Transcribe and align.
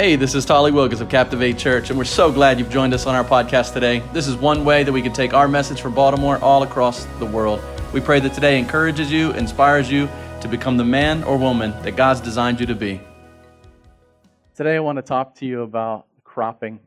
Hey, 0.00 0.16
this 0.16 0.34
is 0.34 0.46
Tally 0.46 0.72
Wilgis 0.72 1.02
of 1.02 1.10
Captivate 1.10 1.58
Church, 1.58 1.90
and 1.90 1.98
we're 1.98 2.06
so 2.06 2.32
glad 2.32 2.58
you've 2.58 2.70
joined 2.70 2.94
us 2.94 3.04
on 3.04 3.14
our 3.14 3.22
podcast 3.22 3.74
today. 3.74 3.98
This 4.14 4.26
is 4.26 4.34
one 4.34 4.64
way 4.64 4.82
that 4.82 4.90
we 4.90 5.02
can 5.02 5.12
take 5.12 5.34
our 5.34 5.46
message 5.46 5.82
from 5.82 5.94
Baltimore 5.94 6.38
all 6.38 6.62
across 6.62 7.04
the 7.18 7.26
world. 7.26 7.62
We 7.92 8.00
pray 8.00 8.18
that 8.20 8.32
today 8.32 8.58
encourages 8.58 9.12
you, 9.12 9.32
inspires 9.32 9.90
you 9.90 10.08
to 10.40 10.48
become 10.48 10.78
the 10.78 10.86
man 10.86 11.22
or 11.24 11.36
woman 11.36 11.72
that 11.82 11.96
God's 11.96 12.22
designed 12.22 12.60
you 12.60 12.64
to 12.64 12.74
be. 12.74 12.98
Today, 14.54 14.76
I 14.76 14.80
want 14.80 14.96
to 14.96 15.02
talk 15.02 15.34
to 15.34 15.44
you 15.44 15.60
about 15.60 16.06
cropping. 16.24 16.80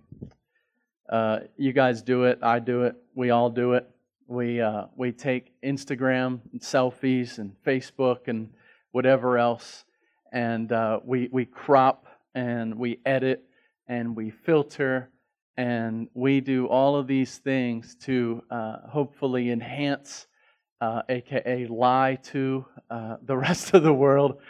Uh, 1.08 1.42
you 1.56 1.72
guys 1.72 2.02
do 2.02 2.24
it, 2.24 2.40
I 2.42 2.58
do 2.58 2.82
it, 2.82 2.96
we 3.14 3.30
all 3.30 3.52
do 3.52 3.74
it. 3.74 3.88
We, 4.26 4.60
uh, 4.60 4.86
we 4.96 5.12
take 5.12 5.54
Instagram 5.62 6.40
and 6.52 6.60
selfies 6.60 7.38
and 7.38 7.56
Facebook 7.64 8.28
and 8.28 8.50
whatever 8.92 9.38
else, 9.38 9.86
and 10.32 10.72
uh, 10.72 11.00
we, 11.06 11.30
we 11.32 11.46
crop 11.46 12.08
and 12.36 12.76
we 12.76 13.00
edit 13.06 13.44
and 13.88 14.16
we 14.16 14.30
filter 14.30 15.10
and 15.58 16.08
we 16.14 16.42
do 16.42 16.68
all 16.68 16.96
of 16.96 17.06
these 17.06 17.38
things 17.38 17.96
to 18.02 18.42
uh, 18.50 18.78
hopefully 18.88 19.52
enhance, 19.52 20.28
uh, 20.82 21.04
aka 21.10 21.68
lie 21.68 22.18
to 22.24 22.66
uh, 22.90 23.18
the 23.24 23.38
rest 23.48 23.74
of 23.74 23.84
the 23.84 23.94
world 23.94 24.42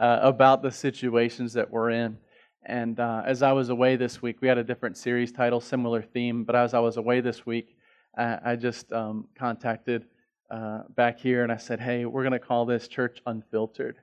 uh, 0.00 0.20
about 0.22 0.62
the 0.62 0.70
situations 0.70 1.52
that 1.52 1.70
we're 1.70 1.90
in. 1.90 2.16
And 2.64 3.00
uh, 3.00 3.22
as 3.26 3.42
I 3.42 3.52
was 3.52 3.70
away 3.70 3.96
this 3.96 4.22
week, 4.22 4.36
we 4.40 4.46
had 4.46 4.58
a 4.58 4.62
different 4.62 4.96
series 4.96 5.32
title, 5.32 5.60
similar 5.60 6.00
theme, 6.00 6.44
but 6.44 6.54
as 6.54 6.74
I 6.74 6.78
was 6.78 6.96
away 6.96 7.20
this 7.20 7.44
week, 7.44 7.76
I 8.16 8.56
just 8.56 8.92
um, 8.92 9.26
contacted 9.34 10.04
uh, 10.52 10.82
back 10.96 11.18
here 11.18 11.42
and 11.42 11.50
I 11.50 11.56
said, 11.56 11.80
hey, 11.80 12.04
we're 12.04 12.22
going 12.22 12.32
to 12.32 12.38
call 12.38 12.66
this 12.66 12.86
Church 12.86 13.22
Unfiltered. 13.24 13.96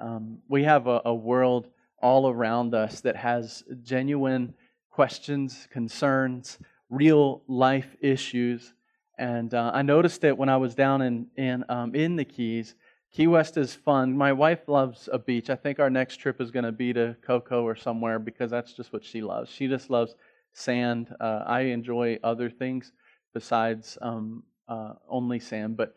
Um, 0.00 0.38
we 0.48 0.64
have 0.64 0.86
a, 0.86 1.02
a 1.04 1.14
world 1.14 1.68
all 2.00 2.28
around 2.28 2.74
us 2.74 3.00
that 3.02 3.16
has 3.16 3.64
genuine 3.82 4.54
questions, 4.90 5.68
concerns, 5.70 6.58
real 6.88 7.42
life 7.46 7.96
issues. 8.00 8.74
And 9.18 9.54
uh, 9.54 9.70
I 9.72 9.82
noticed 9.82 10.24
it 10.24 10.36
when 10.36 10.48
I 10.48 10.56
was 10.56 10.74
down 10.74 11.02
in 11.02 11.26
in 11.36 11.64
um, 11.68 11.94
in 11.94 12.16
the 12.16 12.24
Keys. 12.24 12.74
Key 13.12 13.26
West 13.26 13.56
is 13.56 13.74
fun. 13.74 14.16
My 14.16 14.32
wife 14.32 14.68
loves 14.68 15.08
a 15.12 15.18
beach. 15.18 15.50
I 15.50 15.56
think 15.56 15.80
our 15.80 15.90
next 15.90 16.18
trip 16.18 16.40
is 16.40 16.52
going 16.52 16.64
to 16.64 16.72
be 16.72 16.92
to 16.92 17.16
Cocoa 17.22 17.62
or 17.62 17.74
somewhere 17.74 18.20
because 18.20 18.52
that's 18.52 18.72
just 18.72 18.92
what 18.92 19.04
she 19.04 19.20
loves. 19.20 19.50
She 19.50 19.66
just 19.66 19.90
loves 19.90 20.14
sand. 20.52 21.14
Uh, 21.18 21.42
I 21.44 21.62
enjoy 21.62 22.20
other 22.22 22.48
things 22.48 22.92
besides 23.34 23.98
um, 24.00 24.44
uh, 24.68 24.94
only 25.08 25.40
sand, 25.40 25.76
but 25.76 25.96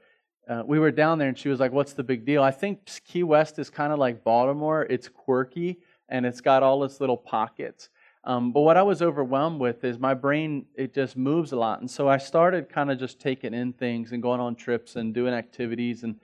uh, 0.49 0.64
we 0.66 0.80
were 0.80 0.92
down 0.92 1.20
there 1.20 1.30
and 1.30 1.38
she 1.38 1.49
was 1.49 1.59
like, 1.59 1.72
What's 1.72 1.94
the 1.94 2.03
big 2.03 2.25
deal? 2.25 2.44
I 2.44 2.52
think 2.52 2.89
Key 3.05 3.23
West 3.23 3.59
is 3.59 3.70
kind 3.70 3.94
of 3.94 3.99
like 3.99 4.23
Baltimore. 4.23 4.83
It's 4.89 5.08
quirky 5.08 5.80
and 6.14 6.25
it's 6.25 6.39
got 6.39 6.64
all 6.64 6.86
its 6.86 7.02
little 7.02 7.17
pockets. 7.17 7.89
Um, 8.23 8.53
but 8.53 8.61
what 8.61 8.78
I 8.78 8.83
was 8.83 9.02
overwhelmed 9.02 9.59
with 9.59 9.83
is 9.83 10.00
my 10.00 10.14
brain, 10.14 10.67
it 10.75 10.94
just 10.94 11.17
moves 11.17 11.52
a 11.52 11.58
lot. 11.58 11.81
And 11.81 11.92
so 11.92 12.08
I 12.08 12.17
started 12.17 12.70
kind 12.70 12.89
of 12.89 12.97
just 12.97 13.20
taking 13.20 13.53
in 13.53 13.73
things 13.73 14.14
and 14.14 14.22
going 14.22 14.39
on 14.39 14.55
trips 14.55 14.95
and 14.95 15.14
doing 15.14 15.33
activities. 15.33 16.03
And 16.03 16.16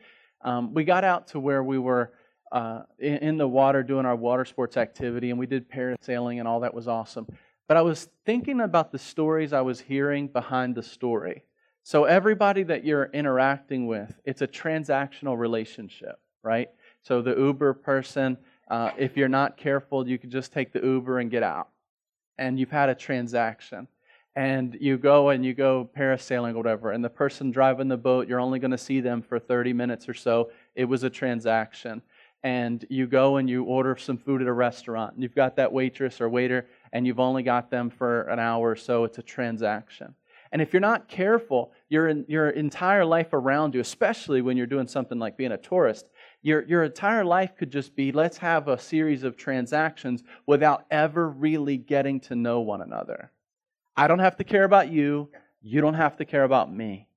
um, 0.42 0.73
we 0.73 0.86
got 0.86 1.04
out 1.04 1.28
to 1.30 1.40
where 1.40 1.64
we 1.64 1.78
were 1.78 2.14
uh, 2.52 2.84
in, 3.00 3.18
in 3.18 3.38
the 3.38 3.48
water 3.48 3.84
doing 3.84 4.06
our 4.06 4.16
water 4.16 4.46
sports 4.46 4.78
activity, 4.78 5.31
and 5.31 5.40
we 5.40 5.48
did 5.48 5.70
parasailing, 5.70 6.40
and 6.40 6.48
all 6.48 6.62
that 6.62 6.74
was 6.74 6.88
awesome. 6.88 7.28
But 7.68 7.78
I 7.78 7.81
was 7.81 8.08
thinking 8.26 8.62
about 8.62 8.92
the 8.92 8.98
stories 8.98 9.53
I 9.53 9.62
was 9.62 9.81
hearing 9.81 10.28
behind 10.28 10.76
the 10.76 10.84
story. 10.84 11.44
So, 11.84 12.06
everybody 12.06 12.64
that 12.64 12.84
you're 12.84 13.09
interacting 13.14 13.88
with, 13.88 14.20
it's 14.26 14.42
a 14.42 14.48
transactional 14.48 15.38
relationship, 15.38 16.20
right? 16.44 16.70
So, 17.03 17.22
the 17.22 17.36
Uber 17.36 17.74
person, 17.74 18.38
uh, 18.70 18.92
if 18.98 19.17
you're 19.17 19.28
not 19.28 19.58
careful, 19.58 20.08
you 20.08 20.17
can 20.17 20.30
just 20.30 20.53
take 20.53 20.72
the 20.72 20.81
Uber 20.81 21.20
and 21.20 21.31
get 21.31 21.44
out. 21.44 21.70
And 22.38 22.59
you've 22.59 22.72
had 22.72 22.89
a 22.89 22.95
transaction. 22.95 23.88
And 24.36 24.78
you 24.80 24.98
go 24.98 25.30
and 25.30 25.44
you 25.44 25.53
go 25.53 25.89
parasailing 25.98 26.53
or 26.53 26.58
whatever, 26.58 26.92
and 26.92 27.03
the 27.03 27.09
person 27.09 27.52
driving 27.52 27.88
the 27.88 27.97
boat, 27.97 28.28
you're 28.28 28.40
only 28.40 28.59
going 28.59 28.72
to 28.72 28.78
see 28.78 29.02
them 29.02 29.22
for 29.22 29.40
30 29.40 29.74
minutes 29.74 30.07
or 30.07 30.13
so. 30.13 30.52
It 30.75 30.85
was 30.85 31.03
a 31.03 31.09
transaction. 31.09 32.02
And 32.44 32.85
you 32.90 33.06
go 33.06 33.38
and 33.38 33.50
you 33.50 33.63
order 33.63 33.97
some 33.97 34.18
food 34.18 34.41
at 34.41 34.47
a 34.47 34.53
restaurant, 34.53 35.16
and 35.16 35.24
you've 35.24 35.36
got 35.36 35.57
that 35.57 35.74
waitress 35.74 36.22
or 36.22 36.30
waiter, 36.30 36.68
and 36.94 37.06
you've 37.06 37.19
only 37.19 37.44
got 37.44 37.69
them 37.69 37.90
for 37.90 38.22
an 38.30 38.40
hour 38.40 38.69
or 38.69 38.75
so. 38.78 39.03
It's 39.03 39.18
a 39.18 39.24
transaction. 39.24 40.16
And 40.51 40.62
if 40.62 40.74
you're 40.74 40.80
not 40.80 41.07
careful, 41.07 41.72
your, 41.90 42.09
your 42.28 42.50
entire 42.50 43.06
life 43.06 43.34
around 43.34 43.75
you, 43.75 43.81
especially 43.81 44.41
when 44.41 44.57
you're 44.57 44.68
doing 44.68 44.88
something 44.88 45.19
like 45.19 45.38
being 45.38 45.51
a 45.51 45.57
tourist, 45.57 46.06
your, 46.41 46.63
your 46.63 46.83
entire 46.83 47.25
life 47.25 47.55
could 47.57 47.72
just 47.72 47.95
be 47.95 48.11
let's 48.11 48.38
have 48.38 48.67
a 48.67 48.79
series 48.79 49.23
of 49.23 49.35
transactions 49.35 50.23
without 50.45 50.85
ever 50.89 51.29
really 51.29 51.77
getting 51.77 52.19
to 52.22 52.35
know 52.35 52.61
one 52.61 52.81
another. 52.81 53.31
I 53.95 54.07
don't 54.07 54.19
have 54.19 54.38
to 54.38 54.44
care 54.44 54.63
about 54.63 54.89
you. 54.89 55.29
You 55.61 55.81
don't 55.81 55.95
have 55.95 56.17
to 56.17 56.25
care 56.25 56.44
about 56.44 56.73
me. 56.73 57.09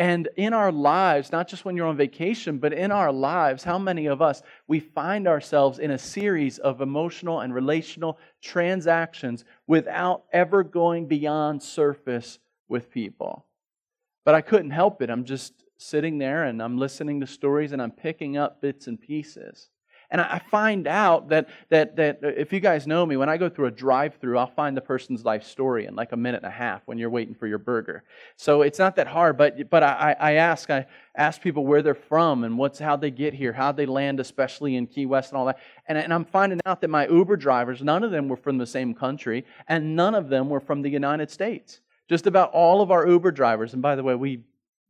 And 0.00 0.28
in 0.36 0.52
our 0.52 0.70
lives, 0.70 1.32
not 1.32 1.48
just 1.48 1.64
when 1.64 1.76
you're 1.76 1.88
on 1.88 1.96
vacation, 1.96 2.58
but 2.58 2.72
in 2.72 2.92
our 2.92 3.12
lives, 3.12 3.64
how 3.64 3.78
many 3.78 4.06
of 4.06 4.22
us, 4.22 4.42
we 4.68 4.78
find 4.78 5.26
ourselves 5.26 5.80
in 5.80 5.90
a 5.90 5.98
series 5.98 6.58
of 6.58 6.80
emotional 6.80 7.40
and 7.40 7.52
relational 7.52 8.18
transactions 8.40 9.44
without 9.66 10.24
ever 10.32 10.62
going 10.62 11.06
beyond 11.06 11.62
surface 11.62 12.38
with 12.68 12.92
people? 12.92 13.44
But 14.24 14.36
I 14.36 14.40
couldn't 14.40 14.70
help 14.70 15.02
it. 15.02 15.10
I'm 15.10 15.24
just 15.24 15.64
sitting 15.78 16.18
there 16.18 16.44
and 16.44 16.62
I'm 16.62 16.76
listening 16.76 17.20
to 17.20 17.26
stories 17.26 17.72
and 17.72 17.80
I'm 17.80 17.92
picking 17.92 18.36
up 18.36 18.60
bits 18.60 18.86
and 18.86 19.00
pieces. 19.00 19.70
And 20.10 20.22
I 20.22 20.40
find 20.50 20.86
out 20.86 21.28
that, 21.28 21.48
that, 21.68 21.96
that 21.96 22.20
uh, 22.24 22.28
if 22.28 22.50
you 22.50 22.60
guys 22.60 22.86
know 22.86 23.04
me, 23.04 23.18
when 23.18 23.28
I 23.28 23.36
go 23.36 23.50
through 23.50 23.66
a 23.66 23.70
drive 23.70 24.14
through, 24.20 24.38
I'll 24.38 24.46
find 24.46 24.74
the 24.74 24.80
person's 24.80 25.22
life 25.22 25.44
story 25.44 25.84
in 25.84 25.94
like 25.94 26.12
a 26.12 26.16
minute 26.16 26.38
and 26.42 26.46
a 26.46 26.54
half 26.56 26.80
when 26.86 26.96
you're 26.96 27.10
waiting 27.10 27.34
for 27.34 27.46
your 27.46 27.58
burger. 27.58 28.04
So 28.36 28.62
it's 28.62 28.78
not 28.78 28.96
that 28.96 29.06
hard, 29.06 29.36
but, 29.36 29.68
but 29.68 29.82
I, 29.82 30.16
I 30.18 30.32
ask, 30.32 30.70
I 30.70 30.86
ask 31.14 31.42
people 31.42 31.66
where 31.66 31.82
they're 31.82 31.94
from 31.94 32.44
and 32.44 32.56
what's 32.56 32.78
how 32.78 32.96
they 32.96 33.10
get 33.10 33.34
here, 33.34 33.52
how 33.52 33.70
they 33.70 33.84
land, 33.84 34.18
especially 34.18 34.76
in 34.76 34.86
Key 34.86 35.04
West 35.04 35.30
and 35.30 35.38
all 35.38 35.44
that. 35.44 35.58
And, 35.86 35.98
and 35.98 36.12
I'm 36.14 36.24
finding 36.24 36.60
out 36.64 36.80
that 36.80 36.88
my 36.88 37.06
Uber 37.06 37.36
drivers, 37.36 37.82
none 37.82 38.02
of 38.02 38.10
them 38.10 38.28
were 38.28 38.36
from 38.36 38.56
the 38.56 38.66
same 38.66 38.94
country, 38.94 39.44
and 39.68 39.94
none 39.94 40.14
of 40.14 40.30
them 40.30 40.48
were 40.48 40.60
from 40.60 40.80
the 40.80 40.90
United 40.90 41.30
States. 41.30 41.80
Just 42.08 42.26
about 42.26 42.50
all 42.52 42.80
of 42.80 42.90
our 42.90 43.06
Uber 43.06 43.32
drivers, 43.32 43.74
and 43.74 43.82
by 43.82 43.94
the 43.94 44.02
way, 44.02 44.14
we 44.14 44.40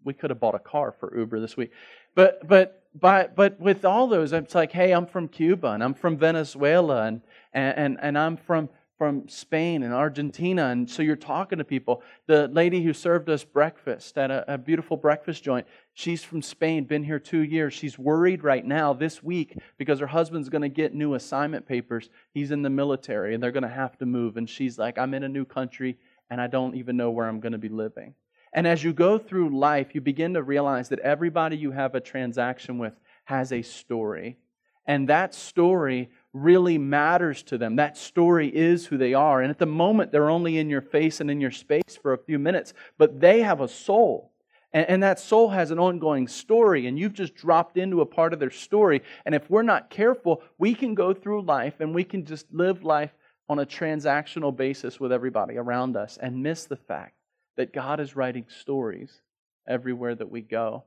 we 0.09 0.15
could 0.15 0.31
have 0.31 0.41
bought 0.41 0.55
a 0.55 0.59
car 0.59 0.91
for 0.99 1.17
Uber 1.17 1.39
this 1.39 1.57
week. 1.57 1.71
But 2.15 2.49
but 2.49 2.83
but 2.99 3.37
but 3.37 3.61
with 3.61 3.85
all 3.85 4.09
those, 4.09 4.33
it's 4.33 4.55
like, 4.55 4.73
hey, 4.73 4.93
I'm 4.93 5.07
from 5.07 5.29
Cuba 5.29 5.69
and 5.69 5.85
I'm 5.85 5.95
from 5.95 6.17
Venezuela 6.17 7.07
and 7.07 7.21
and 7.53 7.99
and 8.01 8.19
I'm 8.19 8.39
from 8.39 8.71
from 8.97 9.29
Spain 9.29 9.85
and 9.85 9.95
Argentina. 9.95 10.71
And 10.71 10.91
so 10.91 11.03
you're 11.03 11.15
talking 11.15 11.59
to 11.59 11.65
people. 11.65 12.03
The 12.27 12.49
lady 12.49 12.83
who 12.83 12.93
served 12.93 13.31
us 13.31 13.45
breakfast 13.45 14.19
at 14.19 14.33
a, 14.33 14.55
a, 14.55 14.59
beautiful 14.59 14.97
breakfast 14.97 15.45
joint, 15.45 15.69
she's 15.95 16.25
from 16.25 16.43
Spain, 16.43 16.83
been 16.83 17.05
here 17.05 17.21
two 17.21 17.43
years. 17.43 17.73
She's 17.75 17.97
worried 17.97 18.43
right 18.43 18.67
now 18.67 18.95
this 18.95 19.23
week 19.23 19.57
because 19.77 20.01
her 20.01 20.09
husband's 20.09 20.49
going 20.49 20.63
to 20.63 20.69
get 20.69 20.95
new 20.95 21.15
assignment 21.15 21.65
papers. 21.65 22.11
He's 22.35 22.51
in 22.51 22.63
the 22.63 22.71
military 22.71 23.35
and 23.35 23.43
they're 23.43 23.53
going 23.53 23.63
to 23.63 23.69
have 23.69 23.97
to 23.99 24.07
move. 24.07 24.37
And 24.37 24.51
she's 24.51 24.79
like, 24.79 24.99
I'm 24.99 25.15
in 25.15 25.23
a 25.23 25.29
new 25.29 25.45
country 25.45 25.97
and 26.29 26.41
I 26.41 26.49
don't 26.49 26.75
even 26.75 26.97
know 26.97 27.13
where 27.13 27.29
I'm 27.29 27.39
going 27.39 27.53
to 27.53 27.59
be 27.59 27.69
living. 27.69 28.15
And 28.53 28.67
as 28.67 28.83
you 28.83 28.93
go 28.93 29.19
through 29.19 29.57
life, 29.59 29.95
you 29.95 30.01
begin 30.01 30.35
to 30.35 30.43
realize 30.43 30.89
that 30.89 31.01
everybody 31.01 31.57
you 31.57 31.73
have 31.73 31.95
a 31.95 32.01
transaction 32.01 32.79
with 32.79 32.95
has 33.25 33.53
a 33.53 33.63
story. 33.63 34.39
And 34.87 35.09
that 35.11 35.35
story 35.35 36.11
really 36.33 36.79
matters 36.79 37.43
to 37.45 37.59
them. 37.59 37.77
That 37.77 37.99
story 37.99 38.49
is 38.49 38.87
who 38.87 38.97
they 38.97 39.13
are. 39.13 39.43
And 39.43 39.51
at 39.51 39.59
the 39.59 39.67
moment, 39.67 40.13
they're 40.13 40.31
only 40.31 40.57
in 40.57 40.71
your 40.71 40.81
face 40.81 41.21
and 41.21 41.31
in 41.31 41.41
your 41.41 41.51
space 41.51 41.99
for 42.01 42.15
a 42.15 42.19
few 42.19 42.39
minutes, 42.39 42.73
but 42.97 43.21
they 43.21 43.43
have 43.43 43.61
a 43.61 43.69
soul. 43.69 44.33
And, 44.73 44.89
and, 44.89 45.03
that 45.03 45.19
soul 45.19 45.49
has 45.49 45.71
an 45.71 45.79
ongoing 45.79 46.29
story, 46.29 46.87
and 46.87 46.99
you've 46.99 47.15
just 47.15 47.35
dropped 47.35 47.79
into 47.79 48.03
a 48.03 48.07
part 48.07 48.35
of 48.35 48.39
their 48.39 48.51
story. 48.51 49.03
And 49.25 49.35
if 49.35 49.49
we're 49.49 49.63
not 49.63 49.89
careful, 49.89 50.43
we 50.59 50.75
can 50.75 50.95
go 50.95 51.15
through 51.15 51.43
life 51.43 51.81
and 51.81 51.95
we 51.95 52.05
can 52.05 52.27
just 52.27 52.47
live 52.53 52.85
life 52.85 53.15
on 53.49 53.59
a 53.59 53.67
transactional 53.67 54.55
basis 54.55 55.01
with 55.01 55.11
everybody 55.11 55.57
around 55.57 55.97
us 55.97 56.19
and 56.21 56.43
miss 56.43 56.65
the 56.65 56.77
fact 56.77 57.18
that 57.59 57.73
God 57.73 57.99
is 57.99 58.15
writing 58.15 58.47
stories 58.49 59.21
everywhere 59.67 60.15
that 60.15 60.31
we 60.31 60.41
go. 60.41 60.85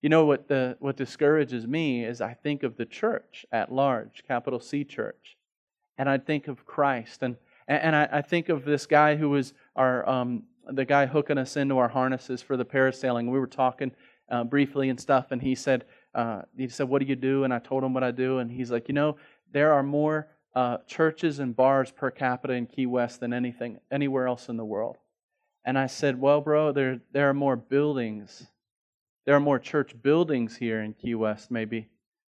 You 0.00 0.08
know 0.08 0.24
what 0.24 0.48
the 0.48 0.76
what 0.78 0.96
discourages 0.96 1.66
me 1.66 2.04
is 2.04 2.20
I 2.20 2.32
think 2.32 2.62
of 2.62 2.76
the 2.76 2.86
church 2.86 3.44
at 3.50 3.72
large, 3.72 4.22
capital 4.26 4.60
C 4.60 4.84
church, 4.84 5.36
and 5.98 6.08
I 6.08 6.18
think 6.18 6.46
of 6.46 6.64
Christ, 6.64 7.22
and 7.22 7.36
and 7.66 7.96
I, 7.96 8.08
I 8.12 8.22
think 8.22 8.50
of 8.50 8.64
this 8.64 8.86
guy 8.86 9.16
who 9.16 9.30
was 9.30 9.52
our 9.74 10.08
um, 10.08 10.44
the 10.70 10.84
guy 10.84 11.06
hooking 11.06 11.38
us 11.38 11.56
into 11.56 11.78
our 11.78 11.88
harnesses 11.88 12.40
for 12.40 12.56
the 12.56 12.64
parasailing. 12.64 13.30
We 13.30 13.40
were 13.40 13.46
talking 13.46 13.90
uh, 14.30 14.44
briefly 14.44 14.90
and 14.90 15.00
stuff, 15.00 15.32
and 15.32 15.42
he 15.42 15.56
said 15.56 15.86
uh, 16.14 16.42
he 16.56 16.68
said, 16.68 16.88
"What 16.88 17.00
do 17.00 17.06
you 17.06 17.16
do?" 17.16 17.42
And 17.42 17.52
I 17.52 17.58
told 17.58 17.82
him 17.82 17.94
what 17.94 18.04
I 18.04 18.12
do, 18.12 18.38
and 18.38 18.48
he's 18.48 18.70
like, 18.70 18.86
"You 18.86 18.94
know, 18.94 19.16
there 19.52 19.72
are 19.72 19.82
more 19.82 20.28
uh, 20.54 20.78
churches 20.86 21.40
and 21.40 21.56
bars 21.56 21.90
per 21.90 22.12
capita 22.12 22.54
in 22.54 22.66
Key 22.66 22.86
West 22.86 23.18
than 23.18 23.32
anything 23.32 23.80
anywhere 23.90 24.28
else 24.28 24.48
in 24.48 24.56
the 24.56 24.64
world." 24.64 24.98
And 25.64 25.78
I 25.78 25.86
said, 25.86 26.20
Well, 26.20 26.40
bro, 26.40 26.72
there, 26.72 27.00
there 27.12 27.28
are 27.28 27.34
more 27.34 27.56
buildings. 27.56 28.46
There 29.24 29.34
are 29.34 29.40
more 29.40 29.58
church 29.58 29.94
buildings 30.02 30.56
here 30.56 30.82
in 30.82 30.92
Key 30.92 31.14
West, 31.14 31.50
maybe 31.50 31.88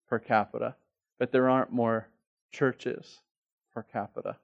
per 0.10 0.20
capita, 0.20 0.76
but 1.20 1.32
there 1.32 1.50
aren't 1.50 1.72
more 1.72 2.10
churches 2.52 3.22
per 3.74 3.84
capita. 3.84 4.38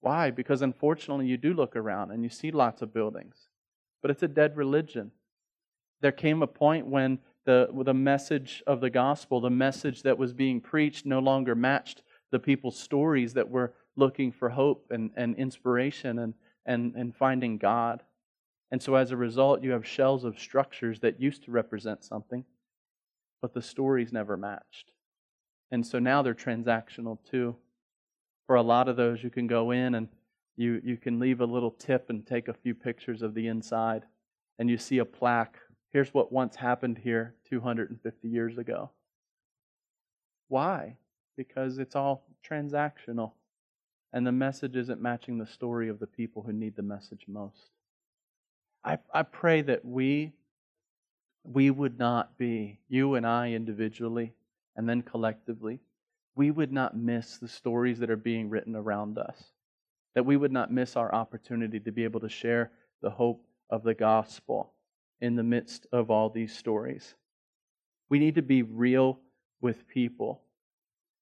Why? 0.00 0.30
Because 0.30 0.62
unfortunately, 0.62 1.26
you 1.26 1.36
do 1.36 1.54
look 1.54 1.76
around 1.76 2.10
and 2.10 2.24
you 2.24 2.28
see 2.28 2.50
lots 2.50 2.82
of 2.82 2.92
buildings, 2.92 3.36
but 4.02 4.10
it's 4.10 4.22
a 4.22 4.28
dead 4.28 4.56
religion. 4.56 5.12
There 6.00 6.12
came 6.12 6.42
a 6.42 6.46
point 6.46 6.86
when 6.86 7.18
the, 7.44 7.68
the 7.72 7.94
message 7.94 8.62
of 8.66 8.80
the 8.80 8.90
gospel, 8.90 9.40
the 9.40 9.50
message 9.50 10.02
that 10.02 10.18
was 10.18 10.32
being 10.32 10.60
preached, 10.60 11.06
no 11.06 11.18
longer 11.20 11.54
matched 11.54 12.02
the 12.30 12.38
people's 12.38 12.78
stories 12.78 13.34
that 13.34 13.48
were 13.48 13.72
looking 13.96 14.30
for 14.30 14.50
hope 14.50 14.86
and, 14.90 15.10
and 15.16 15.34
inspiration 15.36 16.18
and, 16.18 16.34
and, 16.68 16.94
and 16.94 17.16
finding 17.16 17.58
God. 17.58 18.04
And 18.70 18.80
so 18.80 18.94
as 18.94 19.10
a 19.10 19.16
result, 19.16 19.62
you 19.64 19.72
have 19.72 19.86
shells 19.86 20.22
of 20.22 20.38
structures 20.38 21.00
that 21.00 21.20
used 21.20 21.42
to 21.44 21.50
represent 21.50 22.04
something, 22.04 22.44
but 23.40 23.54
the 23.54 23.62
stories 23.62 24.12
never 24.12 24.36
matched. 24.36 24.92
And 25.72 25.84
so 25.84 25.98
now 25.98 26.22
they're 26.22 26.34
transactional 26.34 27.18
too. 27.28 27.56
For 28.46 28.56
a 28.56 28.62
lot 28.62 28.88
of 28.88 28.96
those, 28.96 29.24
you 29.24 29.30
can 29.30 29.46
go 29.46 29.70
in 29.70 29.94
and 29.94 30.08
you, 30.56 30.80
you 30.84 30.96
can 30.98 31.18
leave 31.18 31.40
a 31.40 31.46
little 31.46 31.70
tip 31.70 32.10
and 32.10 32.26
take 32.26 32.48
a 32.48 32.54
few 32.54 32.74
pictures 32.74 33.22
of 33.22 33.32
the 33.34 33.46
inside, 33.46 34.02
and 34.58 34.68
you 34.68 34.76
see 34.76 34.98
a 34.98 35.04
plaque. 35.04 35.56
Here's 35.90 36.12
what 36.12 36.32
once 36.32 36.56
happened 36.56 36.98
here 36.98 37.34
250 37.48 38.28
years 38.28 38.58
ago. 38.58 38.90
Why? 40.48 40.96
Because 41.36 41.78
it's 41.78 41.94
all 41.94 42.26
transactional, 42.48 43.32
and 44.12 44.26
the 44.26 44.32
message 44.32 44.76
isn't 44.76 45.00
matching 45.00 45.38
the 45.38 45.46
story 45.46 45.88
of 45.88 45.98
the 45.98 46.06
people 46.06 46.42
who 46.42 46.52
need 46.52 46.76
the 46.76 46.82
message 46.82 47.24
most. 47.28 47.70
I, 48.84 48.98
I 49.12 49.22
pray 49.22 49.62
that 49.62 49.84
we, 49.84 50.32
we 51.44 51.70
would 51.70 51.98
not 51.98 52.38
be, 52.38 52.78
you 52.88 53.14
and 53.14 53.26
I 53.26 53.52
individually, 53.52 54.34
and 54.76 54.88
then 54.88 55.02
collectively, 55.02 55.80
we 56.34 56.50
would 56.50 56.72
not 56.72 56.96
miss 56.96 57.38
the 57.38 57.48
stories 57.48 57.98
that 57.98 58.10
are 58.10 58.16
being 58.16 58.48
written 58.48 58.76
around 58.76 59.18
us. 59.18 59.42
That 60.14 60.24
we 60.24 60.36
would 60.36 60.52
not 60.52 60.72
miss 60.72 60.96
our 60.96 61.14
opportunity 61.14 61.80
to 61.80 61.92
be 61.92 62.04
able 62.04 62.20
to 62.20 62.28
share 62.28 62.70
the 63.02 63.10
hope 63.10 63.44
of 63.70 63.82
the 63.82 63.94
gospel 63.94 64.72
in 65.20 65.36
the 65.36 65.42
midst 65.42 65.86
of 65.92 66.10
all 66.10 66.30
these 66.30 66.56
stories. 66.56 67.14
We 68.08 68.18
need 68.18 68.36
to 68.36 68.42
be 68.42 68.62
real 68.62 69.18
with 69.60 69.88
people. 69.88 70.42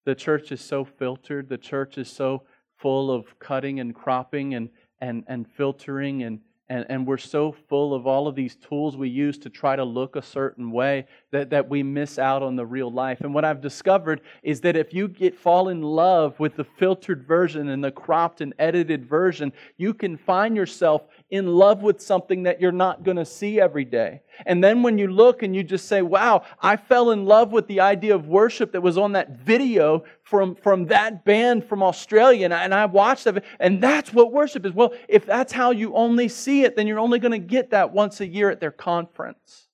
The 0.05 0.15
church 0.15 0.53
is 0.53 0.61
so 0.61 0.85
filtered, 0.85 1.49
the 1.49 1.59
church 1.59 1.99
is 1.99 2.09
so 2.09 2.45
full 2.79 3.11
of 3.11 3.39
cutting 3.39 3.81
and 3.81 3.95
cropping 3.95 4.55
and, 4.55 4.69
and, 5.01 5.25
and 5.29 5.47
filtering 5.51 6.23
and, 6.23 6.41
and, 6.69 6.85
and 6.89 7.07
we're 7.07 7.17
so 7.17 7.53
full 7.69 7.95
of 7.95 8.07
all 8.07 8.27
of 8.27 8.35
these 8.35 8.57
tools 8.57 8.97
we 8.97 9.09
use 9.09 9.39
to 9.39 9.51
try 9.51 9.77
to 9.77 9.85
look 9.85 10.17
a 10.17 10.23
certain 10.23 10.73
way 10.73 11.07
that, 11.31 11.51
that 11.51 11.69
we 11.69 11.83
miss 11.83 12.19
out 12.19 12.43
on 12.43 12.57
the 12.57 12.67
real 12.67 12.91
life. 12.91 13.21
And 13.21 13.33
what 13.33 13.45
I've 13.45 13.61
discovered 13.61 14.21
is 14.43 14.61
that 14.63 14.77
if 14.77 14.93
you 14.93 15.07
get 15.07 15.39
fall 15.39 15.69
in 15.69 15.81
love 15.81 16.39
with 16.41 16.57
the 16.57 16.65
filtered 16.65 17.25
version 17.25 17.69
and 17.69 17.85
the 17.85 17.93
cropped 17.93 18.41
and 18.41 18.53
edited 18.59 19.07
version, 19.07 19.53
you 19.77 19.95
can 19.95 20.17
find 20.17 20.57
yourself 20.57 21.03
in 21.31 21.47
love 21.47 21.83
with 21.83 22.01
something 22.01 22.43
that 22.45 22.61
you're 22.61 22.73
not 22.73 23.05
going 23.05 23.19
to 23.19 23.25
see 23.25 23.61
every 23.61 23.85
day. 23.85 24.23
And 24.45 24.63
then 24.63 24.83
when 24.83 24.99
you 24.99 25.07
look 25.07 25.43
and 25.43 25.57
you 25.57 25.63
just 25.63 25.89
say, 25.89 26.03
wow, 26.03 26.43
I 26.61 26.77
fell 26.77 27.11
in 27.11 27.25
love 27.25 27.53
with 27.53 27.67
the 27.67 27.81
idea 27.81 28.15
of 28.15 28.27
worship 28.27 28.73
that 28.73 28.83
was 28.83 28.99
on 28.99 29.13
that 29.13 29.39
video 29.39 30.05
from, 30.23 30.55
from 30.55 30.87
that 30.87 31.25
band 31.25 31.65
from 31.65 31.83
Australia. 31.83 32.45
And 32.45 32.53
I, 32.53 32.65
and 32.65 32.75
I 32.75 32.87
watched 32.87 33.27
it, 33.27 33.43
and 33.59 33.83
that's 33.83 34.13
what 34.13 34.33
worship 34.33 34.67
is. 34.67 34.73
Well, 34.73 34.93
if 35.09 35.25
that's 35.25 35.53
how 35.53 35.71
you 35.71 35.95
only 35.95 36.29
see 36.29 36.65
it, 36.65 36.77
then 36.77 36.87
you're 36.87 37.01
only 37.01 37.19
going 37.19 37.33
to 37.33 37.39
get 37.39 37.71
that 37.71 37.93
once 37.93 38.21
a 38.21 38.27
year 38.27 38.51
at 38.51 38.61
their 38.61 38.71
conference. 38.71 39.69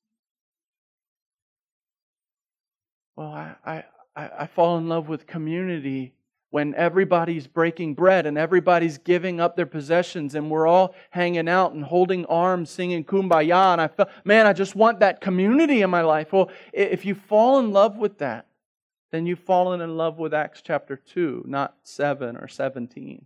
Well, 3.17 3.29
I, 3.29 3.57
I, 3.65 3.85
I 4.17 4.47
fall 4.47 4.79
in 4.79 4.89
love 4.89 5.09
with 5.09 5.27
community 5.27 6.15
when 6.53 6.75
everybody's 6.75 7.47
breaking 7.47 7.95
bread 7.95 8.27
and 8.27 8.37
everybody's 8.37 8.99
giving 8.99 9.41
up 9.41 9.57
their 9.57 9.65
possessions 9.65 10.35
and 10.35 10.51
we're 10.51 10.67
all 10.67 10.95
hanging 11.09 11.49
out 11.49 11.73
and 11.73 11.83
holding 11.83 12.27
arms 12.27 12.69
singing 12.69 13.03
kumbaya. 13.03 13.73
And 13.73 13.81
i 13.81 13.89
felt 13.89 14.11
man 14.23 14.47
i 14.47 14.53
just 14.53 14.77
want 14.77 15.01
that 15.01 15.23
community 15.23 15.81
in 15.81 15.89
my 15.89 16.03
life. 16.03 16.31
Well 16.31 16.51
if 16.75 17.07
you 17.07 17.15
fall 17.15 17.59
in 17.59 17.73
love 17.73 17.97
with 17.97 18.19
that 18.19 18.47
then 19.13 19.25
you've 19.25 19.39
fallen 19.39 19.81
in 19.81 19.97
love 19.97 20.19
with 20.19 20.35
acts 20.35 20.61
chapter 20.61 20.95
2 20.95 21.47
not 21.49 21.75
7 21.85 22.37
or 22.37 22.47
17 22.47 23.25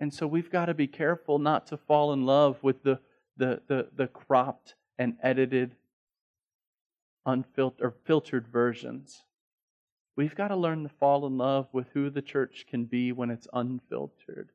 and 0.00 0.12
so 0.12 0.26
we've 0.26 0.50
got 0.50 0.66
to 0.66 0.74
be 0.74 0.86
careful 0.86 1.38
not 1.38 1.66
to 1.66 1.76
fall 1.76 2.14
in 2.14 2.24
love 2.24 2.56
with 2.62 2.82
the 2.82 2.98
the 3.36 3.60
the, 3.66 3.88
the 3.94 4.06
cropped 4.06 4.74
and 4.98 5.16
edited 5.22 5.76
unfiltered 7.26 7.84
or 7.84 7.94
filtered 8.06 8.48
versions 8.48 9.24
We've 10.16 10.34
got 10.34 10.48
to 10.48 10.56
learn 10.56 10.84
to 10.84 10.88
fall 10.88 11.26
in 11.26 11.36
love 11.36 11.68
with 11.72 11.88
who 11.92 12.10
the 12.10 12.22
church 12.22 12.66
can 12.68 12.84
be 12.84 13.12
when 13.12 13.30
it's 13.30 13.48
unfiltered. 13.52 14.50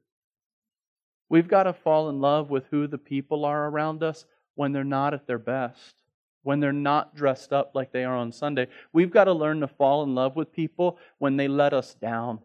We've 1.27 1.47
got 1.47 1.63
to 1.63 1.73
fall 1.73 2.09
in 2.09 2.21
love 2.21 2.49
with 2.49 2.65
who 2.71 2.87
the 2.87 2.97
people 2.97 3.45
are 3.45 3.67
around 3.67 4.01
us 4.01 4.25
when 4.55 4.71
they're 4.71 4.83
not 4.83 5.13
at 5.13 5.27
their 5.27 5.37
best, 5.37 5.95
when 6.43 6.59
they're 6.59 6.71
not 6.71 7.15
dressed 7.15 7.53
up 7.53 7.71
like 7.75 7.91
they 7.91 8.03
are 8.03 8.15
on 8.15 8.31
Sunday. 8.31 8.67
We've 8.93 9.11
got 9.11 9.25
to 9.25 9.33
learn 9.33 9.59
to 9.59 9.67
fall 9.67 10.03
in 10.03 10.15
love 10.15 10.35
with 10.35 10.51
people 10.51 10.97
when 11.19 11.37
they 11.37 11.47
let 11.47 11.73
us 11.73 11.93
down. 11.93 12.39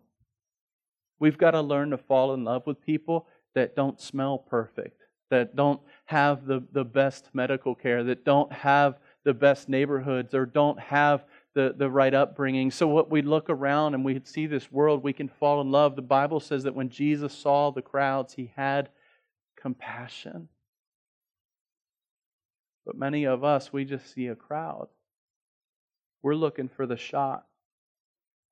We've 1.18 1.38
got 1.38 1.52
to 1.52 1.60
learn 1.62 1.90
to 1.90 1.98
fall 1.98 2.34
in 2.34 2.44
love 2.44 2.66
with 2.66 2.84
people 2.84 3.26
that 3.54 3.76
don't 3.76 4.00
smell 4.00 4.38
perfect, 4.38 5.00
that 5.30 5.56
don't 5.56 5.80
have 6.06 6.44
the, 6.44 6.62
the 6.72 6.84
best 6.84 7.30
medical 7.32 7.74
care, 7.74 8.04
that 8.04 8.24
don't 8.24 8.52
have 8.52 8.98
the 9.24 9.34
best 9.34 9.68
neighborhoods, 9.68 10.34
or 10.34 10.44
don't 10.44 10.78
have 10.78 11.24
the, 11.54 11.74
the 11.76 11.90
right 11.90 12.12
upbringing. 12.12 12.70
So, 12.70 12.86
what 12.86 13.10
we 13.10 13.22
look 13.22 13.48
around 13.48 13.94
and 13.94 14.04
we 14.04 14.20
see 14.24 14.46
this 14.46 14.70
world, 14.70 15.02
we 15.02 15.12
can 15.12 15.28
fall 15.28 15.60
in 15.60 15.70
love. 15.70 15.96
The 15.96 16.02
Bible 16.02 16.40
says 16.40 16.64
that 16.64 16.74
when 16.74 16.90
Jesus 16.90 17.32
saw 17.32 17.70
the 17.70 17.82
crowds, 17.82 18.34
he 18.34 18.52
had 18.56 18.90
compassion. 19.56 20.48
But 22.84 22.96
many 22.96 23.24
of 23.24 23.44
us, 23.44 23.72
we 23.72 23.84
just 23.84 24.12
see 24.12 24.26
a 24.26 24.34
crowd. 24.34 24.88
We're 26.22 26.34
looking 26.34 26.68
for 26.68 26.86
the 26.86 26.96
shot. 26.96 27.46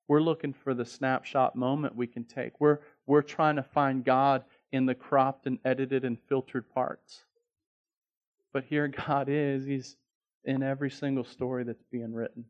We're 0.07 0.21
looking 0.21 0.53
for 0.53 0.73
the 0.73 0.85
snapshot 0.85 1.55
moment 1.55 1.95
we 1.95 2.07
can 2.07 2.23
take. 2.23 2.59
We're, 2.59 2.79
we're 3.05 3.21
trying 3.21 3.55
to 3.57 3.63
find 3.63 4.03
God 4.03 4.43
in 4.71 4.85
the 4.85 4.95
cropped 4.95 5.45
and 5.45 5.59
edited 5.63 6.03
and 6.03 6.17
filtered 6.27 6.69
parts. 6.73 7.23
But 8.51 8.65
here 8.65 8.87
God 9.07 9.27
is. 9.29 9.65
He's 9.65 9.97
in 10.45 10.63
every 10.63 10.89
single 10.89 11.23
story 11.23 11.63
that's 11.63 11.83
being 11.91 12.13
written. 12.13 12.45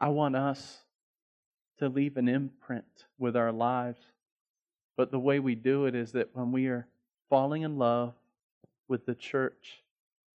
I 0.00 0.08
want 0.08 0.36
us 0.36 0.78
to 1.78 1.88
leave 1.88 2.16
an 2.16 2.28
imprint 2.28 3.06
with 3.18 3.36
our 3.36 3.52
lives. 3.52 4.00
But 4.96 5.10
the 5.10 5.18
way 5.18 5.38
we 5.38 5.54
do 5.54 5.86
it 5.86 5.94
is 5.94 6.12
that 6.12 6.30
when 6.32 6.52
we 6.52 6.66
are 6.66 6.86
falling 7.28 7.62
in 7.62 7.76
love 7.78 8.14
with 8.88 9.04
the 9.06 9.14
church 9.14 9.82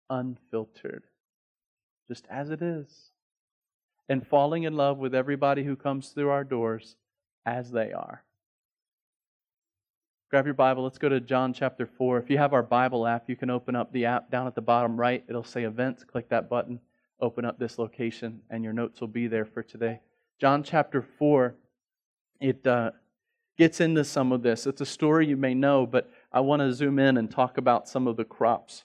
unfiltered, 0.09 1.05
just 2.09 2.27
as 2.29 2.51
it 2.51 2.61
is, 2.61 3.11
and 4.09 4.27
falling 4.27 4.65
in 4.65 4.75
love 4.75 4.99
with 4.99 5.15
everybody 5.15 5.65
who 5.65 5.77
comes 5.77 6.09
through 6.09 6.31
our 6.31 6.45
doors 6.45 6.97
as 7.47 7.71
they 7.71 7.93
are. 7.93 8.25
Grab 10.31 10.45
your 10.45 10.55
Bible. 10.55 10.85
Let's 10.85 10.99
go 10.99 11.09
to 11.09 11.21
John 11.21 11.53
chapter 11.53 11.87
4. 11.87 12.19
If 12.19 12.31
you 12.31 12.39
have 12.39 12.53
our 12.53 12.63
Bible 12.63 13.07
app, 13.07 13.29
you 13.29 13.37
can 13.37 13.51
open 13.51 13.75
up 13.75 13.93
the 13.93 14.07
app 14.07 14.31
down 14.31 14.47
at 14.47 14.55
the 14.55 14.61
bottom 14.61 14.99
right. 14.99 15.25
It'll 15.29 15.43
say 15.43 15.65
events. 15.65 16.05
Click 16.05 16.29
that 16.29 16.49
button 16.49 16.81
open 17.21 17.45
up 17.45 17.59
this 17.59 17.79
location, 17.79 18.41
and 18.51 18.65
your 18.65 18.73
notes 18.73 19.01
will 19.01 19.09
be 19.09 19.27
there 19.27 19.45
for 19.45 19.63
today. 19.63 20.01
John 20.41 20.63
chapter 20.63 21.03
4, 21.03 21.55
it 22.41 22.67
uh, 22.67 22.93
gets 23.59 23.81
into 23.81 24.05
some 24.05 24.33
of 24.33 24.43
this. 24.43 24.67
It's 24.67 24.81
a 24.81 24.87
story 24.87 25.27
you 25.27 25.37
may 25.37 25.55
know, 25.55 25.87
but 25.87 26.11
I 26.33 26.41
want 26.41 26.61
to 26.61 26.73
zoom 26.73 26.99
in 26.99 27.17
and 27.17 27.31
talk 27.31 27.59
about 27.59 27.89
some 27.89 28.07
of 28.07 28.17
the 28.17 28.25
crops. 28.25 28.85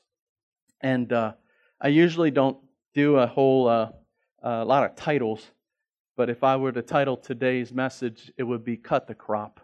And 0.81 1.11
uh, 1.13 1.33
I 1.79 1.87
usually 1.87 2.31
don't 2.31 2.57
do 2.93 3.17
a 3.17 3.27
whole 3.27 3.67
uh, 3.67 3.89
a 4.43 4.65
lot 4.65 4.83
of 4.83 4.95
titles, 4.95 5.51
but 6.15 6.29
if 6.29 6.43
I 6.43 6.55
were 6.55 6.71
to 6.71 6.81
title 6.81 7.17
today's 7.17 7.73
message, 7.73 8.31
it 8.37 8.43
would 8.43 8.63
be 8.63 8.77
Cut 8.77 9.07
the 9.07 9.15
Crop. 9.15 9.59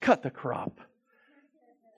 Cut 0.00 0.22
the 0.22 0.30
crop. 0.30 0.80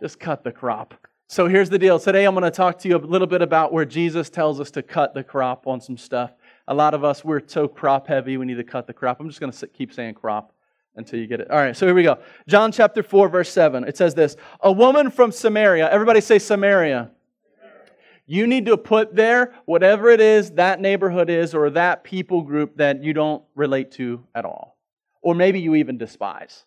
Just 0.00 0.18
cut 0.18 0.44
the 0.44 0.52
crop. 0.52 0.94
So 1.30 1.46
here's 1.46 1.70
the 1.70 1.78
deal. 1.78 2.00
Today 2.00 2.24
I'm 2.24 2.34
going 2.34 2.42
to 2.42 2.50
talk 2.50 2.76
to 2.80 2.88
you 2.88 2.96
a 2.96 2.98
little 2.98 3.28
bit 3.28 3.40
about 3.40 3.72
where 3.72 3.84
Jesus 3.84 4.30
tells 4.30 4.58
us 4.58 4.68
to 4.72 4.82
cut 4.82 5.14
the 5.14 5.22
crop 5.22 5.68
on 5.68 5.80
some 5.80 5.96
stuff. 5.96 6.32
A 6.66 6.74
lot 6.74 6.92
of 6.92 7.04
us, 7.04 7.24
we're 7.24 7.40
so 7.46 7.68
crop 7.68 8.08
heavy, 8.08 8.36
we 8.36 8.44
need 8.44 8.56
to 8.56 8.64
cut 8.64 8.88
the 8.88 8.92
crop. 8.92 9.20
I'm 9.20 9.28
just 9.28 9.38
going 9.38 9.52
to 9.52 9.66
keep 9.68 9.94
saying 9.94 10.14
crop 10.14 10.52
until 10.96 11.20
you 11.20 11.28
get 11.28 11.38
it. 11.38 11.48
All 11.48 11.58
right, 11.58 11.76
so 11.76 11.86
here 11.86 11.94
we 11.94 12.02
go. 12.02 12.18
John 12.48 12.72
chapter 12.72 13.04
4, 13.04 13.28
verse 13.28 13.48
7. 13.48 13.84
It 13.84 13.96
says 13.96 14.12
this 14.12 14.36
A 14.58 14.72
woman 14.72 15.08
from 15.08 15.30
Samaria, 15.30 15.88
everybody 15.88 16.20
say 16.20 16.40
Samaria. 16.40 17.12
You 18.26 18.48
need 18.48 18.66
to 18.66 18.76
put 18.76 19.14
there 19.14 19.54
whatever 19.66 20.08
it 20.08 20.20
is 20.20 20.50
that 20.52 20.80
neighborhood 20.80 21.30
is 21.30 21.54
or 21.54 21.70
that 21.70 22.02
people 22.02 22.42
group 22.42 22.76
that 22.78 23.04
you 23.04 23.12
don't 23.12 23.44
relate 23.54 23.92
to 23.92 24.26
at 24.34 24.44
all. 24.44 24.76
Or 25.22 25.36
maybe 25.36 25.60
you 25.60 25.76
even 25.76 25.96
despise. 25.96 26.64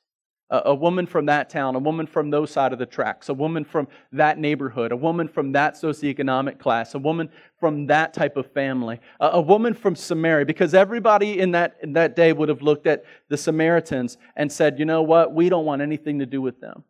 A, 0.65 0.75
woman 0.75 1.05
from 1.05 1.25
that 1.25 1.49
town, 1.49 1.75
a 1.75 1.79
woman 1.79 2.05
from 2.05 2.29
those 2.29 2.51
side 2.51 2.73
of 2.73 2.79
the 2.79 2.85
tracks, 2.85 3.29
a 3.29 3.33
woman 3.33 3.65
from 3.65 3.87
that 4.11 4.37
neighborhood, 4.37 4.91
a 4.91 4.95
woman 4.95 5.27
from 5.27 5.51
that 5.53 5.73
socioeconomic 5.73 6.59
class, 6.59 6.93
a 6.93 6.99
woman 6.99 7.29
from 7.59 7.87
that 7.87 8.13
type 8.13 8.37
of 8.37 8.45
family, 8.51 8.99
a, 9.19 9.41
woman 9.41 9.73
from 9.73 9.95
Samaria, 9.95 10.45
because 10.45 10.73
everybody 10.73 11.39
in 11.39 11.51
that, 11.51 11.77
in 11.81 11.93
that 11.93 12.15
day 12.15 12.33
would 12.33 12.49
have 12.49 12.61
looked 12.61 12.85
at 12.85 13.03
the 13.29 13.37
Samaritans 13.37 14.17
and 14.35 14.51
said, 14.51 14.77
you 14.77 14.85
know 14.85 15.01
what, 15.01 15.33
we 15.33 15.49
don't 15.49 15.65
want 15.65 15.81
anything 15.81 16.19
to 16.19 16.25
do 16.25 16.41
with 16.41 16.59
them. 16.61 16.83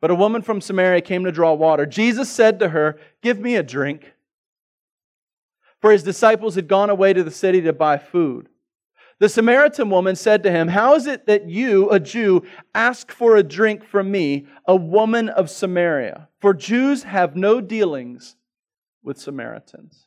But 0.00 0.10
a 0.10 0.14
woman 0.14 0.42
from 0.42 0.60
Samaria 0.60 1.00
came 1.00 1.24
to 1.24 1.32
draw 1.32 1.54
water. 1.54 1.86
Jesus 1.86 2.30
said 2.30 2.60
to 2.60 2.68
her, 2.68 3.00
Give 3.22 3.40
me 3.40 3.56
a 3.56 3.62
drink. 3.62 4.12
For 5.80 5.90
his 5.92 6.02
disciples 6.02 6.54
had 6.54 6.68
gone 6.68 6.90
away 6.90 7.12
to 7.12 7.24
the 7.24 7.30
city 7.30 7.60
to 7.62 7.72
buy 7.72 7.98
food. 7.98 8.48
The 9.20 9.28
Samaritan 9.28 9.90
woman 9.90 10.14
said 10.14 10.42
to 10.44 10.50
him, 10.50 10.68
How 10.68 10.94
is 10.94 11.06
it 11.06 11.26
that 11.26 11.48
you, 11.48 11.90
a 11.90 11.98
Jew, 11.98 12.44
ask 12.74 13.10
for 13.10 13.36
a 13.36 13.42
drink 13.42 13.84
from 13.84 14.10
me, 14.10 14.46
a 14.66 14.76
woman 14.76 15.28
of 15.28 15.50
Samaria? 15.50 16.28
For 16.40 16.54
Jews 16.54 17.02
have 17.02 17.34
no 17.34 17.60
dealings 17.60 18.36
with 19.02 19.18
Samaritans. 19.18 20.06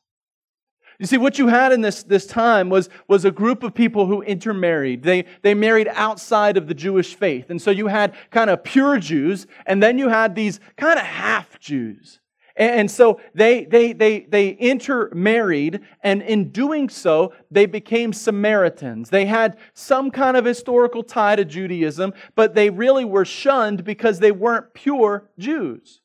You 0.98 1.08
see, 1.08 1.18
what 1.18 1.40
you 1.40 1.48
had 1.48 1.74
in 1.74 1.82
this, 1.82 2.04
this 2.04 2.28
time 2.28 2.70
was, 2.70 2.88
was 3.08 3.26
a 3.26 3.32
group 3.32 3.64
of 3.64 3.74
people 3.74 4.06
who 4.06 4.22
intermarried. 4.22 5.02
They, 5.02 5.26
they 5.42 5.56
married 5.56 5.90
outside 5.90 6.58
of 6.58 6.68
the 6.68 6.76
Jewish 6.76 7.16
faith. 7.16 7.50
And 7.50 7.62
so 7.62 7.72
you 7.72 7.88
had 7.88 8.14
kind 8.30 8.50
of 8.50 8.64
pure 8.64 9.00
Jews, 9.00 9.48
and 9.66 9.82
then 9.82 9.98
you 9.98 10.10
had 10.10 10.36
these 10.36 10.60
kind 10.78 11.00
of 11.00 11.06
half 11.06 11.60
Jews. 11.60 12.21
And 12.56 12.92
so 12.92 13.20
they, 13.34 13.66
they, 13.66 13.94
they, 13.94 14.22
they 14.22 14.50
intermarried, 14.50 15.82
and 16.04 16.22
in 16.22 16.50
doing 16.50 16.90
so, 16.90 17.34
they 17.50 17.66
became 17.66 18.12
Samaritans. 18.12 19.10
They 19.10 19.26
had 19.26 19.58
some 19.74 20.12
kind 20.12 20.36
of 20.36 20.46
historical 20.46 21.04
tie 21.04 21.38
to 21.38 21.46
Judaism, 21.46 22.14
but 22.36 22.54
they 22.54 22.70
really 22.70 23.06
were 23.06 23.26
shunned 23.26 23.84
because 23.84 24.20
they 24.20 24.32
weren't 24.32 24.74
pure 24.74 25.30
Jews. 25.40 26.02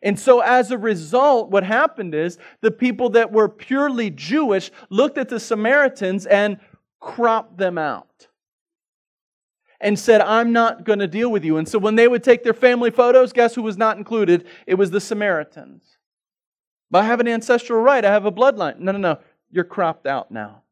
And 0.00 0.18
so, 0.18 0.40
as 0.40 0.70
a 0.70 0.78
result, 0.78 1.50
what 1.50 1.64
happened 1.64 2.14
is 2.14 2.38
the 2.60 2.70
people 2.70 3.10
that 3.10 3.32
were 3.32 3.48
purely 3.48 4.10
Jewish 4.10 4.70
looked 4.90 5.18
at 5.18 5.28
the 5.28 5.40
Samaritans 5.40 6.24
and 6.26 6.58
cropped 7.00 7.58
them 7.58 7.78
out 7.78 8.27
and 9.80 9.98
said, 9.98 10.20
I'm 10.20 10.52
not 10.52 10.84
going 10.84 10.98
to 10.98 11.06
deal 11.06 11.30
with 11.30 11.44
you. 11.44 11.56
And 11.56 11.68
so, 11.68 11.78
when 11.78 11.94
they 11.94 12.08
would 12.08 12.24
take 12.24 12.42
their 12.42 12.54
family 12.54 12.90
photos, 12.90 13.32
guess 13.32 13.54
who 13.54 13.62
was 13.62 13.76
not 13.76 13.96
included? 13.96 14.46
It 14.66 14.74
was 14.74 14.90
the 14.90 15.00
Samaritans. 15.00 15.98
But 16.90 17.04
I 17.04 17.06
have 17.06 17.20
an 17.20 17.28
ancestral 17.28 17.80
right. 17.80 18.04
I 18.04 18.10
have 18.10 18.24
a 18.24 18.32
bloodline. 18.32 18.78
No, 18.78 18.92
no, 18.92 18.98
no. 18.98 19.18
You're 19.50 19.64
cropped 19.64 20.06
out 20.06 20.30
now. 20.30 20.62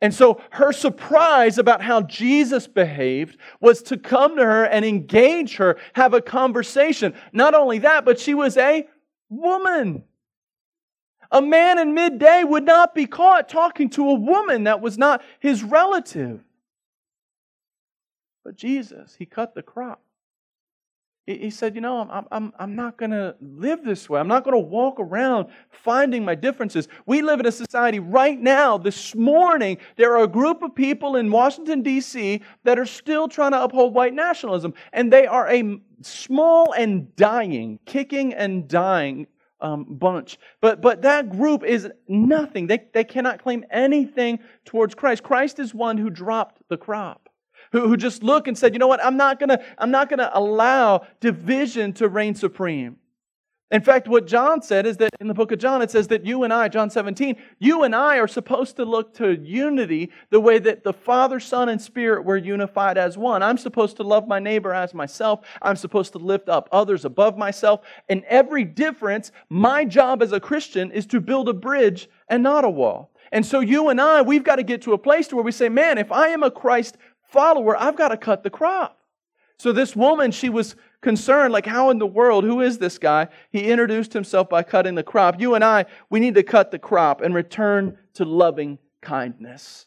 And 0.00 0.14
so 0.14 0.40
her 0.50 0.72
surprise 0.72 1.58
about 1.58 1.82
how 1.82 2.02
Jesus 2.02 2.66
behaved 2.66 3.38
was 3.60 3.82
to 3.84 3.96
come 3.96 4.36
to 4.36 4.44
her 4.44 4.64
and 4.64 4.84
engage 4.84 5.56
her, 5.56 5.78
have 5.94 6.12
a 6.12 6.20
conversation. 6.20 7.14
Not 7.32 7.54
only 7.54 7.78
that, 7.78 8.04
but 8.04 8.20
she 8.20 8.34
was 8.34 8.56
a 8.56 8.86
woman. 9.30 10.04
A 11.30 11.40
man 11.40 11.78
in 11.78 11.94
midday 11.94 12.44
would 12.44 12.64
not 12.64 12.94
be 12.94 13.06
caught 13.06 13.48
talking 13.48 13.88
to 13.90 14.10
a 14.10 14.14
woman 14.14 14.64
that 14.64 14.80
was 14.80 14.98
not 14.98 15.22
his 15.40 15.62
relative. 15.62 16.44
But 18.46 18.54
Jesus, 18.54 19.16
he 19.18 19.26
cut 19.26 19.56
the 19.56 19.62
crop. 19.62 20.00
He 21.26 21.50
said, 21.50 21.74
You 21.74 21.80
know, 21.80 22.08
I'm, 22.08 22.26
I'm, 22.30 22.52
I'm 22.60 22.76
not 22.76 22.96
going 22.96 23.10
to 23.10 23.34
live 23.40 23.82
this 23.84 24.08
way. 24.08 24.20
I'm 24.20 24.28
not 24.28 24.44
going 24.44 24.54
to 24.54 24.60
walk 24.60 25.00
around 25.00 25.48
finding 25.68 26.24
my 26.24 26.36
differences. 26.36 26.86
We 27.06 27.22
live 27.22 27.40
in 27.40 27.46
a 27.46 27.50
society 27.50 27.98
right 27.98 28.40
now, 28.40 28.78
this 28.78 29.16
morning, 29.16 29.78
there 29.96 30.16
are 30.16 30.22
a 30.22 30.28
group 30.28 30.62
of 30.62 30.76
people 30.76 31.16
in 31.16 31.28
Washington, 31.28 31.82
D.C., 31.82 32.40
that 32.62 32.78
are 32.78 32.86
still 32.86 33.26
trying 33.26 33.50
to 33.50 33.64
uphold 33.64 33.94
white 33.94 34.14
nationalism. 34.14 34.74
And 34.92 35.12
they 35.12 35.26
are 35.26 35.50
a 35.50 35.80
small 36.02 36.70
and 36.70 37.16
dying, 37.16 37.80
kicking 37.84 38.32
and 38.32 38.68
dying 38.68 39.26
um, 39.60 39.86
bunch. 39.88 40.38
But, 40.60 40.80
but 40.80 41.02
that 41.02 41.30
group 41.30 41.64
is 41.64 41.88
nothing. 42.06 42.68
They, 42.68 42.84
they 42.94 43.02
cannot 43.02 43.42
claim 43.42 43.64
anything 43.72 44.38
towards 44.64 44.94
Christ. 44.94 45.24
Christ 45.24 45.58
is 45.58 45.74
one 45.74 45.98
who 45.98 46.10
dropped 46.10 46.62
the 46.68 46.76
crop 46.76 47.25
who, 47.76 47.88
who 47.88 47.96
just 47.96 48.22
look 48.22 48.48
and 48.48 48.56
said, 48.56 48.72
you 48.72 48.78
know 48.78 48.86
what, 48.86 49.04
I'm 49.04 49.16
not 49.16 49.38
gonna, 49.38 49.62
I'm 49.78 49.90
not 49.90 50.08
gonna 50.08 50.30
allow 50.32 51.06
division 51.20 51.92
to 51.94 52.08
reign 52.08 52.34
supreme. 52.34 52.96
In 53.72 53.80
fact, 53.80 54.06
what 54.06 54.28
John 54.28 54.62
said 54.62 54.86
is 54.86 54.96
that 54.98 55.10
in 55.20 55.26
the 55.26 55.34
book 55.34 55.50
of 55.50 55.58
John, 55.58 55.82
it 55.82 55.90
says 55.90 56.06
that 56.08 56.24
you 56.24 56.44
and 56.44 56.52
I, 56.52 56.68
John 56.68 56.88
17, 56.88 57.34
you 57.58 57.82
and 57.82 57.96
I 57.96 58.18
are 58.18 58.28
supposed 58.28 58.76
to 58.76 58.84
look 58.84 59.12
to 59.14 59.36
unity 59.36 60.12
the 60.30 60.38
way 60.38 60.60
that 60.60 60.84
the 60.84 60.92
Father, 60.92 61.40
Son, 61.40 61.68
and 61.68 61.82
Spirit 61.82 62.24
were 62.24 62.36
unified 62.36 62.96
as 62.96 63.18
one. 63.18 63.42
I'm 63.42 63.58
supposed 63.58 63.96
to 63.96 64.04
love 64.04 64.28
my 64.28 64.38
neighbor 64.38 64.72
as 64.72 64.94
myself. 64.94 65.40
I'm 65.60 65.74
supposed 65.74 66.12
to 66.12 66.18
lift 66.18 66.48
up 66.48 66.68
others 66.70 67.04
above 67.04 67.36
myself. 67.36 67.80
In 68.08 68.24
every 68.28 68.62
difference, 68.62 69.32
my 69.48 69.84
job 69.84 70.22
as 70.22 70.30
a 70.30 70.38
Christian 70.38 70.92
is 70.92 71.06
to 71.06 71.20
build 71.20 71.48
a 71.48 71.52
bridge 71.52 72.08
and 72.28 72.44
not 72.44 72.64
a 72.64 72.70
wall. 72.70 73.10
And 73.32 73.44
so 73.44 73.60
you 73.60 73.88
and 73.88 74.00
I, 74.00 74.22
we've 74.22 74.44
got 74.44 74.56
to 74.56 74.62
get 74.62 74.82
to 74.82 74.92
a 74.92 74.98
place 74.98 75.28
to 75.28 75.36
where 75.36 75.44
we 75.44 75.52
say, 75.52 75.68
man, 75.68 75.98
if 75.98 76.12
I 76.12 76.28
am 76.28 76.42
a 76.42 76.50
Christ 76.50 76.96
follower, 77.36 77.76
I've 77.76 77.96
got 77.96 78.08
to 78.08 78.16
cut 78.16 78.42
the 78.42 78.50
crop. 78.50 78.98
So 79.58 79.70
this 79.72 79.94
woman, 79.94 80.30
she 80.30 80.48
was 80.48 80.74
concerned, 81.02 81.52
like, 81.52 81.66
how 81.66 81.90
in 81.90 81.98
the 81.98 82.06
world, 82.06 82.44
who 82.44 82.62
is 82.62 82.78
this 82.78 82.98
guy? 82.98 83.28
He 83.50 83.70
introduced 83.70 84.14
himself 84.14 84.48
by 84.48 84.62
cutting 84.62 84.94
the 84.94 85.02
crop. 85.02 85.38
You 85.38 85.54
and 85.54 85.62
I, 85.62 85.84
we 86.08 86.18
need 86.18 86.34
to 86.34 86.42
cut 86.42 86.70
the 86.70 86.78
crop 86.78 87.20
and 87.20 87.34
return 87.34 87.98
to 88.14 88.24
loving 88.24 88.78
kindness. 89.02 89.86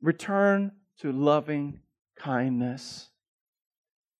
Return 0.00 0.72
to 1.00 1.10
loving 1.10 1.80
kindness. 2.16 3.10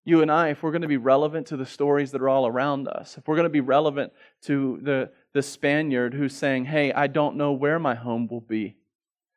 You 0.05 0.23
and 0.23 0.31
I, 0.31 0.49
if 0.49 0.63
we're 0.63 0.73
going 0.73 0.83
to 0.83 0.89
be 0.89 0.97
relevant 0.97 1.49
to 1.49 1.57
the 1.57 1.67
stories 1.67 2.11
that 2.13 2.21
are 2.21 2.29
all 2.29 2.47
around 2.47 2.89
us, 2.89 3.17
if 3.17 3.27
we're 3.29 3.37
going 3.37 3.45
to 3.45 3.51
be 3.51 3.61
relevant 3.61 4.13
to 4.43 4.81
the, 4.83 5.11
the 5.35 5.43
Spaniard 5.43 6.15
who's 6.15 6.35
saying, 6.35 6.65
Hey, 6.65 6.93
I 6.93 7.07
don't 7.07 7.37
know 7.37 7.53
where 7.53 7.79
my 7.79 7.95
home 7.95 8.29
will 8.29 8.41
be 8.41 8.77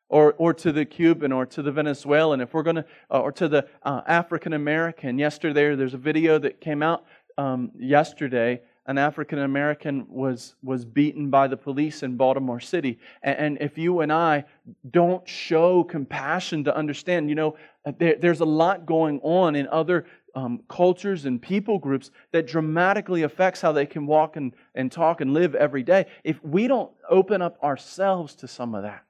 or, 0.09 0.33
or 0.33 0.53
to 0.55 0.71
the 0.71 0.85
Cuban 0.85 1.31
or 1.31 1.45
to 1.45 1.61
the 1.61 1.71
Venezuelan, 1.71 2.41
if 2.41 2.53
we're 2.53 2.63
going 2.63 2.77
to, 2.77 2.85
uh, 3.11 3.19
or 3.19 3.31
to 3.31 3.47
the 3.47 3.67
uh, 3.83 4.01
African 4.07 4.53
American. 4.53 5.17
Yesterday, 5.17 5.75
there's 5.75 5.93
a 5.93 5.99
video 5.99 6.39
that 6.39 6.59
came 6.59 6.83
out 6.83 7.05
um, 7.37 7.71
yesterday. 7.77 8.61
An 8.87 8.97
African 8.97 9.39
American 9.39 10.07
was, 10.09 10.55
was 10.63 10.83
beaten 10.83 11.29
by 11.29 11.47
the 11.47 11.55
police 11.55 12.01
in 12.01 12.17
Baltimore 12.17 12.59
City. 12.59 12.97
And, 13.21 13.37
and, 13.37 13.57
if 13.61 13.77
you 13.77 13.99
and 13.99 14.11
I 14.11 14.45
don't 14.89 15.27
show 15.29 15.83
compassion 15.83 16.63
to 16.63 16.75
understand, 16.75 17.29
you 17.29 17.35
know, 17.35 17.55
uh, 17.85 17.91
there, 17.99 18.15
there's 18.19 18.39
a 18.39 18.45
lot 18.45 18.87
going 18.87 19.19
on 19.21 19.55
in 19.55 19.67
other 19.67 20.07
um, 20.33 20.61
cultures 20.67 21.25
and 21.25 21.39
people 21.39 21.77
groups 21.77 22.09
that 22.31 22.47
dramatically 22.47 23.23
affects 23.23 23.61
how 23.61 23.71
they 23.71 23.85
can 23.85 24.07
walk 24.07 24.37
and, 24.37 24.53
and 24.73 24.91
talk 24.91 25.21
and 25.21 25.33
live 25.35 25.53
every 25.53 25.83
day. 25.83 26.07
If 26.23 26.43
we 26.43 26.67
don't 26.67 26.91
open 27.09 27.43
up 27.43 27.61
ourselves 27.63 28.33
to 28.35 28.47
some 28.47 28.73
of 28.73 28.83
that, 28.83 29.03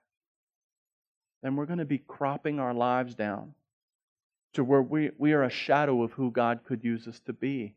then 1.42 1.56
we're 1.56 1.66
going 1.66 1.80
to 1.80 1.86
be 1.86 2.00
cropping 2.00 2.60
our 2.60 2.74
lives 2.74 3.16
down 3.16 3.54
to 4.54 4.64
where 4.64 4.82
we, 4.82 5.12
we 5.18 5.34
are 5.34 5.44
a 5.44 5.50
shadow 5.50 6.02
of 6.04 6.14
who 6.14 6.32
God 6.32 6.62
could 6.66 6.84
use 6.84 7.08
us 7.08 7.20
to 7.22 7.34
be. 7.34 7.76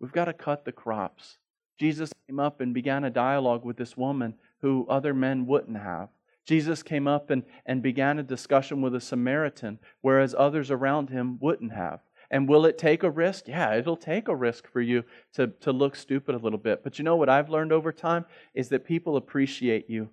We've 0.00 0.12
got 0.12 0.26
to 0.26 0.32
cut 0.32 0.64
the 0.64 0.72
crops. 0.72 1.38
Jesus 1.78 2.12
came 2.26 2.38
up 2.38 2.60
and 2.60 2.74
began 2.74 3.04
a 3.04 3.10
dialogue 3.10 3.64
with 3.64 3.76
this 3.76 3.96
woman 3.96 4.34
who 4.60 4.86
other 4.88 5.14
men 5.14 5.46
wouldn't 5.46 5.78
have. 5.78 6.08
Jesus 6.46 6.82
came 6.82 7.08
up 7.08 7.30
and, 7.30 7.42
and 7.64 7.82
began 7.82 8.18
a 8.18 8.22
discussion 8.22 8.80
with 8.80 8.94
a 8.94 9.00
Samaritan, 9.00 9.78
whereas 10.00 10.34
others 10.38 10.70
around 10.70 11.10
him 11.10 11.38
wouldn't 11.40 11.72
have. 11.72 12.00
And 12.30 12.48
will 12.48 12.66
it 12.66 12.78
take 12.78 13.02
a 13.02 13.10
risk? 13.10 13.48
Yeah, 13.48 13.74
it'll 13.74 13.96
take 13.96 14.28
a 14.28 14.34
risk 14.34 14.70
for 14.70 14.80
you 14.80 15.04
to, 15.34 15.48
to 15.60 15.72
look 15.72 15.96
stupid 15.96 16.34
a 16.34 16.38
little 16.38 16.58
bit. 16.58 16.82
But 16.82 16.98
you 16.98 17.04
know 17.04 17.16
what 17.16 17.28
I've 17.28 17.50
learned 17.50 17.72
over 17.72 17.92
time 17.92 18.26
is 18.54 18.68
that 18.70 18.84
people 18.84 19.16
appreciate 19.16 19.88
you 19.88 20.10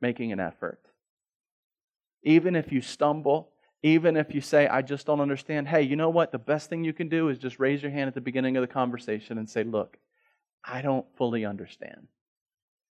making 0.00 0.32
an 0.32 0.40
effort. 0.40 0.80
Even 2.22 2.56
if 2.56 2.72
you 2.72 2.80
stumble, 2.80 3.50
even 3.82 4.16
if 4.16 4.34
you 4.34 4.40
say, 4.40 4.68
I 4.68 4.82
just 4.82 5.06
don't 5.06 5.20
understand, 5.20 5.68
hey, 5.68 5.82
you 5.82 5.96
know 5.96 6.10
what? 6.10 6.30
The 6.30 6.38
best 6.38 6.70
thing 6.70 6.84
you 6.84 6.92
can 6.92 7.08
do 7.08 7.28
is 7.28 7.38
just 7.38 7.58
raise 7.58 7.82
your 7.82 7.90
hand 7.90 8.08
at 8.08 8.14
the 8.14 8.20
beginning 8.20 8.56
of 8.56 8.60
the 8.60 8.72
conversation 8.72 9.38
and 9.38 9.48
say, 9.48 9.64
Look, 9.64 9.98
I 10.64 10.82
don't 10.82 11.06
fully 11.16 11.44
understand. 11.44 12.06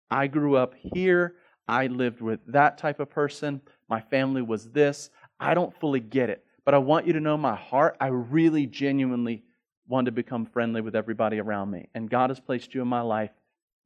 I 0.09 0.27
grew 0.27 0.57
up 0.57 0.73
here. 0.75 1.35
I 1.67 1.87
lived 1.87 2.19
with 2.19 2.41
that 2.47 2.77
type 2.77 2.99
of 2.99 3.09
person. 3.09 3.61
My 3.87 4.01
family 4.01 4.41
was 4.41 4.69
this. 4.71 5.09
I 5.39 5.53
don't 5.53 5.77
fully 5.79 6.01
get 6.01 6.29
it. 6.29 6.43
But 6.65 6.73
I 6.73 6.79
want 6.79 7.07
you 7.07 7.13
to 7.13 7.21
know 7.21 7.37
my 7.37 7.55
heart. 7.55 7.95
I 8.01 8.07
really 8.07 8.65
genuinely 8.65 9.43
want 9.87 10.05
to 10.05 10.11
become 10.11 10.45
friendly 10.45 10.81
with 10.81 10.95
everybody 10.95 11.39
around 11.39 11.71
me. 11.71 11.87
And 11.95 12.09
God 12.09 12.29
has 12.29 12.39
placed 12.39 12.75
you 12.75 12.81
in 12.81 12.87
my 12.87 13.01
life. 13.01 13.31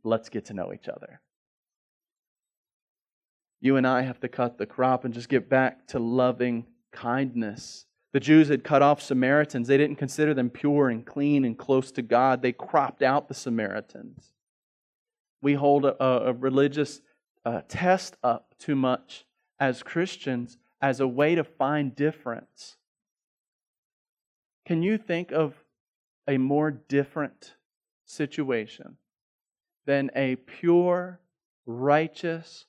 Let's 0.04 0.30
get 0.30 0.46
to 0.46 0.54
know 0.54 0.74
each 0.74 0.88
other. 0.88 1.22
You 3.66 3.78
and 3.78 3.88
I 3.88 4.04
have 4.04 4.20
to 4.20 4.28
cut 4.28 4.60
the 4.60 4.68
crop 4.68 5.06
and 5.06 5.14
just 5.14 5.28
get 5.28 5.50
back 5.50 5.88
to 5.88 5.98
loving 5.98 6.68
kindness. 6.92 7.88
The 8.14 8.20
Jews 8.20 8.50
had 8.50 8.64
cut 8.64 8.84
off 8.84 9.02
Samaritans. 9.02 9.68
They 9.68 9.76
didn't 9.76 9.96
consider 9.96 10.36
them 10.36 10.52
pure 10.52 10.90
and 10.90 11.04
clean 11.04 11.44
and 11.44 11.58
close 11.58 11.92
to 11.94 12.04
God. 12.04 12.44
They 12.44 12.52
cropped 12.52 13.02
out 13.02 13.28
the 13.28 13.34
Samaritans. 13.34 14.34
We 15.42 15.56
hold 15.56 15.84
a, 15.84 16.04
a 16.04 16.34
religious 16.34 17.02
uh, 17.44 17.62
test 17.68 18.18
up 18.24 18.54
too 18.60 18.76
much 18.76 19.26
as 19.60 19.82
Christians 19.82 20.60
as 20.80 21.00
a 21.00 21.08
way 21.08 21.34
to 21.34 21.44
find 21.44 21.96
difference. 21.96 22.78
Can 24.68 24.84
you 24.84 25.00
think 25.00 25.32
of 25.32 25.56
a 26.28 26.38
more 26.38 26.70
different 26.70 27.56
situation 28.06 28.98
than 29.88 30.12
a 30.16 30.36
pure, 30.36 31.20
righteous, 31.66 32.68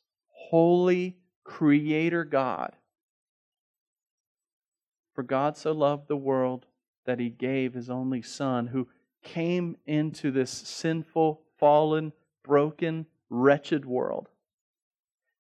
holy 0.50 1.16
creator 1.44 2.24
God? 2.24 2.74
For 5.14 5.22
God 5.22 5.56
so 5.56 5.72
loved 5.72 6.08
the 6.08 6.16
world 6.16 6.66
that 7.06 7.18
he 7.18 7.30
gave 7.30 7.74
his 7.74 7.88
only 7.88 8.22
Son, 8.22 8.66
who 8.66 8.88
came 9.22 9.76
into 9.86 10.30
this 10.30 10.50
sinful, 10.50 11.40
fallen, 11.58 12.12
broken, 12.44 13.06
wretched 13.30 13.84
world. 13.84 14.28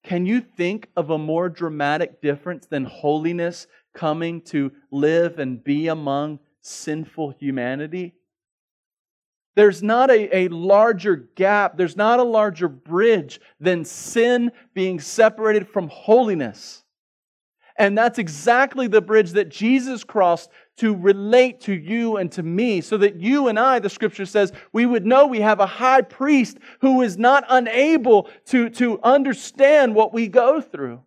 Can 0.02 0.24
you 0.24 0.40
think 0.40 0.88
of 0.96 1.10
a 1.10 1.18
more 1.18 1.48
dramatic 1.48 2.22
difference 2.22 2.66
than 2.66 2.84
holiness 2.84 3.66
coming 3.92 4.40
to 4.42 4.72
live 4.90 5.38
and 5.38 5.62
be 5.62 5.88
among 5.88 6.38
sinful 6.60 7.30
humanity? 7.38 8.14
There's 9.56 9.82
not 9.82 10.10
a, 10.10 10.36
a 10.36 10.48
larger 10.48 11.16
gap, 11.16 11.76
there's 11.76 11.96
not 11.96 12.20
a 12.20 12.24
larger 12.24 12.68
bridge 12.68 13.40
than 13.58 13.84
sin 13.84 14.52
being 14.74 15.00
separated 15.00 15.66
from 15.66 15.88
holiness. 15.88 16.84
And 17.78 17.96
that's 17.96 18.18
exactly 18.18 18.86
the 18.86 19.02
bridge 19.02 19.32
that 19.32 19.48
Jesus 19.48 20.04
crossed 20.04 20.50
to 20.78 20.94
relate 20.94 21.60
to 21.62 21.74
you 21.74 22.16
and 22.18 22.30
to 22.32 22.42
me, 22.42 22.82
so 22.82 22.98
that 22.98 23.16
you 23.16 23.48
and 23.48 23.58
I, 23.58 23.78
the 23.78 23.88
scripture 23.90 24.26
says, 24.26 24.52
we 24.72 24.84
would 24.84 25.06
know 25.06 25.26
we 25.26 25.40
have 25.40 25.60
a 25.60 25.66
high 25.66 26.02
priest 26.02 26.58
who 26.80 27.02
is 27.02 27.16
not 27.16 27.44
unable 27.48 28.28
to, 28.46 28.68
to 28.70 29.00
understand 29.02 29.94
what 29.94 30.12
we 30.12 30.28
go 30.28 30.60
through. 30.60 31.02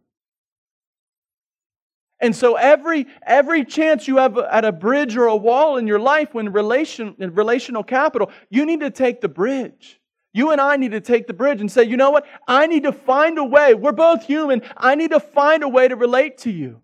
And 2.22 2.36
so 2.36 2.56
every, 2.56 3.08
every 3.26 3.64
chance 3.64 4.08
you 4.08 4.18
have 4.18 4.38
at 4.38 4.66
a 4.66 4.72
bridge 4.72 5.16
or 5.16 5.26
a 5.26 5.36
wall 5.36 5.78
in 5.78 5.88
your 5.88 6.00
life 6.00 6.34
when 6.34 6.52
relation, 6.52 7.16
relational 7.18 7.84
capital, 7.84 8.30
you 8.50 8.66
need 8.66 8.82
to 8.82 8.92
take 8.92 9.22
the 9.22 9.30
bridge. 9.30 10.00
You 10.34 10.52
and 10.52 10.60
I 10.60 10.76
need 10.76 10.92
to 10.92 11.02
take 11.02 11.28
the 11.28 11.34
bridge 11.34 11.62
and 11.62 11.72
say, 11.72 11.84
you 11.84 11.98
know 11.98 12.12
what? 12.12 12.26
I 12.48 12.68
need 12.68 12.84
to 12.84 12.92
find 12.92 13.38
a 13.38 13.44
way. 13.44 13.74
We're 13.74 13.94
both 13.94 14.26
human. 14.26 14.62
I 14.76 14.96
need 14.96 15.12
to 15.12 15.20
find 15.20 15.64
a 15.64 15.70
way 15.70 15.88
to 15.88 15.96
relate 15.96 16.40
to 16.40 16.52
you. 16.52 16.82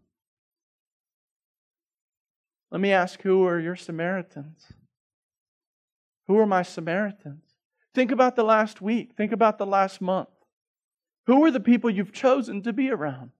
Let 2.71 2.81
me 2.81 2.91
ask 2.91 3.21
who 3.21 3.45
are 3.45 3.59
your 3.59 3.75
Samaritans? 3.75 4.65
Who 6.27 6.37
are 6.39 6.47
my 6.47 6.63
Samaritans? 6.63 7.43
Think 7.93 8.11
about 8.11 8.35
the 8.35 8.43
last 8.43 8.81
week. 8.81 9.11
Think 9.15 9.31
about 9.31 9.57
the 9.57 9.65
last 9.65 10.01
month. 10.01 10.29
Who 11.27 11.43
are 11.45 11.51
the 11.51 11.59
people 11.59 11.89
you've 11.89 12.11
chosen 12.11 12.61
to 12.63 12.73
be 12.73 12.89
around? 12.89 13.31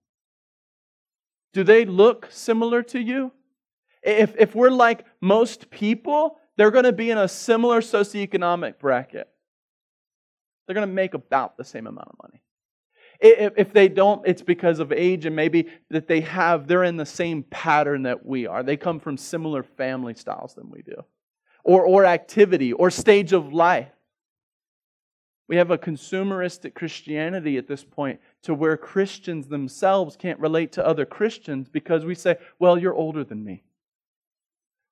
Do 1.56 1.64
they 1.64 1.86
look 1.86 2.28
similar 2.32 2.84
to 2.84 3.00
you? 3.00 3.32
If, 4.04 4.36
if 4.38 4.54
we're 4.54 4.70
like 4.70 5.06
most 5.22 5.70
people, 5.70 6.36
they're 6.58 6.70
going 6.70 6.84
to 6.84 6.92
be 6.92 7.12
in 7.12 7.18
a 7.18 7.30
similar 7.30 7.80
socioeconomic 7.80 8.78
bracket. 8.78 9.30
They're 10.68 10.74
going 10.74 10.86
to 10.86 10.94
make 10.94 11.14
about 11.14 11.56
the 11.56 11.64
same 11.64 11.88
amount 11.88 12.10
of 12.10 12.16
money. 12.22 12.42
If, 13.22 13.54
if 13.56 13.72
they 13.72 13.88
don't, 13.88 14.28
it's 14.28 14.42
because 14.42 14.80
of 14.80 14.92
age 14.92 15.26
and 15.26 15.34
maybe 15.34 15.70
that 15.92 16.10
they 16.10 16.20
have, 16.22 16.68
they're 16.68 16.84
in 16.84 16.98
the 16.98 17.06
same 17.06 17.44
pattern 17.44 18.04
that 18.04 18.26
we 18.26 18.46
are. 18.48 18.62
They 18.62 18.76
come 18.76 19.00
from 19.00 19.16
similar 19.16 19.64
family 19.64 20.14
styles 20.14 20.56
than 20.56 20.70
we 20.70 20.82
do, 20.82 21.06
or, 21.64 21.86
or 21.86 22.04
activity, 22.04 22.74
or 22.74 22.92
stage 22.92 23.32
of 23.32 23.54
life. 23.54 23.88
We 25.48 25.56
have 25.56 25.72
a 25.72 25.78
consumeristic 25.78 26.74
Christianity 26.74 27.58
at 27.58 27.70
this 27.70 27.86
point 27.86 28.20
to 28.46 28.54
where 28.54 28.78
Christians 28.78 29.48
themselves 29.48 30.16
can't 30.16 30.40
relate 30.40 30.72
to 30.74 30.86
other 30.86 31.06
Christians 31.06 31.68
because 31.68 32.06
we 32.06 32.14
say, 32.14 32.38
well, 32.60 32.78
you're 32.78 32.94
older 32.94 33.24
than 33.24 33.44
me. 33.44 33.64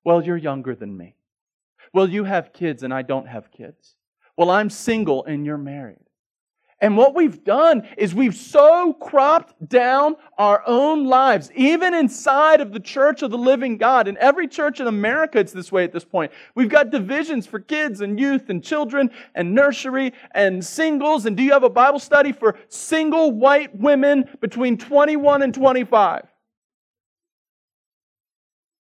Well, 0.04 0.24
you're 0.24 0.36
younger 0.36 0.74
than 0.74 0.96
me. 0.96 1.14
Well, 1.92 2.08
you 2.08 2.24
have 2.24 2.52
kids 2.52 2.82
and 2.82 2.92
I 2.92 3.02
don't 3.02 3.28
have 3.28 3.52
kids. 3.52 3.94
Well, 4.36 4.50
I'm 4.50 4.70
single 4.70 5.24
and 5.24 5.46
you're 5.46 5.56
married. 5.56 6.04
And 6.80 6.96
what 6.96 7.14
we've 7.14 7.44
done 7.44 7.88
is 7.96 8.14
we've 8.14 8.34
so 8.34 8.92
cropped 8.94 9.68
down 9.68 10.16
our 10.36 10.62
own 10.66 11.04
lives, 11.04 11.50
even 11.54 11.94
inside 11.94 12.60
of 12.60 12.72
the 12.72 12.80
church 12.80 13.22
of 13.22 13.30
the 13.30 13.38
living 13.38 13.78
God. 13.78 14.08
In 14.08 14.18
every 14.18 14.48
church 14.48 14.80
in 14.80 14.86
America, 14.86 15.38
it's 15.38 15.52
this 15.52 15.70
way 15.70 15.84
at 15.84 15.92
this 15.92 16.04
point. 16.04 16.32
We've 16.54 16.68
got 16.68 16.90
divisions 16.90 17.46
for 17.46 17.60
kids 17.60 18.00
and 18.00 18.18
youth 18.18 18.50
and 18.50 18.62
children 18.62 19.10
and 19.34 19.54
nursery 19.54 20.12
and 20.32 20.64
singles. 20.64 21.26
And 21.26 21.36
do 21.36 21.42
you 21.42 21.52
have 21.52 21.62
a 21.62 21.70
Bible 21.70 22.00
study 22.00 22.32
for 22.32 22.58
single 22.68 23.30
white 23.30 23.74
women 23.76 24.28
between 24.40 24.76
21 24.76 25.42
and 25.42 25.54
25? 25.54 26.26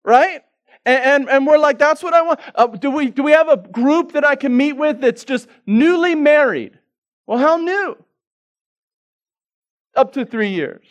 Right? 0.04 0.42
And, 0.86 1.04
and, 1.04 1.30
and, 1.30 1.48
we're 1.48 1.58
like, 1.58 1.80
that's 1.80 2.02
what 2.02 2.14
I 2.14 2.22
want. 2.22 2.40
Uh, 2.56 2.68
do, 2.68 2.92
we, 2.92 3.12
do 3.12 3.24
we 3.24 3.32
have 3.32 3.50
a 3.50 3.58
group 3.58 4.14
that 4.14 4.24
I 4.24 4.36
can 4.36 4.56
meet 4.56 4.74
with 4.74 5.02
that's 5.02 5.26
just 5.26 5.48
newly 5.66 6.16
married? 6.16 6.77
Well, 7.28 7.38
how 7.38 7.58
new? 7.58 7.98
Up 9.96 10.14
to 10.14 10.26
three 10.26 10.50
years. 10.50 10.86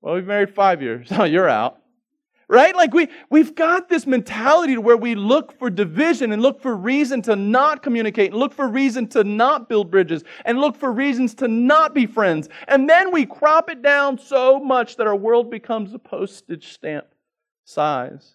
Well, 0.00 0.14
we've 0.14 0.26
married 0.26 0.54
five 0.54 0.82
years. 0.82 1.08
Oh, 1.12 1.24
you're 1.24 1.48
out. 1.48 1.78
Right? 2.48 2.76
Like 2.76 2.92
we, 2.92 3.08
we've 3.30 3.54
got 3.54 3.88
this 3.88 4.06
mentality 4.06 4.74
to 4.74 4.80
where 4.80 4.96
we 4.96 5.14
look 5.14 5.58
for 5.58 5.70
division 5.70 6.32
and 6.32 6.42
look 6.42 6.60
for 6.60 6.76
reason 6.76 7.22
to 7.22 7.36
not 7.36 7.82
communicate 7.82 8.32
and 8.32 8.38
look 8.38 8.52
for 8.52 8.68
reason 8.68 9.06
to 9.08 9.24
not 9.24 9.70
build 9.70 9.90
bridges 9.90 10.22
and 10.44 10.58
look 10.60 10.76
for 10.76 10.92
reasons 10.92 11.34
to 11.36 11.48
not 11.48 11.94
be 11.94 12.04
friends. 12.04 12.50
And 12.68 12.90
then 12.90 13.10
we 13.10 13.24
crop 13.24 13.70
it 13.70 13.80
down 13.80 14.18
so 14.18 14.60
much 14.60 14.96
that 14.96 15.06
our 15.06 15.16
world 15.16 15.50
becomes 15.50 15.94
a 15.94 15.98
postage 15.98 16.74
stamp 16.74 17.06
size. 17.64 18.34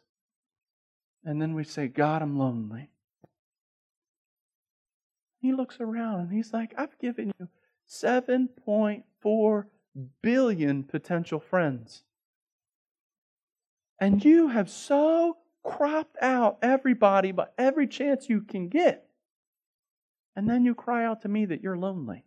And 1.23 1.39
then 1.39 1.53
we 1.53 1.63
say, 1.63 1.87
God, 1.87 2.23
I'm 2.23 2.39
lonely. 2.39 2.89
He 5.39 5.53
looks 5.53 5.77
around 5.79 6.21
and 6.21 6.31
he's 6.31 6.53
like, 6.53 6.73
I've 6.77 6.97
given 6.99 7.31
you 7.39 7.47
7.4 7.89 9.65
billion 10.21 10.83
potential 10.83 11.39
friends. 11.39 12.03
And 13.99 14.23
you 14.23 14.49
have 14.49 14.69
so 14.69 15.37
cropped 15.63 16.17
out 16.21 16.57
everybody 16.61 17.31
but 17.31 17.53
every 17.57 17.87
chance 17.87 18.29
you 18.29 18.41
can 18.41 18.69
get. 18.69 19.07
And 20.35 20.49
then 20.49 20.65
you 20.65 20.75
cry 20.75 21.05
out 21.05 21.21
to 21.21 21.27
me 21.27 21.45
that 21.45 21.61
you're 21.61 21.77
lonely. 21.77 22.23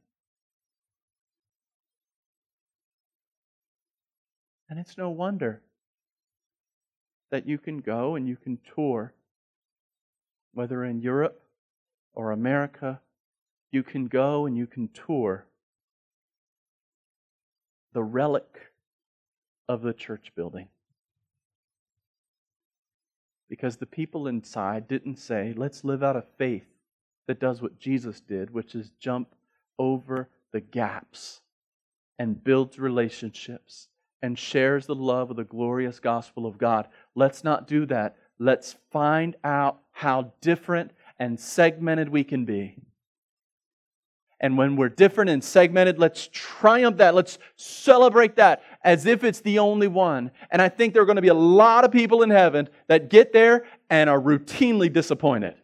And 4.68 4.78
it's 4.78 4.96
no 4.96 5.10
wonder 5.10 5.62
that 7.30 7.46
you 7.46 7.58
can 7.58 7.78
go 7.78 8.14
and 8.14 8.28
you 8.28 8.36
can 8.36 8.58
tour, 8.74 9.14
whether 10.52 10.84
in 10.84 11.00
Europe 11.00 11.40
or 12.14 12.32
America, 12.32 13.00
you 13.70 13.82
can 13.82 14.06
go 14.06 14.46
and 14.46 14.56
you 14.56 14.66
can 14.66 14.88
tour 14.88 15.46
the 17.92 18.02
relic 18.02 18.72
of 19.68 19.82
the 19.82 19.92
church 19.92 20.32
building. 20.34 20.68
Because 23.48 23.76
the 23.76 23.86
people 23.86 24.28
inside 24.28 24.86
didn't 24.86 25.18
say, 25.18 25.54
let's 25.56 25.84
live 25.84 26.02
out 26.02 26.16
of 26.16 26.24
faith 26.38 26.66
that 27.26 27.40
does 27.40 27.60
what 27.60 27.78
Jesus 27.78 28.20
did, 28.20 28.52
which 28.52 28.74
is 28.74 28.90
jump 29.00 29.34
over 29.78 30.28
the 30.52 30.60
gaps 30.60 31.40
and 32.18 32.42
builds 32.42 32.78
relationships 32.78 33.88
and 34.22 34.38
shares 34.38 34.86
the 34.86 34.94
love 34.94 35.30
of 35.30 35.36
the 35.36 35.44
glorious 35.44 35.98
gospel 35.98 36.46
of 36.46 36.58
God. 36.58 36.86
Let's 37.14 37.42
not 37.42 37.66
do 37.66 37.86
that. 37.86 38.16
Let's 38.38 38.76
find 38.90 39.36
out 39.42 39.80
how 39.92 40.32
different 40.40 40.92
and 41.20 41.38
segmented 41.38 42.08
we 42.08 42.24
can 42.24 42.44
be. 42.44 42.76
And 44.40 44.56
when 44.56 44.76
we're 44.76 44.88
different 44.88 45.28
and 45.28 45.44
segmented, 45.44 45.98
let's 45.98 46.30
triumph 46.32 46.96
that. 46.96 47.14
Let's 47.14 47.38
celebrate 47.56 48.36
that 48.36 48.62
as 48.82 49.04
if 49.04 49.22
it's 49.22 49.42
the 49.42 49.58
only 49.58 49.86
one. 49.86 50.30
And 50.50 50.62
I 50.62 50.70
think 50.70 50.94
there 50.94 51.02
are 51.02 51.06
going 51.06 51.16
to 51.16 51.22
be 51.22 51.28
a 51.28 51.34
lot 51.34 51.84
of 51.84 51.92
people 51.92 52.22
in 52.22 52.30
heaven 52.30 52.70
that 52.88 53.10
get 53.10 53.34
there 53.34 53.66
and 53.90 54.08
are 54.08 54.18
routinely 54.18 54.90
disappointed. 54.90 55.56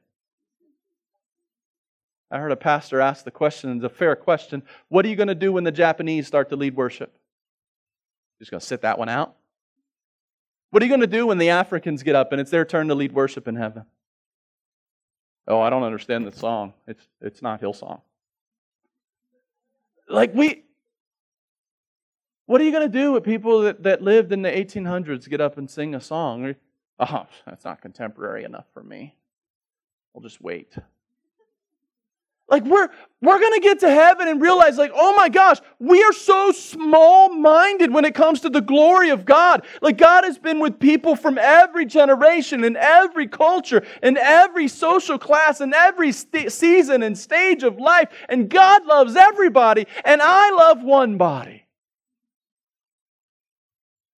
I 2.31 2.39
heard 2.39 2.53
a 2.53 2.57
pastor 2.57 3.01
ask 3.01 3.25
the 3.25 3.31
question, 3.31 3.75
it's 3.77 3.85
a 3.85 3.89
fair 3.89 4.15
question. 4.15 4.63
What 4.89 5.07
are 5.07 5.09
you 5.09 5.17
going 5.17 5.29
to 5.29 5.35
do 5.35 5.53
when 5.53 5.65
the 5.65 5.73
Japanese 5.73 6.27
start 6.27 6.51
to 6.51 6.57
lead 6.57 6.77
worship? 6.77 7.17
Just 8.41 8.51
going 8.51 8.61
to 8.61 8.67
sit 8.67 8.83
that 8.83 8.99
one 8.99 9.09
out? 9.09 9.37
What 10.71 10.83
are 10.83 10.87
you 10.87 10.91
going 10.91 11.01
to 11.01 11.07
do 11.07 11.29
when 11.29 11.39
the 11.39 11.49
Africans 11.49 12.03
get 12.03 12.15
up 12.15 12.33
and 12.33 12.43
it's 12.43 12.51
their 12.51 12.67
turn 12.67 12.89
to 12.89 12.95
lead 12.95 13.13
worship 13.13 13.49
in 13.49 13.57
heaven? 13.57 13.85
Oh, 15.49 15.61
I 15.61 15.71
don't 15.71 15.85
understand 15.85 16.27
the 16.27 16.33
song. 16.33 16.75
It's, 16.87 17.07
it's 17.21 17.43
not 17.43 17.61
Hillsong. 17.61 18.01
Like, 20.09 20.35
we. 20.35 20.65
What 22.47 22.61
are 22.61 22.65
you 22.65 22.73
going 22.73 22.91
to 22.91 22.99
do 22.99 23.13
with 23.13 23.25
people 23.25 23.63
that, 23.63 23.83
that 23.83 24.03
lived 24.03 24.33
in 24.33 24.43
the 24.43 24.51
1800s 24.51 25.29
get 25.29 25.41
up 25.41 25.59
and 25.59 25.69
sing 25.71 25.95
a 25.95 26.01
song? 26.01 26.55
Oh, 26.99 27.27
that's 27.47 27.65
not 27.65 27.81
contemporary 27.81 28.45
enough 28.45 28.67
for 28.73 28.83
me. 28.83 29.17
We'll 30.13 30.23
just 30.23 30.41
wait. 30.41 30.77
Like 32.49 32.65
we're 32.65 32.89
we're 33.23 33.41
going 33.41 33.55
to 33.55 33.61
get 33.61 33.81
to 33.81 33.91
heaven 33.91 34.29
and 34.29 34.41
realize 34.41 34.79
like, 34.79 34.93
"Oh 34.95 35.17
my 35.17 35.29
gosh, 35.29 35.59
we 35.81 36.03
are 36.05 36.13
so 36.13 36.53
small-minded 36.53 37.93
when 37.93 38.05
it 38.05 38.15
comes 38.15 38.41
to 38.41 38.51
the 38.51 38.61
glory 38.61 39.11
of 39.11 39.25
God." 39.25 39.67
Like 39.83 39.99
God 39.99 40.23
has 40.23 40.39
been 40.39 40.61
with 40.61 40.79
people 40.79 41.17
from 41.17 41.39
every 41.39 41.87
generation 41.87 42.63
and 42.63 42.77
every 42.77 43.27
culture 43.27 43.85
and 44.01 44.17
every 44.17 44.69
social 44.69 45.19
class 45.19 45.61
and 45.61 45.75
every 45.75 46.13
st- 46.13 46.53
season 46.53 47.03
and 47.03 47.19
stage 47.19 47.65
of 47.65 47.79
life, 47.79 48.11
and 48.29 48.49
God 48.49 48.87
loves 48.87 49.17
everybody, 49.17 49.87
and 50.05 50.23
I 50.23 50.51
love 50.51 50.85
one 50.85 51.17
body. 51.17 51.67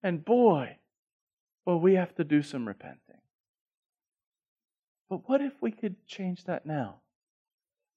And 0.03 0.23
boy, 0.23 0.77
well, 1.65 1.81
we 1.81 1.95
have 1.95 2.15
to 2.17 2.25
do 2.25 2.43
some 2.43 2.69
repenting. 2.69 2.99
But 5.09 5.27
what 5.29 5.41
if 5.41 5.55
we 5.63 5.71
could 5.71 6.07
change 6.07 6.45
that 6.45 6.67
now? 6.67 7.01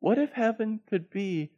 What 0.02 0.18
if 0.18 0.34
heaven 0.34 0.82
could 0.88 1.10
be 1.10 1.52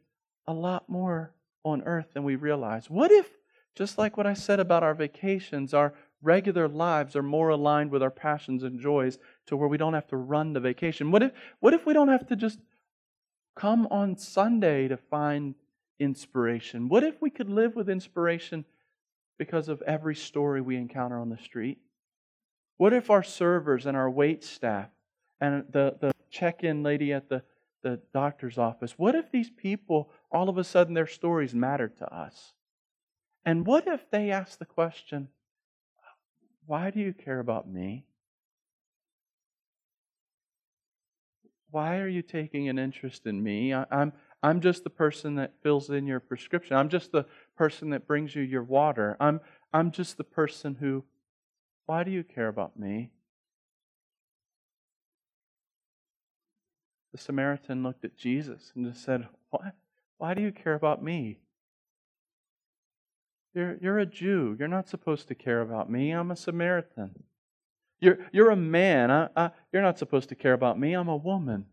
a 0.46 0.52
lot 0.52 0.88
more 0.88 1.32
on 1.64 1.82
earth 1.82 2.12
than 2.12 2.24
we 2.24 2.36
realize? 2.36 2.88
What 2.88 3.10
if, 3.10 3.26
just 3.74 3.98
like 3.98 4.16
what 4.16 4.26
I 4.26 4.34
said 4.34 4.60
about 4.60 4.82
our 4.82 4.94
vacations, 4.94 5.72
our 5.72 5.94
regular 6.22 6.68
lives 6.68 7.16
are 7.16 7.22
more 7.22 7.48
aligned 7.48 7.90
with 7.90 8.02
our 8.02 8.10
passions 8.10 8.62
and 8.62 8.78
joys 8.78 9.18
to 9.46 9.56
where 9.56 9.68
we 9.68 9.78
don't 9.78 9.94
have 9.94 10.06
to 10.08 10.18
run 10.18 10.52
to 10.54 10.60
vacation? 10.60 11.10
What 11.10 11.22
if, 11.22 11.32
what 11.60 11.72
if 11.72 11.86
we 11.86 11.94
don't 11.94 12.08
have 12.08 12.26
to 12.28 12.36
just 12.36 12.60
come 13.56 13.88
on 13.90 14.18
Sunday 14.18 14.88
to 14.88 14.98
find 14.98 15.54
inspiration? 15.98 16.88
What 16.90 17.02
if 17.02 17.22
we 17.22 17.30
could 17.30 17.48
live 17.48 17.74
with 17.74 17.88
inspiration 17.88 18.66
because 19.38 19.70
of 19.70 19.80
every 19.82 20.14
story 20.14 20.60
we 20.60 20.76
encounter 20.76 21.18
on 21.18 21.30
the 21.30 21.38
street? 21.38 21.78
What 22.76 22.92
if 22.92 23.08
our 23.08 23.22
servers 23.22 23.86
and 23.86 23.96
our 23.96 24.10
wait 24.10 24.44
staff 24.44 24.90
and 25.40 25.64
the, 25.70 25.96
the 25.98 26.12
check 26.30 26.62
in 26.62 26.82
lady 26.82 27.10
at 27.10 27.30
the 27.30 27.42
the 27.84 28.00
doctor's 28.12 28.58
office. 28.58 28.98
What 28.98 29.14
if 29.14 29.30
these 29.30 29.50
people, 29.50 30.10
all 30.32 30.48
of 30.48 30.58
a 30.58 30.64
sudden, 30.64 30.94
their 30.94 31.06
stories 31.06 31.54
mattered 31.54 31.96
to 31.98 32.12
us? 32.12 32.54
And 33.44 33.66
what 33.66 33.86
if 33.86 34.10
they 34.10 34.30
ask 34.30 34.58
the 34.58 34.64
question, 34.64 35.28
Why 36.66 36.90
do 36.90 36.98
you 36.98 37.12
care 37.12 37.38
about 37.38 37.70
me? 37.70 38.06
Why 41.70 41.98
are 41.98 42.08
you 42.08 42.22
taking 42.22 42.68
an 42.68 42.78
interest 42.78 43.26
in 43.26 43.42
me? 43.42 43.74
I, 43.74 43.84
I'm, 43.90 44.12
I'm 44.42 44.60
just 44.60 44.82
the 44.82 44.90
person 44.90 45.34
that 45.34 45.54
fills 45.62 45.90
in 45.90 46.06
your 46.06 46.20
prescription. 46.20 46.76
I'm 46.76 46.88
just 46.88 47.12
the 47.12 47.26
person 47.56 47.90
that 47.90 48.06
brings 48.06 48.34
you 48.34 48.42
your 48.42 48.62
water. 48.62 49.16
I'm, 49.20 49.40
I'm 49.72 49.90
just 49.90 50.16
the 50.16 50.24
person 50.24 50.76
who, 50.76 51.04
why 51.86 52.02
do 52.04 52.10
you 52.10 52.24
care 52.24 52.48
about 52.48 52.78
me? 52.78 53.10
The 57.14 57.18
Samaritan 57.18 57.84
looked 57.84 58.04
at 58.04 58.16
Jesus 58.16 58.72
and 58.74 58.84
just 58.84 59.04
said, 59.04 59.28
Why, 59.50 59.70
why 60.18 60.34
do 60.34 60.42
you 60.42 60.50
care 60.50 60.74
about 60.74 61.00
me? 61.00 61.38
You're, 63.54 63.76
you're 63.80 64.00
a 64.00 64.06
Jew. 64.06 64.56
You're 64.58 64.66
not 64.66 64.88
supposed 64.88 65.28
to 65.28 65.36
care 65.36 65.60
about 65.60 65.88
me. 65.88 66.10
I'm 66.10 66.32
a 66.32 66.36
Samaritan. 66.36 67.22
You're, 68.00 68.18
you're 68.32 68.50
a 68.50 68.56
man. 68.56 69.12
I, 69.12 69.28
I, 69.36 69.50
you're 69.72 69.80
not 69.80 69.96
supposed 69.96 70.28
to 70.30 70.34
care 70.34 70.54
about 70.54 70.76
me. 70.76 70.92
I'm 70.92 71.06
a 71.06 71.16
woman. 71.16 71.66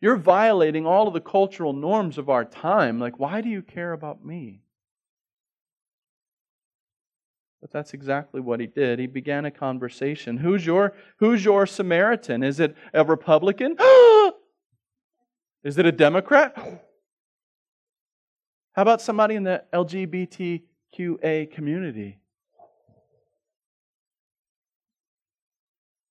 You're 0.00 0.16
violating 0.16 0.86
all 0.86 1.06
of 1.06 1.12
the 1.12 1.20
cultural 1.20 1.74
norms 1.74 2.16
of 2.16 2.30
our 2.30 2.46
time. 2.46 2.98
Like, 2.98 3.18
why 3.18 3.42
do 3.42 3.50
you 3.50 3.60
care 3.60 3.92
about 3.92 4.24
me? 4.24 4.62
But 7.60 7.72
that's 7.72 7.92
exactly 7.92 8.40
what 8.40 8.58
he 8.58 8.66
did. 8.66 9.00
He 9.00 9.06
began 9.06 9.44
a 9.44 9.50
conversation. 9.50 10.38
Who's 10.38 10.64
your, 10.64 10.94
who's 11.18 11.44
your 11.44 11.66
Samaritan? 11.66 12.42
Is 12.42 12.58
it 12.58 12.74
a 12.94 13.04
Republican? 13.04 13.76
Is 15.64 15.78
it 15.78 15.86
a 15.86 15.92
Democrat? 15.92 16.56
How 18.72 18.82
about 18.82 19.00
somebody 19.00 19.34
in 19.34 19.42
the 19.42 19.64
LGBTQA 19.72 21.50
community? 21.50 22.18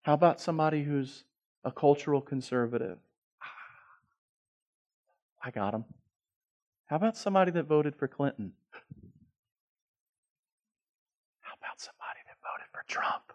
How 0.01 0.13
about 0.13 0.39
somebody 0.39 0.83
who's 0.83 1.23
a 1.63 1.71
cultural 1.71 2.21
conservative? 2.21 2.97
Ah, 3.41 3.45
I 5.43 5.51
got 5.51 5.73
him. 5.73 5.85
How 6.87 6.95
about 6.95 7.17
somebody 7.17 7.51
that 7.51 7.65
voted 7.65 7.95
for 7.95 8.07
Clinton? 8.07 8.53
How 11.41 11.53
about 11.61 11.79
somebody 11.79 12.19
that 12.25 12.37
voted 12.41 12.67
for 12.71 12.83
Trump? 12.87 13.33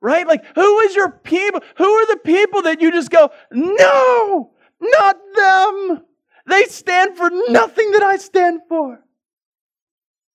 Right? 0.00 0.26
Like, 0.26 0.44
who 0.54 0.80
is 0.80 0.94
your 0.94 1.10
people? 1.10 1.60
Who 1.76 1.84
are 1.84 2.06
the 2.06 2.20
people 2.24 2.62
that 2.62 2.80
you 2.80 2.92
just 2.92 3.10
go, 3.10 3.30
no, 3.50 4.52
not 4.80 5.16
them. 5.34 6.04
They 6.46 6.64
stand 6.64 7.16
for 7.16 7.30
nothing 7.48 7.90
that 7.92 8.02
I 8.02 8.16
stand 8.16 8.60
for. 8.68 9.00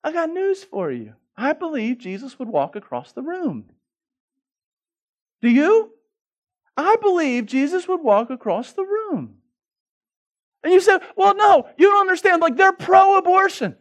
I 0.04 0.12
got 0.12 0.30
news 0.30 0.63
for 0.63 0.91
you. 0.91 1.13
I 1.36 1.54
believe 1.54 1.97
Jesus 1.97 2.38
would 2.38 2.49
walk 2.49 2.76
across 2.76 3.13
the 3.13 3.21
room. 3.21 3.65
Do 5.41 5.49
you? 5.49 5.91
I 6.76 6.95
believe 7.02 7.45
Jesus 7.45 7.88
would 7.88 8.02
walk 8.02 8.30
across 8.30 8.73
the 8.73 8.84
room. 8.84 9.36
And 10.63 10.73
you 10.73 10.80
said, 10.80 11.02
well, 11.15 11.36
no, 11.36 11.67
you 11.78 11.89
don't 11.89 12.02
understand. 12.02 12.41
Like, 12.41 12.56
they're 12.56 12.73
pro 12.73 13.17
abortion. 13.17 13.76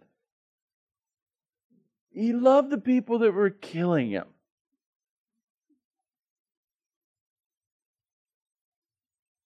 He 2.11 2.33
loved 2.33 2.71
the 2.71 2.79
people 2.79 3.21
that 3.21 3.33
were 3.33 3.51
killing 3.51 4.11
him. 4.11 4.25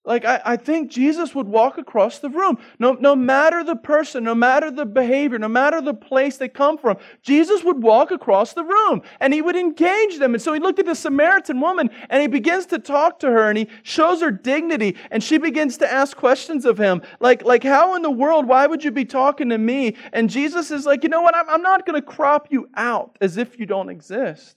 Like, 0.06 0.24
I, 0.24 0.40
I 0.44 0.56
think 0.56 0.88
Jesus 0.88 1.34
would 1.34 1.48
walk 1.48 1.78
across 1.78 2.20
the 2.20 2.30
room. 2.30 2.58
No, 2.78 2.92
no 2.92 3.16
matter 3.16 3.64
the 3.64 3.74
person, 3.74 4.22
no 4.22 4.36
matter 4.36 4.70
the 4.70 4.86
behavior, 4.86 5.36
no 5.36 5.48
matter 5.48 5.80
the 5.80 5.94
place 5.94 6.36
they 6.36 6.48
come 6.48 6.78
from, 6.78 6.96
Jesus 7.22 7.64
would 7.64 7.82
walk 7.82 8.12
across 8.12 8.52
the 8.52 8.62
room 8.62 9.02
and 9.18 9.34
he 9.34 9.42
would 9.42 9.56
engage 9.56 10.18
them. 10.20 10.32
And 10.32 10.40
so 10.40 10.52
he 10.52 10.60
looked 10.60 10.78
at 10.78 10.86
the 10.86 10.94
Samaritan 10.94 11.60
woman 11.60 11.90
and 12.08 12.22
he 12.22 12.28
begins 12.28 12.66
to 12.66 12.78
talk 12.78 13.18
to 13.20 13.26
her 13.26 13.48
and 13.48 13.58
he 13.58 13.68
shows 13.82 14.20
her 14.20 14.30
dignity 14.30 14.96
and 15.10 15.24
she 15.24 15.38
begins 15.38 15.76
to 15.78 15.92
ask 15.92 16.16
questions 16.16 16.64
of 16.64 16.78
him. 16.78 17.02
Like, 17.18 17.44
like 17.44 17.64
how 17.64 17.96
in 17.96 18.02
the 18.02 18.10
world, 18.10 18.46
why 18.46 18.68
would 18.68 18.84
you 18.84 18.92
be 18.92 19.04
talking 19.04 19.48
to 19.48 19.58
me? 19.58 19.96
And 20.12 20.30
Jesus 20.30 20.70
is 20.70 20.86
like, 20.86 21.02
you 21.02 21.08
know 21.08 21.20
what? 21.20 21.34
I'm, 21.34 21.48
I'm 21.50 21.62
not 21.62 21.84
going 21.84 22.00
to 22.00 22.06
crop 22.06 22.52
you 22.52 22.68
out 22.76 23.18
as 23.20 23.38
if 23.38 23.58
you 23.58 23.66
don't 23.66 23.88
exist. 23.88 24.56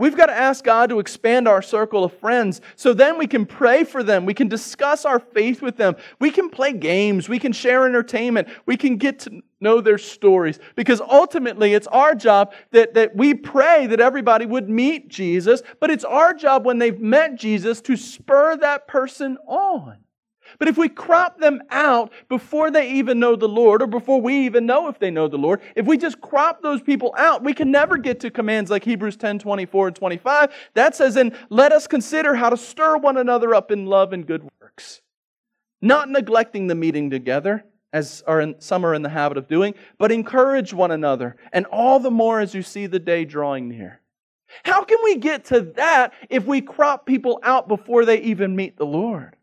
We've 0.00 0.16
got 0.16 0.26
to 0.26 0.32
ask 0.36 0.64
God 0.64 0.88
to 0.88 0.98
expand 0.98 1.46
our 1.46 1.60
circle 1.60 2.04
of 2.04 2.14
friends 2.14 2.62
so 2.74 2.94
then 2.94 3.18
we 3.18 3.26
can 3.26 3.44
pray 3.44 3.84
for 3.84 4.02
them. 4.02 4.24
We 4.24 4.32
can 4.32 4.48
discuss 4.48 5.04
our 5.04 5.20
faith 5.20 5.60
with 5.60 5.76
them. 5.76 5.94
We 6.18 6.30
can 6.30 6.48
play 6.48 6.72
games. 6.72 7.28
We 7.28 7.38
can 7.38 7.52
share 7.52 7.86
entertainment. 7.86 8.48
We 8.64 8.78
can 8.78 8.96
get 8.96 9.18
to 9.20 9.42
know 9.60 9.82
their 9.82 9.98
stories. 9.98 10.58
Because 10.74 11.02
ultimately, 11.02 11.74
it's 11.74 11.86
our 11.88 12.14
job 12.14 12.54
that, 12.70 12.94
that 12.94 13.14
we 13.14 13.34
pray 13.34 13.88
that 13.88 14.00
everybody 14.00 14.46
would 14.46 14.70
meet 14.70 15.08
Jesus, 15.08 15.62
but 15.80 15.90
it's 15.90 16.04
our 16.04 16.32
job 16.32 16.64
when 16.64 16.78
they've 16.78 16.98
met 16.98 17.34
Jesus 17.34 17.82
to 17.82 17.94
spur 17.94 18.56
that 18.56 18.88
person 18.88 19.36
on. 19.46 19.98
But 20.58 20.68
if 20.68 20.76
we 20.76 20.88
crop 20.88 21.38
them 21.38 21.62
out 21.70 22.12
before 22.28 22.70
they 22.70 22.92
even 22.92 23.18
know 23.18 23.36
the 23.36 23.48
Lord, 23.48 23.82
or 23.82 23.86
before 23.86 24.20
we 24.20 24.46
even 24.46 24.66
know 24.66 24.88
if 24.88 24.98
they 24.98 25.10
know 25.10 25.28
the 25.28 25.38
Lord, 25.38 25.60
if 25.76 25.86
we 25.86 25.96
just 25.96 26.20
crop 26.20 26.62
those 26.62 26.80
people 26.80 27.14
out, 27.16 27.42
we 27.42 27.54
can 27.54 27.70
never 27.70 27.96
get 27.96 28.20
to 28.20 28.30
commands 28.30 28.70
like 28.70 28.84
Hebrews 28.84 29.16
10 29.16 29.38
24 29.38 29.88
and 29.88 29.96
25. 29.96 30.52
That 30.74 30.94
says, 30.94 31.16
And 31.16 31.34
let 31.48 31.72
us 31.72 31.86
consider 31.86 32.34
how 32.34 32.50
to 32.50 32.56
stir 32.56 32.96
one 32.96 33.16
another 33.16 33.54
up 33.54 33.70
in 33.70 33.86
love 33.86 34.12
and 34.12 34.26
good 34.26 34.48
works. 34.60 35.00
Not 35.82 36.10
neglecting 36.10 36.66
the 36.66 36.74
meeting 36.74 37.10
together, 37.10 37.64
as 37.92 38.22
are 38.26 38.40
in, 38.40 38.60
some 38.60 38.84
are 38.84 38.94
in 38.94 39.02
the 39.02 39.08
habit 39.08 39.38
of 39.38 39.48
doing, 39.48 39.74
but 39.98 40.12
encourage 40.12 40.72
one 40.72 40.90
another, 40.90 41.36
and 41.52 41.66
all 41.66 41.98
the 41.98 42.10
more 42.10 42.40
as 42.40 42.54
you 42.54 42.62
see 42.62 42.86
the 42.86 42.98
day 42.98 43.24
drawing 43.24 43.68
near. 43.68 44.00
How 44.64 44.84
can 44.84 44.98
we 45.04 45.16
get 45.16 45.44
to 45.46 45.60
that 45.76 46.12
if 46.28 46.44
we 46.44 46.60
crop 46.60 47.06
people 47.06 47.40
out 47.42 47.68
before 47.68 48.04
they 48.04 48.20
even 48.20 48.56
meet 48.56 48.76
the 48.76 48.86
Lord? 48.86 49.36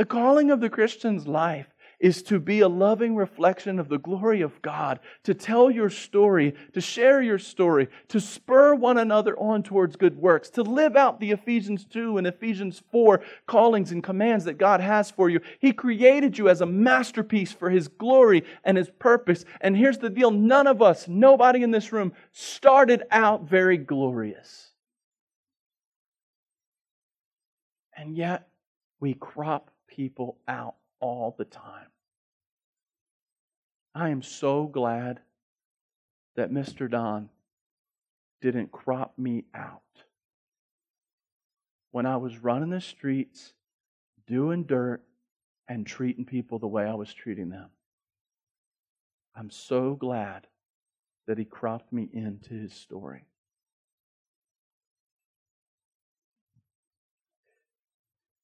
The 0.00 0.06
calling 0.06 0.50
of 0.50 0.60
the 0.60 0.70
Christian's 0.70 1.28
life 1.28 1.66
is 1.98 2.22
to 2.22 2.40
be 2.40 2.60
a 2.60 2.68
loving 2.68 3.16
reflection 3.16 3.78
of 3.78 3.90
the 3.90 3.98
glory 3.98 4.40
of 4.40 4.62
God, 4.62 4.98
to 5.24 5.34
tell 5.34 5.70
your 5.70 5.90
story, 5.90 6.54
to 6.72 6.80
share 6.80 7.20
your 7.20 7.38
story, 7.38 7.86
to 8.08 8.18
spur 8.18 8.74
one 8.74 8.96
another 8.96 9.38
on 9.38 9.62
towards 9.62 9.96
good 9.96 10.16
works, 10.16 10.48
to 10.52 10.62
live 10.62 10.96
out 10.96 11.20
the 11.20 11.32
Ephesians 11.32 11.84
2 11.84 12.16
and 12.16 12.26
Ephesians 12.26 12.82
4 12.90 13.20
callings 13.46 13.92
and 13.92 14.02
commands 14.02 14.46
that 14.46 14.56
God 14.56 14.80
has 14.80 15.10
for 15.10 15.28
you. 15.28 15.38
He 15.58 15.70
created 15.70 16.38
you 16.38 16.48
as 16.48 16.62
a 16.62 16.66
masterpiece 16.66 17.52
for 17.52 17.68
His 17.68 17.86
glory 17.86 18.44
and 18.64 18.78
His 18.78 18.88
purpose. 18.88 19.44
And 19.60 19.76
here's 19.76 19.98
the 19.98 20.08
deal 20.08 20.30
none 20.30 20.66
of 20.66 20.80
us, 20.80 21.08
nobody 21.08 21.62
in 21.62 21.72
this 21.72 21.92
room, 21.92 22.14
started 22.32 23.02
out 23.10 23.42
very 23.42 23.76
glorious. 23.76 24.70
And 27.94 28.16
yet, 28.16 28.48
we 28.98 29.12
crop 29.12 29.70
people 30.00 30.38
out 30.48 30.76
all 31.00 31.34
the 31.36 31.44
time. 31.44 31.88
I 33.94 34.08
am 34.08 34.22
so 34.22 34.66
glad 34.66 35.20
that 36.36 36.50
Mr. 36.50 36.90
Don 36.90 37.28
didn't 38.40 38.72
crop 38.72 39.18
me 39.18 39.44
out. 39.54 39.82
when 41.92 42.06
I 42.06 42.16
was 42.16 42.38
running 42.38 42.70
the 42.70 42.80
streets, 42.80 43.52
doing 44.26 44.64
dirt, 44.64 45.02
and 45.68 45.86
treating 45.86 46.24
people 46.24 46.58
the 46.58 46.68
way 46.68 46.84
I 46.86 46.94
was 46.94 47.12
treating 47.12 47.50
them. 47.50 47.70
I'm 49.34 49.50
so 49.50 49.94
glad 49.94 50.46
that 51.26 51.38
he 51.38 51.44
cropped 51.44 51.92
me 51.92 52.08
into 52.12 52.54
his 52.54 52.74
story. 52.74 53.24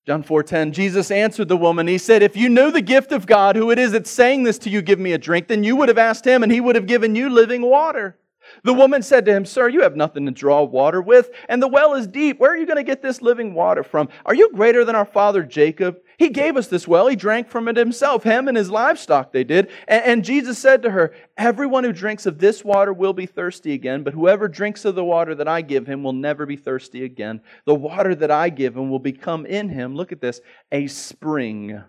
John 0.07 0.23
4:10 0.23 0.71
Jesus 0.71 1.11
answered 1.11 1.49
the 1.49 1.57
woman. 1.57 1.88
He 1.88 1.99
said 1.99 2.23
if 2.23 2.37
you 2.37 2.49
knew 2.49 2.71
the 2.71 2.81
gift 2.81 3.11
of 3.11 3.27
God 3.27 3.57
who 3.57 3.73
it 3.73 3.79
is 3.79 3.90
that's 3.90 4.09
saying 4.09 4.45
this 4.45 4.57
to 4.59 4.71
you 4.71 4.81
give 4.81 5.01
me 5.01 5.12
a 5.12 5.19
drink 5.19 5.49
then 5.49 5.64
you 5.64 5.75
would 5.75 5.88
have 5.88 5.99
asked 5.99 6.25
him 6.25 6.45
and 6.45 6.53
he 6.53 6.61
would 6.61 6.77
have 6.77 6.87
given 6.87 7.16
you 7.16 7.29
living 7.29 7.62
water 7.62 8.16
the 8.63 8.75
woman 8.75 9.03
said 9.03 9.25
to 9.27 9.33
him, 9.33 9.45
Sir, 9.45 9.69
you 9.69 9.83
have 9.83 9.97
nothing 9.97 10.27
to 10.27 10.33
draw 10.33 10.63
water 10.63 11.01
with, 11.01 11.31
and 11.49 11.63
the 11.63 11.69
well 11.69 11.95
is 11.95 12.07
deep. 12.07 12.39
Where 12.39 12.53
are 12.53 12.57
you 12.57 12.67
going 12.67 12.77
to 12.77 12.83
get 12.83 13.03
this 13.03 13.23
living 13.23 13.55
water 13.55 13.83
from? 13.83 14.09
Are 14.25 14.35
you 14.35 14.51
greater 14.53 14.85
than 14.85 14.97
our 14.97 15.05
father 15.05 15.43
Jacob? 15.43 15.99
He 16.19 16.31
gave 16.31 16.57
us 16.57 16.69
this 16.69 16.89
well. 16.89 17.09
He 17.09 17.17
drank 17.17 17.49
from 17.49 17.69
it 17.69 17.77
himself, 17.77 18.23
him 18.23 18.49
and 18.49 18.57
his 18.57 18.71
livestock, 18.71 19.33
they 19.33 19.45
did. 19.45 19.71
And, 19.87 20.25
Jesus 20.25 20.59
said 20.59 20.83
to 20.83 20.91
her, 20.91 21.15
Everyone 21.37 21.85
who 21.85 21.93
drinks 21.93 22.27
of 22.27 22.39
this 22.39 22.65
water 22.65 22.93
will 22.93 23.13
be 23.13 23.27
thirsty 23.27 23.75
again, 23.75 24.03
but 24.03 24.15
whoever 24.15 24.49
drinks 24.49 24.85
of 24.85 24.95
the 24.95 25.05
water 25.05 25.35
that 25.35 25.49
I 25.49 25.61
give 25.61 25.87
him 25.87 26.03
will 26.03 26.15
never 26.15 26.47
be 26.47 26.57
thirsty 26.57 27.05
again. 27.05 27.43
The 27.67 27.75
water 27.75 28.15
that 28.15 28.31
I 28.31 28.49
give 28.49 28.77
him 28.77 28.91
will 28.91 28.99
become 28.99 29.45
in 29.45 29.69
him, 29.69 29.95
look 29.95 30.13
at 30.13 30.21
this, 30.21 30.41
a 30.73 30.87
spring 30.87 31.83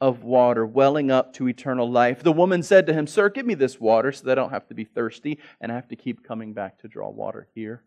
of 0.00 0.22
water 0.22 0.64
welling 0.64 1.10
up 1.10 1.34
to 1.34 1.48
eternal 1.48 1.90
life. 1.90 2.22
The 2.22 2.32
woman 2.32 2.62
said 2.62 2.86
to 2.86 2.94
him, 2.94 3.06
Sir, 3.06 3.28
give 3.28 3.44
me 3.44 3.54
this 3.54 3.78
water 3.78 4.12
so 4.12 4.24
that 4.24 4.38
I 4.38 4.42
don't 4.42 4.50
have 4.50 4.68
to 4.68 4.74
be 4.74 4.84
thirsty 4.84 5.38
and 5.60 5.70
I 5.70 5.74
have 5.74 5.88
to 5.88 5.96
keep 5.96 6.26
coming 6.26 6.54
back 6.54 6.78
to 6.78 6.88
draw 6.88 7.10
water 7.10 7.48
here. 7.54 7.82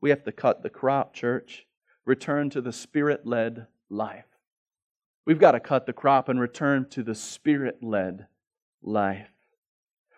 We 0.00 0.10
have 0.10 0.24
to 0.24 0.32
cut 0.32 0.62
the 0.62 0.70
crop, 0.70 1.14
church. 1.14 1.66
Return 2.04 2.50
to 2.50 2.60
the 2.60 2.72
spirit 2.72 3.26
led 3.26 3.66
life. 3.88 4.26
We've 5.24 5.40
got 5.40 5.52
to 5.52 5.60
cut 5.60 5.86
the 5.86 5.92
crop 5.92 6.28
and 6.28 6.40
return 6.40 6.88
to 6.90 7.02
the 7.02 7.14
spirit 7.14 7.82
led 7.82 8.26
life. 8.82 9.28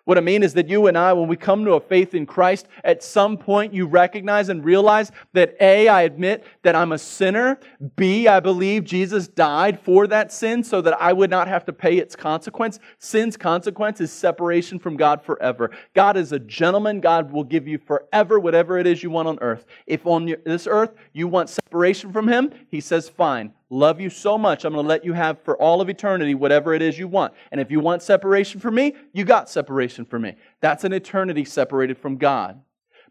What 0.09 0.17
I 0.17 0.23
mean 0.23 0.43
is 0.43 0.55
that 0.55 0.71
you 0.71 0.87
and 0.87 0.97
I, 0.97 1.13
when 1.13 1.29
we 1.29 1.37
come 1.37 1.67
to 1.67 1.73
a 1.73 1.81
faith 1.81 2.15
in 2.15 2.25
Christ, 2.25 2.67
at 2.83 3.03
some 3.03 3.37
point 3.37 3.75
you 3.75 3.85
recognize 3.85 4.49
and 4.49 4.65
realize 4.65 5.13
that 5.35 5.55
A, 5.61 5.87
I 5.87 6.01
admit 6.01 6.47
that 6.63 6.75
I'm 6.75 6.93
a 6.93 6.99
sinner. 6.99 7.61
B, 7.95 8.27
I 8.27 8.41
believe 8.41 8.85
Jesus 8.85 9.29
died 9.29 9.79
for 9.79 10.07
that 10.07 10.33
sin 10.33 10.65
so 10.65 10.81
that 10.81 10.99
I 10.99 11.13
would 11.13 11.29
not 11.29 11.47
have 11.47 11.67
to 11.67 11.75
pay 11.75 11.99
its 11.99 12.17
consequence. 12.17 12.79
Sin's 12.99 13.37
consequence 13.37 14.01
is 14.01 14.11
separation 14.11 14.79
from 14.79 14.97
God 14.97 15.23
forever. 15.23 15.73
God 15.95 16.17
is 16.17 16.33
a 16.33 16.39
gentleman. 16.39 17.01
God 17.01 17.31
will 17.31 17.45
give 17.45 17.69
you 17.69 17.77
forever 17.77 18.41
whatever 18.41 18.79
it 18.79 18.87
is 18.87 19.03
you 19.03 19.11
want 19.11 19.29
on 19.29 19.39
earth. 19.43 19.67
If 19.87 20.07
on 20.07 20.35
this 20.47 20.67
earth 20.67 20.95
you 21.13 21.29
want 21.29 21.51
separation 21.69 22.13
from 22.13 22.29
Him, 22.29 22.51
He 22.71 22.81
says, 22.81 23.09
fine 23.09 23.53
love 23.71 24.01
you 24.01 24.09
so 24.09 24.39
much, 24.39 24.65
I'm 24.65 24.73
going 24.73 24.85
to 24.85 24.89
let 24.89 25.05
you 25.05 25.13
have 25.13 25.43
for 25.43 25.57
all 25.61 25.81
of 25.81 25.89
eternity 25.89 26.35
whatever 26.35 26.73
it 26.73 26.83
is 26.83 26.99
you 26.99 27.09
want. 27.09 27.35
And 27.53 27.61
if 27.61 27.71
you 27.71 27.81
want 27.81 28.03
separation 28.03 28.61
from 28.61 28.75
me, 28.75 28.95
you 29.13 29.25
got 29.25 29.51
separation 29.51 30.05
from 30.05 30.23
me. 30.23 30.37
That's 30.61 30.85
an 30.85 30.93
eternity 30.93 31.45
separated 31.45 31.99
from 31.99 32.17
God. 32.17 32.61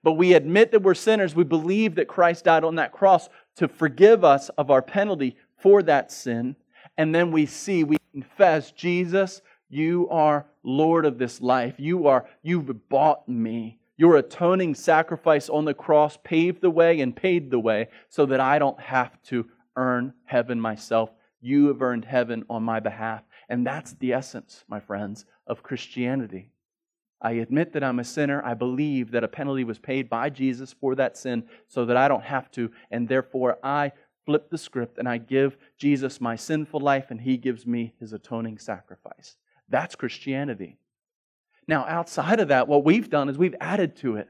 But 0.04 0.14
we 0.14 0.34
admit 0.34 0.72
that 0.72 0.82
we're 0.82 0.94
sinners. 0.94 1.36
We 1.36 1.44
believe 1.44 1.96
that 1.96 2.08
Christ 2.08 2.46
died 2.46 2.64
on 2.64 2.76
that 2.76 2.92
cross 2.92 3.30
to 3.58 3.68
forgive 3.68 4.24
us 4.24 4.50
of 4.50 4.72
our 4.72 4.82
penalty 4.82 5.38
for 5.60 5.84
that 5.84 6.12
sin. 6.12 6.56
And 6.98 7.14
then 7.14 7.32
we 7.32 7.46
see, 7.46 7.84
we 7.84 7.98
confess, 8.12 8.72
Jesus, 8.72 9.42
you 9.70 10.08
are 10.10 10.48
Lord 10.64 11.06
of 11.06 11.18
this 11.18 11.42
life. 11.42 11.76
You 11.78 12.08
are, 12.08 12.28
you've 12.42 12.90
bought 12.90 13.28
me. 13.28 13.80
Your 13.98 14.18
atoning 14.18 14.76
sacrifice 14.76 15.50
on 15.50 15.66
the 15.66 15.74
cross 15.74 16.18
paved 16.24 16.62
the 16.62 16.70
way 16.70 17.02
and 17.02 17.16
paid 17.16 17.50
the 17.50 17.60
way 17.60 17.90
so 18.10 18.28
that 18.28 18.40
I 18.40 18.60
don't 18.60 18.80
have 18.80 19.22
to 19.24 19.48
earn 19.76 20.14
heaven 20.26 20.62
myself. 20.62 21.10
You 21.42 21.68
have 21.68 21.82
earned 21.82 22.06
heaven 22.06 22.46
on 22.50 22.64
my 22.64 22.80
behalf. 22.80 23.24
And 23.50 23.66
that's 23.66 23.94
the 23.94 24.14
essence, 24.14 24.64
my 24.68 24.80
friends, 24.80 25.26
of 25.48 25.64
Christianity. 25.64 26.52
I 27.22 27.32
admit 27.34 27.74
that 27.74 27.84
I'm 27.84 28.00
a 28.00 28.04
sinner. 28.04 28.44
I 28.46 28.54
believe 28.54 29.12
that 29.12 29.24
a 29.24 29.28
penalty 29.28 29.64
was 29.64 29.80
paid 29.80 30.10
by 30.10 30.30
Jesus 30.30 30.74
for 30.74 30.94
that 30.96 31.18
sin 31.18 31.46
so 31.68 31.86
that 31.86 31.98
I 31.98 32.08
don't 32.08 32.24
have 32.24 32.52
to. 32.52 32.70
And 32.92 33.08
therefore, 33.08 33.58
I 33.64 33.94
flip 34.26 34.52
the 34.52 34.58
script 34.58 35.00
and 35.00 35.10
I 35.10 35.18
give 35.18 35.58
Jesus 35.78 36.22
my 36.22 36.36
sinful 36.36 36.82
life 36.82 37.10
and 37.10 37.22
he 37.22 37.38
gives 37.38 37.66
me 37.66 37.96
his 38.00 38.14
atoning 38.14 38.60
sacrifice. 38.60 39.38
That's 39.70 39.96
Christianity. 39.96 40.78
Now, 41.68 41.86
outside 41.86 42.40
of 42.40 42.48
that, 42.48 42.68
what 42.68 42.86
we've 42.86 43.10
done 43.10 43.30
is 43.30 43.38
we've 43.38 43.56
added 43.60 43.96
to 43.98 44.16
it. 44.16 44.30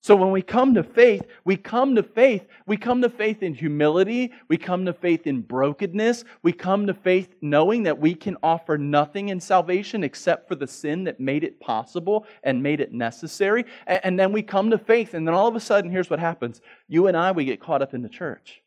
So 0.00 0.14
when 0.14 0.30
we 0.30 0.42
come 0.42 0.74
to 0.74 0.84
faith, 0.84 1.26
we 1.44 1.56
come 1.56 1.96
to 1.96 2.04
faith. 2.04 2.46
We 2.66 2.76
come 2.76 3.02
to 3.02 3.10
faith 3.10 3.42
in 3.42 3.52
humility. 3.52 4.32
We 4.46 4.56
come 4.56 4.86
to 4.86 4.92
faith 4.92 5.26
in 5.26 5.40
brokenness. 5.40 6.24
We 6.42 6.52
come 6.52 6.86
to 6.86 6.94
faith 6.94 7.34
knowing 7.40 7.82
that 7.82 7.98
we 7.98 8.14
can 8.14 8.36
offer 8.42 8.78
nothing 8.78 9.30
in 9.30 9.40
salvation 9.40 10.04
except 10.04 10.46
for 10.46 10.54
the 10.54 10.68
sin 10.68 11.04
that 11.04 11.18
made 11.18 11.42
it 11.42 11.58
possible 11.58 12.26
and 12.44 12.62
made 12.62 12.80
it 12.80 12.92
necessary. 12.92 13.64
And 13.86 14.18
then 14.18 14.32
we 14.32 14.42
come 14.42 14.70
to 14.70 14.78
faith, 14.78 15.14
and 15.14 15.26
then 15.26 15.34
all 15.34 15.48
of 15.48 15.56
a 15.56 15.60
sudden, 15.60 15.90
here's 15.90 16.08
what 16.08 16.20
happens. 16.20 16.60
You 16.86 17.08
and 17.08 17.16
I, 17.16 17.32
we 17.32 17.44
get 17.44 17.60
caught 17.60 17.82
up 17.82 17.92
in 17.92 18.02
the 18.02 18.08
church. 18.08 18.62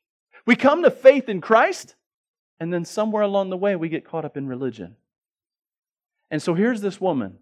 We 0.45 0.57
come 0.57 0.83
to 0.83 0.91
faith 0.91 1.29
in 1.29 1.39
Christ, 1.39 1.95
and 2.59 2.73
then 2.73 2.83
somewhere 2.83 3.23
along 3.23 3.51
the 3.51 3.57
way, 3.57 3.77
we 3.77 3.87
get 3.87 4.05
caught 4.05 4.25
up 4.25 4.35
in 4.35 4.47
religion. 4.47 4.97
And 6.29 6.41
so 6.41 6.53
here's 6.55 6.81
this 6.81 6.99
woman. 6.99 7.37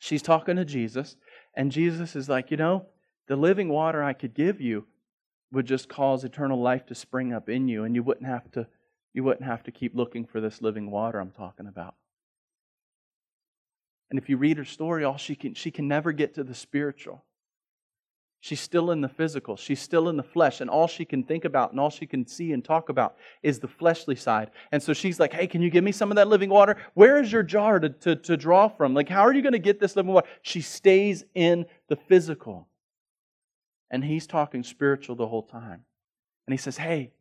She's 0.00 0.22
talking 0.22 0.56
to 0.56 0.64
Jesus, 0.64 1.16
and 1.54 1.70
Jesus 1.70 2.16
is 2.16 2.28
like, 2.28 2.50
you 2.50 2.56
know, 2.56 2.86
the 3.28 3.36
living 3.36 3.68
water 3.68 4.02
I 4.02 4.14
could 4.14 4.34
give 4.34 4.60
you 4.60 4.86
would 5.52 5.66
just 5.66 5.88
cause 5.88 6.24
eternal 6.24 6.60
life 6.60 6.86
to 6.86 6.94
spring 6.94 7.32
up 7.32 7.48
in 7.48 7.68
you, 7.68 7.84
and 7.84 7.94
you 7.94 8.02
wouldn't 8.02 8.26
have 8.26 8.50
to, 8.52 8.66
you 9.12 9.22
wouldn't 9.22 9.44
have 9.44 9.62
to 9.64 9.70
keep 9.70 9.94
looking 9.94 10.24
for 10.24 10.40
this 10.40 10.62
living 10.62 10.90
water 10.90 11.20
I'm 11.20 11.30
talking 11.30 11.66
about. 11.66 11.94
And 14.10 14.18
if 14.18 14.28
you 14.28 14.38
read 14.38 14.56
her 14.56 14.64
story, 14.64 15.04
all 15.04 15.18
she 15.18 15.36
can 15.36 15.54
she 15.54 15.70
can 15.70 15.86
never 15.86 16.12
get 16.12 16.34
to 16.34 16.44
the 16.44 16.54
spiritual. 16.54 17.22
She's 18.42 18.60
still 18.60 18.90
in 18.90 19.02
the 19.02 19.08
physical. 19.08 19.56
She's 19.56 19.80
still 19.80 20.08
in 20.08 20.16
the 20.16 20.22
flesh. 20.22 20.62
And 20.62 20.70
all 20.70 20.88
she 20.88 21.04
can 21.04 21.22
think 21.22 21.44
about 21.44 21.72
and 21.72 21.80
all 21.80 21.90
she 21.90 22.06
can 22.06 22.26
see 22.26 22.52
and 22.52 22.64
talk 22.64 22.88
about 22.88 23.16
is 23.42 23.58
the 23.58 23.68
fleshly 23.68 24.16
side. 24.16 24.50
And 24.72 24.82
so 24.82 24.94
she's 24.94 25.20
like, 25.20 25.34
hey, 25.34 25.46
can 25.46 25.60
you 25.60 25.68
give 25.68 25.84
me 25.84 25.92
some 25.92 26.10
of 26.10 26.16
that 26.16 26.28
living 26.28 26.48
water? 26.48 26.76
Where 26.94 27.20
is 27.20 27.30
your 27.30 27.42
jar 27.42 27.78
to, 27.78 27.90
to, 27.90 28.16
to 28.16 28.36
draw 28.38 28.68
from? 28.68 28.94
Like, 28.94 29.10
how 29.10 29.20
are 29.20 29.34
you 29.34 29.42
going 29.42 29.52
to 29.52 29.58
get 29.58 29.78
this 29.78 29.94
living 29.94 30.12
water? 30.12 30.26
She 30.40 30.62
stays 30.62 31.22
in 31.34 31.66
the 31.88 31.96
physical. 31.96 32.66
And 33.90 34.02
he's 34.02 34.26
talking 34.26 34.62
spiritual 34.62 35.16
the 35.16 35.26
whole 35.26 35.42
time. 35.42 35.84
And 36.46 36.54
he 36.54 36.56
says, 36.56 36.78
Hey, 36.78 37.12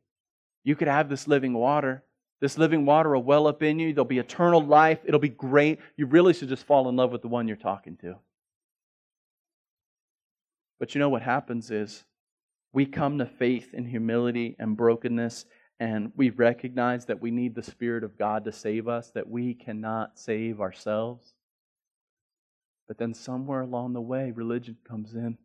you 0.63 0.75
could 0.75 0.87
have 0.87 1.09
this 1.09 1.27
living 1.27 1.53
water. 1.53 2.03
This 2.39 2.57
living 2.57 2.85
water 2.85 3.13
will 3.13 3.23
well 3.23 3.47
up 3.47 3.61
in 3.61 3.79
you. 3.79 3.93
There'll 3.93 4.05
be 4.05 4.19
eternal 4.19 4.63
life. 4.63 4.99
It'll 5.03 5.19
be 5.19 5.27
great. 5.29 5.79
You 5.97 6.05
really 6.05 6.33
should 6.33 6.47
just 6.47 6.65
fall 6.65 6.87
in 6.87 6.95
love 6.95 7.11
with 7.11 7.21
the 7.21 7.27
one 7.27 7.47
you're 7.47 7.57
talking 7.57 7.97
to. 7.97 8.15
But 10.79 10.95
you 10.95 10.99
know 10.99 11.09
what 11.09 11.21
happens 11.21 11.71
is 11.71 12.05
we 12.71 12.85
come 12.85 13.17
to 13.17 13.25
faith 13.25 13.73
in 13.73 13.85
humility 13.85 14.55
and 14.59 14.77
brokenness, 14.77 15.45
and 15.79 16.11
we 16.15 16.29
recognize 16.29 17.05
that 17.05 17.21
we 17.21 17.31
need 17.31 17.55
the 17.55 17.63
Spirit 17.63 18.03
of 18.03 18.17
God 18.17 18.45
to 18.45 18.51
save 18.51 18.87
us, 18.87 19.11
that 19.11 19.29
we 19.29 19.53
cannot 19.53 20.17
save 20.17 20.61
ourselves. 20.61 21.33
But 22.87 22.97
then 22.97 23.13
somewhere 23.13 23.61
along 23.61 23.93
the 23.93 24.01
way, 24.01 24.31
religion 24.31 24.77
comes 24.87 25.13
in. 25.13 25.37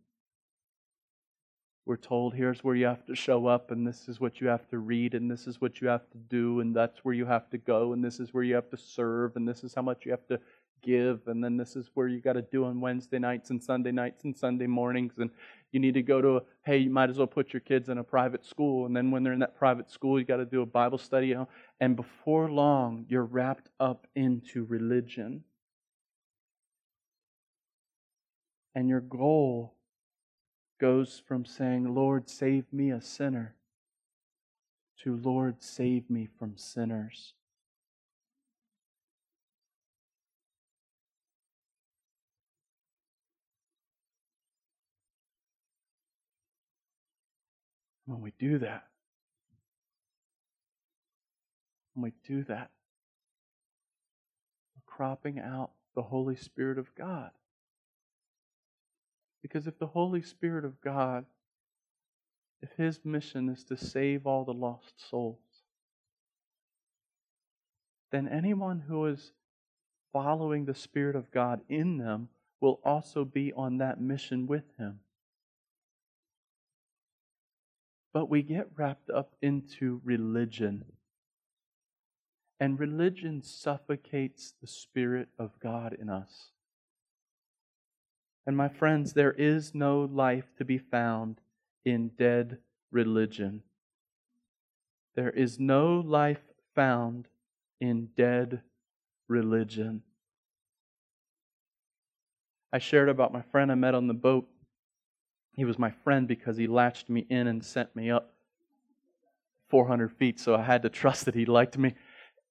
We're 1.87 1.97
told 1.97 2.35
here's 2.35 2.65
where 2.65 2.75
you 2.75 2.87
have 2.87 3.05
to 3.07 3.15
show 3.15 3.47
up, 3.47 3.71
and 3.71 3.87
this 3.87 4.09
is 4.09 4.19
what 4.19 4.41
you 4.41 4.49
have 4.49 4.67
to 4.69 4.79
read, 4.79 5.15
and 5.15 5.31
this 5.31 5.47
is 5.47 5.61
what 5.61 5.81
you 5.81 5.89
have 5.89 6.09
to 6.13 6.19
do, 6.19 6.61
and 6.61 6.75
that's 6.75 7.05
where 7.05 7.15
you 7.15 7.27
have 7.27 7.51
to 7.51 7.59
go, 7.59 7.93
and 7.93 8.03
this 8.03 8.21
is 8.21 8.33
where 8.33 8.45
you 8.45 8.55
have 8.55 8.71
to 8.71 8.77
serve, 8.79 9.37
and 9.37 9.47
this 9.47 9.63
is 9.63 9.75
how 9.75 9.83
much 9.83 10.07
you 10.07 10.11
have 10.11 10.27
to 10.29 10.41
give, 10.83 11.21
and 11.27 11.43
then 11.43 11.57
this 11.57 11.77
is 11.77 11.91
where 11.95 12.09
you 12.09 12.21
got 12.21 12.35
to 12.35 12.43
do 12.43 12.65
on 12.65 12.81
Wednesday 12.81 13.19
nights 13.19 13.51
and 13.51 13.63
Sunday 13.63 13.93
nights 13.93 14.25
and 14.25 14.37
Sunday 14.37 14.67
mornings, 14.67 15.19
and 15.19 15.31
you 15.73 15.81
need 15.81 15.95
to 15.95 16.03
go 16.03 16.21
to 16.21 16.37
a, 16.37 16.43
hey, 16.65 16.79
you 16.79 16.91
might 16.91 17.11
as 17.11 17.19
well 17.19 17.27
put 17.27 17.53
your 17.53 17.61
kids 17.61 17.89
in 17.89 17.99
a 17.99 18.05
private 18.05 18.45
school, 18.45 18.87
and 18.87 18.97
then 18.97 19.11
when 19.11 19.23
they're 19.23 19.33
in 19.33 19.39
that 19.41 19.57
private 19.59 19.91
school, 19.91 20.19
you 20.19 20.25
got 20.25 20.37
to 20.37 20.45
do 20.45 20.63
a 20.63 20.67
Bible 20.67 20.99
study, 20.99 21.37
and 21.81 21.97
before 21.97 22.51
long, 22.51 23.07
you're 23.09 23.25
wrapped 23.25 23.69
up 23.81 24.07
into 24.15 24.65
religion. 24.65 25.45
And 28.75 28.89
your 28.89 29.01
goal 29.01 29.75
goes 30.81 31.23
from 31.27 31.45
saying, 31.45 31.95
Lord, 31.95 32.29
save 32.29 32.65
me 32.73 32.91
a 32.91 33.01
sinner, 33.01 33.55
to 35.03 35.17
Lord, 35.17 35.63
save 35.63 36.11
me 36.11 36.29
from 36.39 36.57
sinners. 36.57 37.35
When 48.07 48.21
we 48.21 48.33
do 48.39 48.59
that, 48.59 48.85
when 51.95 52.03
we 52.03 52.13
do 52.27 52.45
that, 52.45 52.71
we're 54.75 54.83
cropping 54.87 55.39
out 55.39 55.71
the 55.95 56.03
Holy 56.03 56.37
Spirit 56.37 56.79
of 56.79 56.95
God. 56.95 57.31
Because 59.43 59.67
if 59.67 59.79
the 59.79 59.87
Holy 59.87 60.23
Spirit 60.23 60.65
of 60.65 60.81
God 60.81 61.25
if 62.65 62.71
his 62.79 63.05
mission 63.05 63.51
is 63.51 63.63
to 63.65 63.77
save 63.77 64.27
all 64.27 64.47
the 64.47 64.55
lost 64.55 64.95
souls, 65.11 65.37
then 68.11 68.27
anyone 68.27 68.81
who 68.89 69.05
is 69.05 69.33
following 70.15 70.65
the 70.65 70.75
Spirit 70.75 71.15
of 71.15 71.31
God 71.31 71.61
in 71.69 71.99
them 71.99 72.31
will 72.63 72.81
also 72.83 73.23
be 73.23 73.53
on 73.53 73.77
that 73.77 74.01
mission 74.01 74.47
with 74.47 74.65
him. 74.79 75.01
But 78.15 78.31
we 78.31 78.43
get 78.43 78.69
wrapped 78.77 79.11
up 79.11 79.35
into 79.43 80.01
religion. 80.05 80.87
And 82.59 82.81
religion 82.81 83.43
suffocates 83.43 84.55
the 84.61 84.67
Spirit 84.67 85.29
of 85.39 85.61
God 85.61 85.95
in 86.01 86.09
us. 86.09 86.51
And 88.47 88.57
my 88.57 88.69
friends, 88.69 89.13
there 89.13 89.33
is 89.33 89.75
no 89.75 90.01
life 90.01 90.45
to 90.59 90.65
be 90.65 90.79
found 90.79 91.41
in 91.85 92.13
dead 92.17 92.59
religion. 92.91 93.63
There 95.17 95.31
is 95.31 95.59
no 95.59 96.01
life 96.01 96.43
found 96.75 97.27
in 97.81 98.11
dead 98.17 98.61
religion. 99.29 100.03
I 102.73 102.79
shared 102.79 103.09
about 103.09 103.33
my 103.33 103.43
friend 103.43 103.71
I 103.73 103.77
met 103.77 103.95
on 103.95 104.07
the 104.07 104.15
boat. 104.15 104.49
He 105.55 105.65
was 105.65 105.79
my 105.79 105.91
friend 105.91 106.27
because 106.27 106.57
he 106.57 106.67
latched 106.67 107.09
me 107.09 107.27
in 107.31 107.47
and 107.47 107.65
sent 107.65 107.95
me 107.95 108.11
up 108.11 108.35
400 109.69 110.13
feet, 110.13 110.41
so 110.41 110.55
I 110.55 110.63
had 110.63 110.83
to 110.83 110.89
trust 111.01 111.25
that 111.27 111.35
he 111.35 111.47
liked 111.47 111.79
me, 111.79 111.95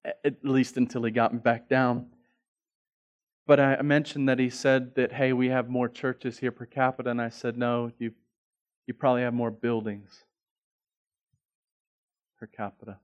at 0.04 0.44
least 0.44 0.76
until 0.76 1.04
he 1.04 1.10
got 1.10 1.32
me 1.32 1.38
back 1.38 1.68
down. 1.68 2.06
But 3.46 3.60
I 3.60 3.82
mentioned 3.82 4.28
that 4.30 4.38
he 4.38 4.48
said 4.48 4.94
that, 4.94 5.12
hey, 5.12 5.34
we 5.34 5.48
have 5.48 5.68
more 5.68 5.88
churches 5.88 6.38
here 6.38 6.50
per 6.50 6.64
capita, 6.64 7.10
and 7.10 7.20
I 7.20 7.28
said, 7.28 7.58
no, 7.58 7.92
you, 7.98 8.12
you 8.86 8.94
probably 8.94 9.22
have 9.22 9.34
more 9.34 9.50
buildings 9.50 10.24
per 12.38 12.46
capita. 12.46 12.98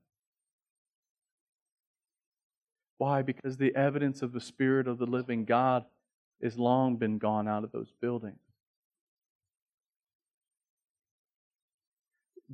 Why? 2.96 3.20
Because 3.20 3.58
the 3.58 3.74
evidence 3.76 4.22
of 4.22 4.32
the 4.32 4.40
Spirit 4.40 4.88
of 4.88 4.98
the 4.98 5.06
living 5.06 5.44
God 5.44 5.84
has 6.42 6.58
long 6.58 6.96
been 6.96 7.18
gone 7.18 7.46
out 7.46 7.64
of 7.64 7.72
those 7.72 7.92
buildings. 8.00 8.40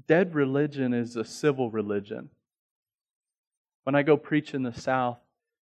Dead 0.07 0.35
religion 0.35 0.93
is 0.93 1.17
a 1.17 1.25
civil 1.25 1.71
religion. 1.71 2.29
When 3.85 3.95
I 3.95 4.03
go 4.03 4.17
preach 4.17 4.53
in 4.53 4.63
the 4.63 4.73
South, 4.73 5.19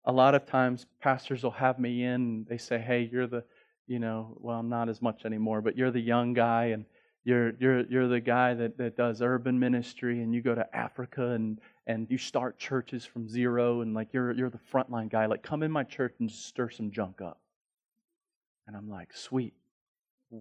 a 0.05 0.11
lot 0.11 0.35
of 0.35 0.45
times 0.45 0.85
pastors 1.01 1.43
will 1.43 1.51
have 1.51 1.79
me 1.79 2.03
in 2.03 2.13
and 2.13 2.47
they 2.47 2.57
say, 2.57 2.79
Hey, 2.79 3.09
you're 3.11 3.27
the, 3.27 3.43
you 3.87 3.99
know, 3.99 4.37
well, 4.39 4.61
not 4.61 4.89
as 4.89 5.01
much 5.01 5.25
anymore, 5.25 5.61
but 5.61 5.77
you're 5.77 5.91
the 5.91 5.99
young 5.99 6.33
guy 6.33 6.65
and 6.65 6.85
you're, 7.23 7.53
you're, 7.59 7.85
you're 7.87 8.07
the 8.07 8.19
guy 8.19 8.53
that, 8.53 8.77
that 8.77 8.95
does 8.95 9.21
urban 9.21 9.59
ministry 9.59 10.21
and 10.21 10.33
you 10.33 10.41
go 10.41 10.55
to 10.55 10.75
Africa 10.75 11.29
and, 11.29 11.59
and 11.87 12.07
you 12.09 12.17
start 12.17 12.57
churches 12.57 13.05
from 13.05 13.27
zero 13.27 13.81
and 13.81 13.93
like 13.93 14.09
you're, 14.13 14.31
you're 14.33 14.49
the 14.49 14.59
frontline 14.71 15.09
guy. 15.09 15.25
Like, 15.25 15.43
come 15.43 15.63
in 15.63 15.71
my 15.71 15.83
church 15.83 16.15
and 16.19 16.31
stir 16.31 16.69
some 16.69 16.91
junk 16.91 17.21
up. 17.21 17.39
And 18.67 18.77
I'm 18.77 18.89
like, 18.89 19.15
sweet. 19.15 19.53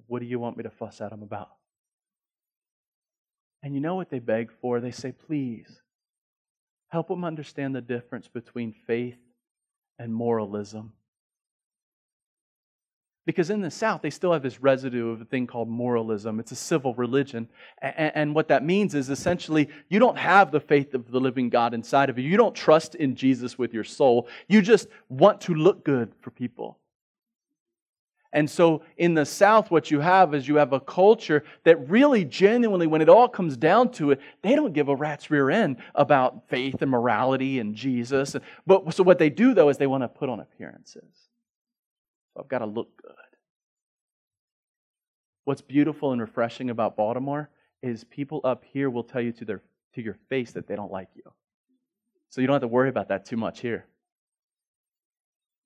What 0.06 0.20
do 0.20 0.26
you 0.26 0.38
want 0.38 0.56
me 0.56 0.64
to 0.64 0.70
fuss 0.70 1.00
at 1.00 1.10
them 1.10 1.22
about? 1.22 1.57
And 3.62 3.74
you 3.74 3.80
know 3.80 3.96
what 3.96 4.10
they 4.10 4.20
beg 4.20 4.50
for? 4.60 4.80
They 4.80 4.90
say, 4.90 5.12
please, 5.12 5.80
help 6.88 7.08
them 7.08 7.24
understand 7.24 7.74
the 7.74 7.80
difference 7.80 8.28
between 8.28 8.72
faith 8.86 9.18
and 9.98 10.14
moralism. 10.14 10.92
Because 13.28 13.50
in 13.50 13.60
the 13.60 13.70
South, 13.70 14.00
they 14.00 14.08
still 14.08 14.32
have 14.32 14.42
this 14.42 14.62
residue 14.62 15.10
of 15.10 15.20
a 15.20 15.24
thing 15.26 15.46
called 15.46 15.68
moralism. 15.68 16.40
It's 16.40 16.52
a 16.52 16.56
civil 16.56 16.94
religion. 16.94 17.46
And, 17.82 18.34
what 18.34 18.48
that 18.48 18.64
means 18.64 18.94
is 18.94 19.10
essentially 19.10 19.68
you 19.90 19.98
don't 19.98 20.16
have 20.16 20.50
the 20.50 20.60
faith 20.60 20.94
of 20.94 21.10
the 21.10 21.20
living 21.20 21.50
God 21.50 21.74
inside 21.74 22.08
of 22.08 22.18
you. 22.18 22.26
You 22.26 22.38
don't 22.38 22.54
trust 22.54 22.94
in 22.94 23.16
Jesus 23.16 23.58
with 23.58 23.74
your 23.74 23.84
soul. 23.84 24.28
You 24.48 24.62
just 24.62 24.88
want 25.10 25.42
to 25.42 25.54
look 25.54 25.84
good 25.84 26.14
for 26.22 26.30
people. 26.30 26.78
And 28.32 28.50
so 28.50 28.82
in 28.98 29.14
the 29.14 29.24
South, 29.24 29.70
what 29.70 29.90
you 29.90 30.00
have 30.00 30.34
is 30.34 30.46
you 30.46 30.56
have 30.56 30.74
a 30.74 30.80
culture 30.80 31.44
that 31.64 31.88
really 31.88 32.24
genuinely, 32.24 32.86
when 32.86 33.00
it 33.00 33.08
all 33.08 33.28
comes 33.28 33.56
down 33.56 33.90
to 33.92 34.10
it, 34.10 34.20
they 34.42 34.54
don't 34.54 34.74
give 34.74 34.88
a 34.88 34.96
rat's 34.96 35.30
rear 35.30 35.50
end 35.50 35.78
about 35.94 36.48
faith 36.48 36.82
and 36.82 36.90
morality 36.90 37.58
and 37.58 37.74
Jesus. 37.74 38.36
But 38.66 38.92
so 38.92 39.02
what 39.02 39.18
they 39.18 39.30
do 39.30 39.54
though 39.54 39.70
is 39.70 39.78
they 39.78 39.86
want 39.86 40.04
to 40.04 40.08
put 40.08 40.28
on 40.28 40.40
appearances. 40.40 41.28
I've 42.38 42.48
got 42.48 42.58
to 42.58 42.66
look 42.66 42.90
good. 43.02 43.14
What's 45.44 45.62
beautiful 45.62 46.12
and 46.12 46.20
refreshing 46.20 46.68
about 46.68 46.96
Baltimore 46.96 47.48
is 47.82 48.04
people 48.04 48.42
up 48.44 48.64
here 48.70 48.90
will 48.90 49.04
tell 49.04 49.22
you 49.22 49.32
to 49.32 49.44
their 49.46 49.62
to 49.94 50.02
your 50.02 50.16
face 50.28 50.52
that 50.52 50.68
they 50.68 50.76
don't 50.76 50.92
like 50.92 51.08
you. 51.14 51.22
So 52.28 52.42
you 52.42 52.46
don't 52.46 52.54
have 52.54 52.62
to 52.62 52.68
worry 52.68 52.90
about 52.90 53.08
that 53.08 53.24
too 53.24 53.38
much 53.38 53.60
here. 53.60 53.86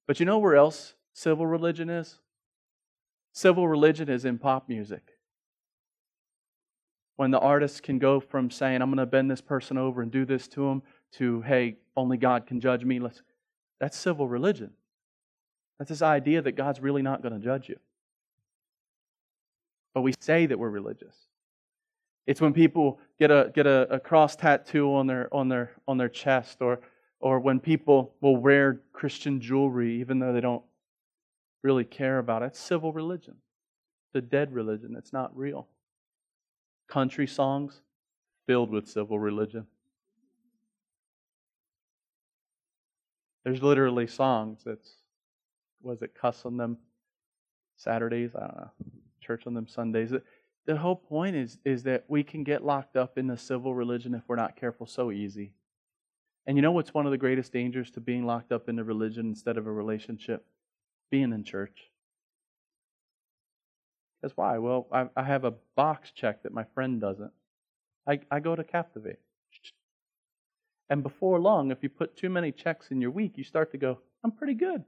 But 0.07 0.21
you 0.21 0.27
know 0.27 0.39
where 0.39 0.55
else 0.55 0.95
civil 1.13 1.47
religion 1.47 1.91
is? 1.91 2.21
Civil 3.33 3.67
religion 3.67 4.09
is 4.09 4.25
in 4.25 4.39
pop 4.39 4.69
music. 4.69 5.03
When 7.17 7.31
the 7.31 7.39
artist 7.39 7.83
can 7.83 7.99
go 7.99 8.21
from 8.21 8.51
saying, 8.51 8.83
I'm 8.83 8.91
going 8.91 8.99
to 8.99 9.07
bend 9.07 9.31
this 9.31 9.41
person 9.41 9.79
over 9.79 10.03
and 10.03 10.11
do 10.11 10.25
this 10.25 10.49
to 10.49 10.69
him, 10.69 10.83
to, 11.13 11.43
hey, 11.43 11.77
only 11.97 12.17
God 12.17 12.47
can 12.47 12.61
judge 12.61 12.85
me. 12.85 13.01
Let's, 13.01 13.23
that's 13.81 13.97
civil 13.97 14.29
religion. 14.29 14.71
That's 15.79 15.91
this 15.91 16.03
idea 16.03 16.43
that 16.43 16.53
God's 16.53 16.81
really 16.81 17.03
not 17.03 17.23
going 17.23 17.35
to 17.35 17.41
judge 17.41 17.69
you. 17.69 17.79
But 19.95 20.03
we 20.03 20.15
say 20.21 20.47
that 20.47 20.59
we're 20.59 20.71
religious. 20.71 21.15
It's 22.27 22.41
when 22.41 22.53
people 22.53 23.01
get 23.19 23.31
a, 23.31 23.51
get 23.55 23.67
a, 23.67 23.95
a 23.95 24.01
cross 24.01 24.37
tattoo 24.37 24.95
on 24.95 25.07
their, 25.07 25.33
on, 25.35 25.49
their, 25.49 25.73
on 25.89 25.99
their 25.99 26.09
chest, 26.09 26.59
or, 26.61 26.81
or 27.21 27.41
when 27.41 27.61
people 27.61 28.15
will 28.21 28.37
wear 28.37 28.81
Christian 28.93 29.41
jewelry 29.41 30.01
even 30.01 30.19
though 30.19 30.33
they 30.33 30.41
don't 30.41 30.63
really 31.63 31.85
care 31.85 32.19
about. 32.19 32.43
It's 32.43 32.59
civil 32.59 32.93
religion, 32.93 33.37
the 34.13 34.21
dead 34.21 34.53
religion. 34.53 34.95
It's 34.97 35.13
not 35.13 35.37
real. 35.37 35.69
Country 36.89 37.27
songs 37.27 37.81
filled 38.47 38.71
with 38.71 38.89
civil 38.89 39.19
religion. 39.19 39.67
There's 43.45 43.63
literally 43.63 44.07
songs 44.07 44.63
that's 44.65 44.91
was 45.83 46.03
it 46.03 46.15
cuss 46.15 46.45
on 46.45 46.57
them 46.57 46.79
Saturdays? 47.77 48.31
I 48.37 48.41
don't 48.41 48.57
know. 48.57 48.71
Church 49.21 49.47
on 49.47 49.55
them 49.55 49.67
Sundays. 49.67 50.13
The 50.67 50.77
whole 50.77 50.97
point 50.97 51.35
is 51.35 51.59
is 51.65 51.83
that 51.85 52.05
we 52.09 52.23
can 52.23 52.45
get 52.45 52.65
locked 52.65 52.97
up 52.97 53.19
in 53.19 53.27
the 53.27 53.37
civil 53.37 53.75
religion 53.75 54.15
if 54.15 54.23
we're 54.29 54.37
not 54.37 54.57
careful 54.57 54.87
so 54.87 55.11
easy. 55.11 55.55
And 56.47 56.57
you 56.57 56.63
know 56.63 56.73
what's 56.73 56.95
one 56.95 57.07
of 57.07 57.13
the 57.13 57.19
greatest 57.19 57.53
dangers 57.53 57.91
to 57.93 58.01
being 58.01 58.27
locked 58.27 58.53
up 58.53 58.69
in 58.69 58.79
a 58.79 58.85
religion 58.85 59.27
instead 59.27 59.57
of 59.57 59.67
a 59.67 59.73
relationship? 59.73 60.45
Being 61.13 61.33
in 61.33 61.45
church. 61.45 61.91
That's 64.23 64.37
why. 64.37 64.59
Well, 64.59 64.89
I, 64.91 65.09
I 65.15 65.23
have 65.23 65.45
a 65.45 65.53
box 65.77 66.11
check 66.11 66.43
that 66.43 66.55
my 66.55 66.65
friend 66.75 67.01
doesn't. 67.01 67.31
I, 68.09 68.21
I 68.31 68.41
go 68.41 68.57
to 68.57 68.65
Captivate. 68.65 69.21
And 70.89 71.03
before 71.03 71.39
long, 71.39 71.71
if 71.71 71.83
you 71.83 71.91
put 71.91 72.17
too 72.17 72.31
many 72.31 72.51
checks 72.51 72.87
in 72.91 73.01
your 73.01 73.11
week, 73.11 73.35
you 73.37 73.45
start 73.45 73.73
to 73.73 73.79
go, 73.79 73.99
I'm 74.25 74.33
pretty 74.33 74.55
good. 74.55 74.83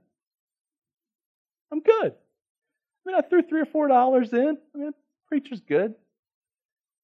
I'm 1.71 1.79
good. 1.79 2.13
I 2.13 3.05
mean, 3.05 3.15
I 3.15 3.21
threw 3.21 3.43
three 3.43 3.61
or 3.61 3.65
four 3.65 3.87
dollars 3.87 4.33
in. 4.33 4.57
I 4.73 4.77
mean, 4.77 4.91
preacher's 5.27 5.61
good. 5.61 5.93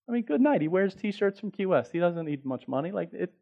I 0.09 0.11
mean, 0.11 0.23
good 0.23 0.41
night. 0.41 0.61
He 0.61 0.67
wears 0.67 0.95
T-shirts 0.95 1.39
from 1.39 1.51
Key 1.51 1.67
West. 1.67 1.91
He 1.91 1.99
doesn't 1.99 2.25
need 2.25 2.43
much 2.43 2.67
money. 2.67 2.91
Like 2.91 3.13
it, 3.13 3.33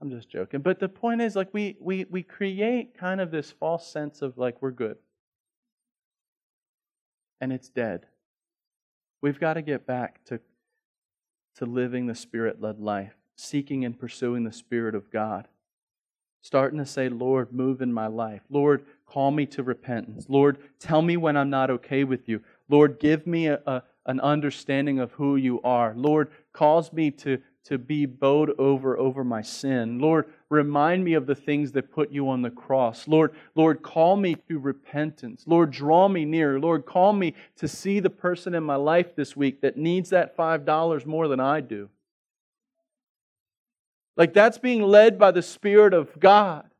I'm 0.00 0.10
just 0.10 0.28
joking. 0.28 0.60
But 0.60 0.78
the 0.78 0.88
point 0.88 1.22
is, 1.22 1.36
like, 1.36 1.48
we, 1.52 1.76
we, 1.80 2.04
we 2.10 2.22
create 2.22 2.96
kind 2.98 3.20
of 3.20 3.30
this 3.30 3.50
false 3.50 3.86
sense 3.86 4.22
of, 4.22 4.36
like, 4.36 4.60
we're 4.60 4.70
good. 4.70 4.96
And 7.40 7.52
it's 7.52 7.68
dead. 7.68 8.06
We've 9.22 9.40
got 9.40 9.54
to 9.54 9.62
get 9.62 9.86
back 9.86 10.24
to, 10.26 10.40
to 11.56 11.64
living 11.64 12.06
the 12.06 12.14
Spirit 12.14 12.60
led 12.60 12.78
life, 12.78 13.16
seeking 13.36 13.84
and 13.84 13.98
pursuing 13.98 14.44
the 14.44 14.52
Spirit 14.52 14.94
of 14.94 15.10
God. 15.10 15.48
Starting 16.42 16.78
to 16.78 16.86
say, 16.86 17.08
Lord, 17.08 17.52
move 17.52 17.80
in 17.80 17.92
my 17.92 18.06
life. 18.06 18.42
Lord, 18.50 18.84
call 19.06 19.30
me 19.30 19.46
to 19.46 19.62
repentance. 19.62 20.26
Lord, 20.28 20.58
tell 20.78 21.02
me 21.02 21.16
when 21.16 21.36
I'm 21.36 21.50
not 21.50 21.70
okay 21.70 22.04
with 22.04 22.28
you. 22.28 22.40
Lord, 22.68 23.00
give 23.00 23.26
me 23.26 23.46
a, 23.48 23.60
a 23.66 23.82
an 24.06 24.20
understanding 24.20 25.00
of 25.00 25.12
who 25.12 25.36
you 25.36 25.60
are. 25.62 25.92
Lord, 25.96 26.30
cause 26.52 26.92
me 26.92 27.10
to 27.10 27.42
to 27.66 27.78
be 27.78 28.06
bowed 28.06 28.52
over 28.58 28.96
over 28.96 29.24
my 29.24 29.42
sin. 29.42 29.98
Lord, 29.98 30.26
remind 30.48 31.04
me 31.04 31.14
of 31.14 31.26
the 31.26 31.34
things 31.34 31.72
that 31.72 31.92
put 31.92 32.12
you 32.12 32.28
on 32.28 32.42
the 32.42 32.50
cross. 32.50 33.08
Lord, 33.08 33.34
Lord, 33.54 33.82
call 33.82 34.16
me 34.16 34.36
to 34.48 34.58
repentance. 34.58 35.44
Lord, 35.46 35.72
draw 35.72 36.08
me 36.08 36.24
near. 36.24 36.60
Lord, 36.60 36.86
call 36.86 37.12
me 37.12 37.34
to 37.56 37.66
see 37.66 37.98
the 37.98 38.10
person 38.10 38.54
in 38.54 38.62
my 38.62 38.76
life 38.76 39.16
this 39.16 39.36
week 39.36 39.60
that 39.62 39.76
needs 39.76 40.10
that 40.10 40.36
$5 40.36 41.06
more 41.06 41.26
than 41.26 41.40
I 41.40 41.60
do. 41.60 41.88
Like 44.16 44.32
that's 44.32 44.58
being 44.58 44.82
led 44.82 45.18
by 45.18 45.32
the 45.32 45.42
Spirit 45.42 45.92
of 45.92 46.18
God. 46.20 46.70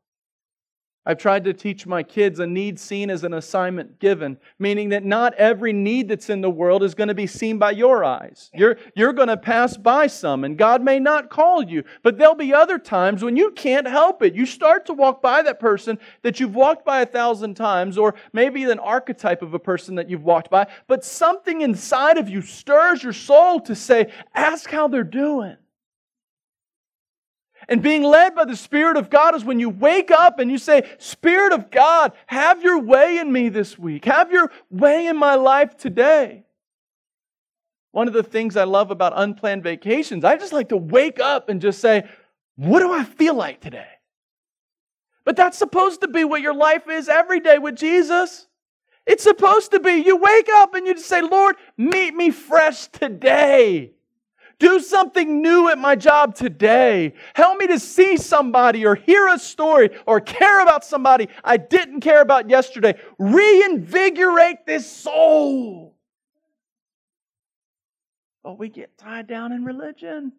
I've 1.08 1.18
tried 1.18 1.44
to 1.44 1.54
teach 1.54 1.86
my 1.86 2.02
kids 2.02 2.40
a 2.40 2.46
need 2.48 2.80
seen 2.80 3.10
as 3.10 3.22
an 3.22 3.32
assignment 3.32 4.00
given, 4.00 4.38
meaning 4.58 4.88
that 4.88 5.04
not 5.04 5.34
every 5.34 5.72
need 5.72 6.08
that's 6.08 6.28
in 6.28 6.40
the 6.40 6.50
world 6.50 6.82
is 6.82 6.96
going 6.96 7.06
to 7.06 7.14
be 7.14 7.28
seen 7.28 7.58
by 7.58 7.70
your 7.70 8.04
eyes. 8.04 8.50
You're, 8.52 8.76
you're 8.96 9.12
going 9.12 9.28
to 9.28 9.36
pass 9.36 9.76
by 9.76 10.08
some, 10.08 10.42
and 10.42 10.58
God 10.58 10.82
may 10.82 10.98
not 10.98 11.30
call 11.30 11.62
you, 11.62 11.84
but 12.02 12.18
there'll 12.18 12.34
be 12.34 12.52
other 12.52 12.78
times 12.78 13.22
when 13.22 13.36
you 13.36 13.52
can't 13.52 13.86
help 13.86 14.20
it. 14.22 14.34
You 14.34 14.46
start 14.46 14.84
to 14.86 14.94
walk 14.94 15.22
by 15.22 15.42
that 15.42 15.60
person 15.60 15.96
that 16.22 16.40
you've 16.40 16.56
walked 16.56 16.84
by 16.84 17.02
a 17.02 17.06
thousand 17.06 17.54
times, 17.54 17.96
or 17.96 18.16
maybe 18.32 18.64
an 18.64 18.80
archetype 18.80 19.42
of 19.42 19.54
a 19.54 19.60
person 19.60 19.94
that 19.94 20.10
you've 20.10 20.24
walked 20.24 20.50
by, 20.50 20.66
but 20.88 21.04
something 21.04 21.60
inside 21.60 22.18
of 22.18 22.28
you 22.28 22.42
stirs 22.42 23.04
your 23.04 23.12
soul 23.12 23.60
to 23.60 23.76
say, 23.76 24.10
Ask 24.34 24.70
how 24.70 24.88
they're 24.88 25.04
doing. 25.04 25.56
And 27.68 27.82
being 27.82 28.04
led 28.04 28.34
by 28.34 28.44
the 28.44 28.56
Spirit 28.56 28.96
of 28.96 29.10
God 29.10 29.34
is 29.34 29.44
when 29.44 29.58
you 29.58 29.70
wake 29.70 30.10
up 30.10 30.38
and 30.38 30.50
you 30.50 30.58
say, 30.58 30.88
Spirit 30.98 31.52
of 31.52 31.70
God, 31.70 32.12
have 32.26 32.62
your 32.62 32.78
way 32.78 33.18
in 33.18 33.32
me 33.32 33.48
this 33.48 33.78
week. 33.78 34.04
Have 34.04 34.30
your 34.30 34.50
way 34.70 35.06
in 35.06 35.16
my 35.16 35.34
life 35.34 35.76
today. 35.76 36.44
One 37.90 38.06
of 38.06 38.14
the 38.14 38.22
things 38.22 38.56
I 38.56 38.64
love 38.64 38.90
about 38.90 39.14
unplanned 39.16 39.64
vacations, 39.64 40.22
I 40.22 40.36
just 40.36 40.52
like 40.52 40.68
to 40.68 40.76
wake 40.76 41.18
up 41.18 41.48
and 41.48 41.60
just 41.60 41.80
say, 41.80 42.04
What 42.54 42.80
do 42.80 42.92
I 42.92 43.02
feel 43.02 43.34
like 43.34 43.60
today? 43.60 43.88
But 45.24 45.34
that's 45.34 45.58
supposed 45.58 46.02
to 46.02 46.08
be 46.08 46.22
what 46.22 46.42
your 46.42 46.54
life 46.54 46.88
is 46.88 47.08
every 47.08 47.40
day 47.40 47.58
with 47.58 47.74
Jesus. 47.74 48.46
It's 49.06 49.24
supposed 49.24 49.72
to 49.72 49.80
be 49.80 49.94
you 49.94 50.16
wake 50.16 50.48
up 50.54 50.74
and 50.74 50.86
you 50.86 50.94
just 50.94 51.08
say, 51.08 51.20
Lord, 51.20 51.56
meet 51.76 52.14
me 52.14 52.30
fresh 52.30 52.86
today. 52.88 53.95
Do 54.58 54.80
something 54.80 55.42
new 55.42 55.68
at 55.68 55.78
my 55.78 55.96
job 55.96 56.34
today. 56.34 57.12
Help 57.34 57.58
me 57.58 57.66
to 57.66 57.78
see 57.78 58.16
somebody 58.16 58.86
or 58.86 58.94
hear 58.94 59.28
a 59.28 59.38
story 59.38 59.90
or 60.06 60.20
care 60.20 60.62
about 60.62 60.84
somebody 60.84 61.28
I 61.44 61.58
didn't 61.58 62.00
care 62.00 62.22
about 62.22 62.48
yesterday. 62.48 62.98
Reinvigorate 63.18 64.64
this 64.66 64.90
soul. 64.90 65.94
But 68.42 68.58
we 68.58 68.70
get 68.70 68.96
tied 68.96 69.26
down 69.26 69.52
in 69.52 69.64
religion 69.64 70.32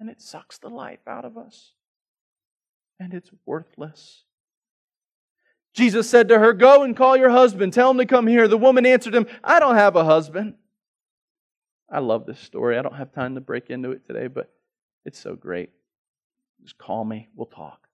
and 0.00 0.10
it 0.10 0.20
sucks 0.20 0.58
the 0.58 0.68
life 0.68 1.06
out 1.06 1.24
of 1.24 1.36
us 1.36 1.72
and 2.98 3.14
it's 3.14 3.30
worthless. 3.44 4.24
Jesus 5.74 6.08
said 6.08 6.28
to 6.30 6.38
her, 6.38 6.52
Go 6.54 6.82
and 6.82 6.96
call 6.96 7.16
your 7.16 7.30
husband. 7.30 7.72
Tell 7.72 7.90
him 7.90 7.98
to 7.98 8.06
come 8.06 8.26
here. 8.26 8.48
The 8.48 8.56
woman 8.56 8.86
answered 8.86 9.14
him, 9.14 9.26
I 9.44 9.60
don't 9.60 9.76
have 9.76 9.94
a 9.94 10.04
husband. 10.04 10.54
I 11.90 12.00
love 12.00 12.26
this 12.26 12.40
story. 12.40 12.78
I 12.78 12.82
don't 12.82 12.96
have 12.96 13.12
time 13.12 13.34
to 13.36 13.40
break 13.40 13.70
into 13.70 13.92
it 13.92 14.06
today, 14.06 14.26
but 14.26 14.52
it's 15.04 15.18
so 15.18 15.34
great. 15.34 15.70
Just 16.62 16.78
call 16.78 17.04
me, 17.04 17.28
we'll 17.34 17.46
talk. 17.46 17.86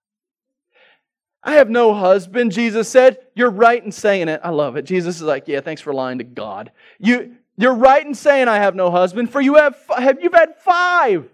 I 1.42 1.54
have 1.54 1.68
no 1.68 1.92
husband, 1.92 2.52
Jesus 2.52 2.88
said. 2.88 3.18
You're 3.34 3.50
right 3.50 3.84
in 3.84 3.90
saying 3.90 4.28
it. 4.28 4.40
I 4.44 4.50
love 4.50 4.76
it. 4.76 4.84
Jesus 4.84 5.16
is 5.16 5.22
like, 5.22 5.48
yeah, 5.48 5.60
thanks 5.60 5.82
for 5.82 5.92
lying 5.92 6.18
to 6.18 6.24
God. 6.24 6.70
You, 7.00 7.36
you're 7.56 7.74
right 7.74 8.06
in 8.06 8.14
saying 8.14 8.48
I 8.48 8.58
have 8.58 8.76
no 8.76 8.90
husband, 8.90 9.30
for 9.30 9.40
you 9.40 9.56
have, 9.56 9.76
have 9.96 10.22
you've 10.22 10.32
had 10.32 10.56
five. 10.58 11.28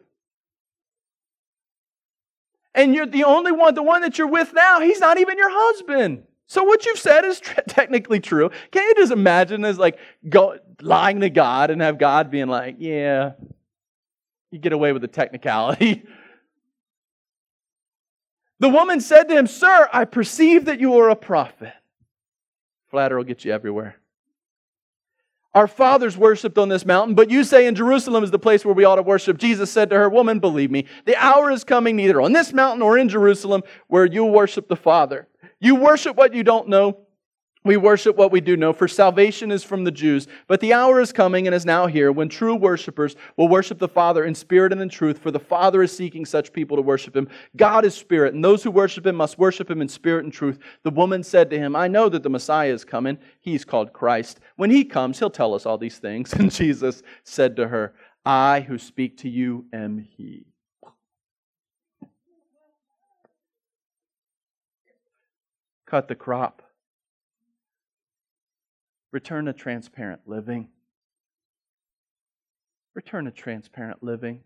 And 2.75 2.95
you're 2.95 3.07
the 3.07 3.25
only 3.25 3.53
one, 3.53 3.75
the 3.75 3.83
one 3.83 4.03
that 4.03 4.19
you're 4.19 4.29
with 4.29 4.53
now, 4.55 4.81
he's 4.81 5.01
not 5.01 5.19
even 5.19 5.37
your 5.37 5.51
husband. 5.51 6.25
So 6.49 6.65
what 6.65 6.85
you've 6.87 6.99
said 6.99 7.25
is 7.25 7.41
technically 7.69 8.19
true. 8.19 8.51
Can 8.73 8.83
you 8.83 8.95
just 8.97 9.13
imagine 9.13 9.65
as 9.65 9.79
like 9.79 9.99
go, 10.29 10.59
lying 10.81 11.21
to 11.21 11.31
God 11.31 11.71
and 11.71 11.81
have 11.81 11.99
God 11.99 12.31
being 12.31 12.49
like, 12.49 12.77
yeah, 12.79 13.33
you 14.51 14.59
get 14.59 14.73
away 14.73 14.93
with 14.93 15.03
the 15.03 15.09
technicality. 15.09 16.05
The 18.61 18.69
woman 18.69 19.01
said 19.01 19.29
to 19.29 19.37
him, 19.37 19.47
Sir, 19.47 19.89
I 19.93 20.05
perceive 20.05 20.65
that 20.65 20.81
you 20.81 20.99
are 20.99 21.11
a 21.11 21.15
prophet. 21.15 21.73
Flatter 22.91 23.17
will 23.17 23.23
get 23.23 23.45
you 23.45 23.53
everywhere. 23.53 23.97
Our 25.55 25.69
fathers 25.69 26.17
worshipped 26.17 26.59
on 26.59 26.69
this 26.69 26.85
mountain, 26.85 27.15
but 27.15 27.31
you 27.31 27.45
say 27.45 27.69
in 27.69 27.77
Jerusalem 27.77 28.25
is 28.25 28.33
the 28.33 28.39
place 28.39 28.65
where 28.65 28.75
we 28.75 28.85
ought 28.85 28.97
to 28.97 29.03
worship. 29.03 29.39
Jesus 29.39 29.71
said 29.71 29.91
to 29.91 29.97
her, 29.97 30.09
Woman, 30.09 30.41
believe 30.41 30.73
me, 30.73 30.87
the 31.05 31.15
hour 31.17 31.53
is 31.53 31.63
coming 31.63 31.95
neither 31.95 32.21
on 32.21 32.33
this 32.33 32.53
mountain 32.53 32.83
or 32.83 32.99
in 32.99 33.09
Jerusalem 33.09 33.63
where 33.87 34.05
you 34.05 34.25
worship 34.25 34.67
the 34.67 34.77
Father. 34.77 35.29
You 35.61 35.75
worship 35.77 36.17
what 36.17 36.35
you 36.35 36.43
don't 36.43 36.69
know. 36.69 36.99
We 37.65 37.77
worship 37.77 38.17
what 38.17 38.31
we 38.31 38.41
do 38.41 38.57
know, 38.57 38.73
for 38.73 38.89
salvation 38.89 39.51
is 39.51 39.65
from 39.65 39.85
the 39.85 39.91
Jews. 39.91 40.29
But 40.47 40.61
the 40.61 40.73
hour 40.73 41.01
is 41.01 41.13
coming 41.13 41.47
and 41.47 41.55
is 41.55 41.67
now 41.67 41.87
here 41.87 42.13
when 42.13 42.29
true 42.29 42.55
worshipers 42.55 43.17
will 43.37 43.49
worship 43.49 43.79
the 43.79 43.89
Father 43.89 44.25
in 44.25 44.35
spirit 44.35 44.73
and 44.73 44.81
in 44.81 44.89
truth, 44.89 45.19
for 45.19 45.31
the 45.31 45.41
Father 45.41 45.83
is 45.83 45.95
seeking 45.95 46.25
such 46.25 46.53
people 46.53 46.77
to 46.77 46.83
worship 46.83 47.17
him. 47.17 47.29
God 47.57 47.85
is 47.85 47.95
spirit, 47.95 48.33
and 48.33 48.43
those 48.43 48.63
who 48.63 48.71
worship 48.71 49.07
him 49.07 49.17
must 49.17 49.39
worship 49.39 49.71
him 49.71 49.83
in 49.83 49.89
spirit 49.89 50.25
and 50.25 50.33
truth. 50.33 50.59
The 50.85 50.91
woman 50.91 51.23
said 51.23 51.51
to 51.51 51.59
him, 51.59 51.77
I 51.77 51.89
know 51.89 52.09
that 52.09 52.23
the 52.23 52.31
Messiah 52.31 52.73
is 52.73 52.85
coming. 52.87 53.19
He's 53.41 53.67
called 53.67 53.93
Christ. 53.93 54.41
When 54.57 54.71
he 54.71 54.85
comes, 54.85 55.19
he'll 55.19 55.29
tell 55.29 55.53
us 55.53 55.67
all 55.67 55.79
these 55.79 55.99
things. 55.99 56.33
And 56.39 56.53
Jesus 56.53 57.03
said 57.25 57.57
to 57.57 57.69
her, 57.69 57.93
I 58.25 58.61
who 58.61 58.79
speak 58.79 59.19
to 59.19 59.29
you 59.29 59.67
am 59.73 59.99
he. 59.99 60.48
Cut 65.89 66.07
the 66.07 66.15
crop. 66.15 66.63
Return 69.11 69.47
to 69.47 69.55
transparent 69.55 70.21
living. 70.27 70.69
Return 72.95 73.25
to 73.25 73.31
transparent 73.31 74.03
living. 74.03 74.43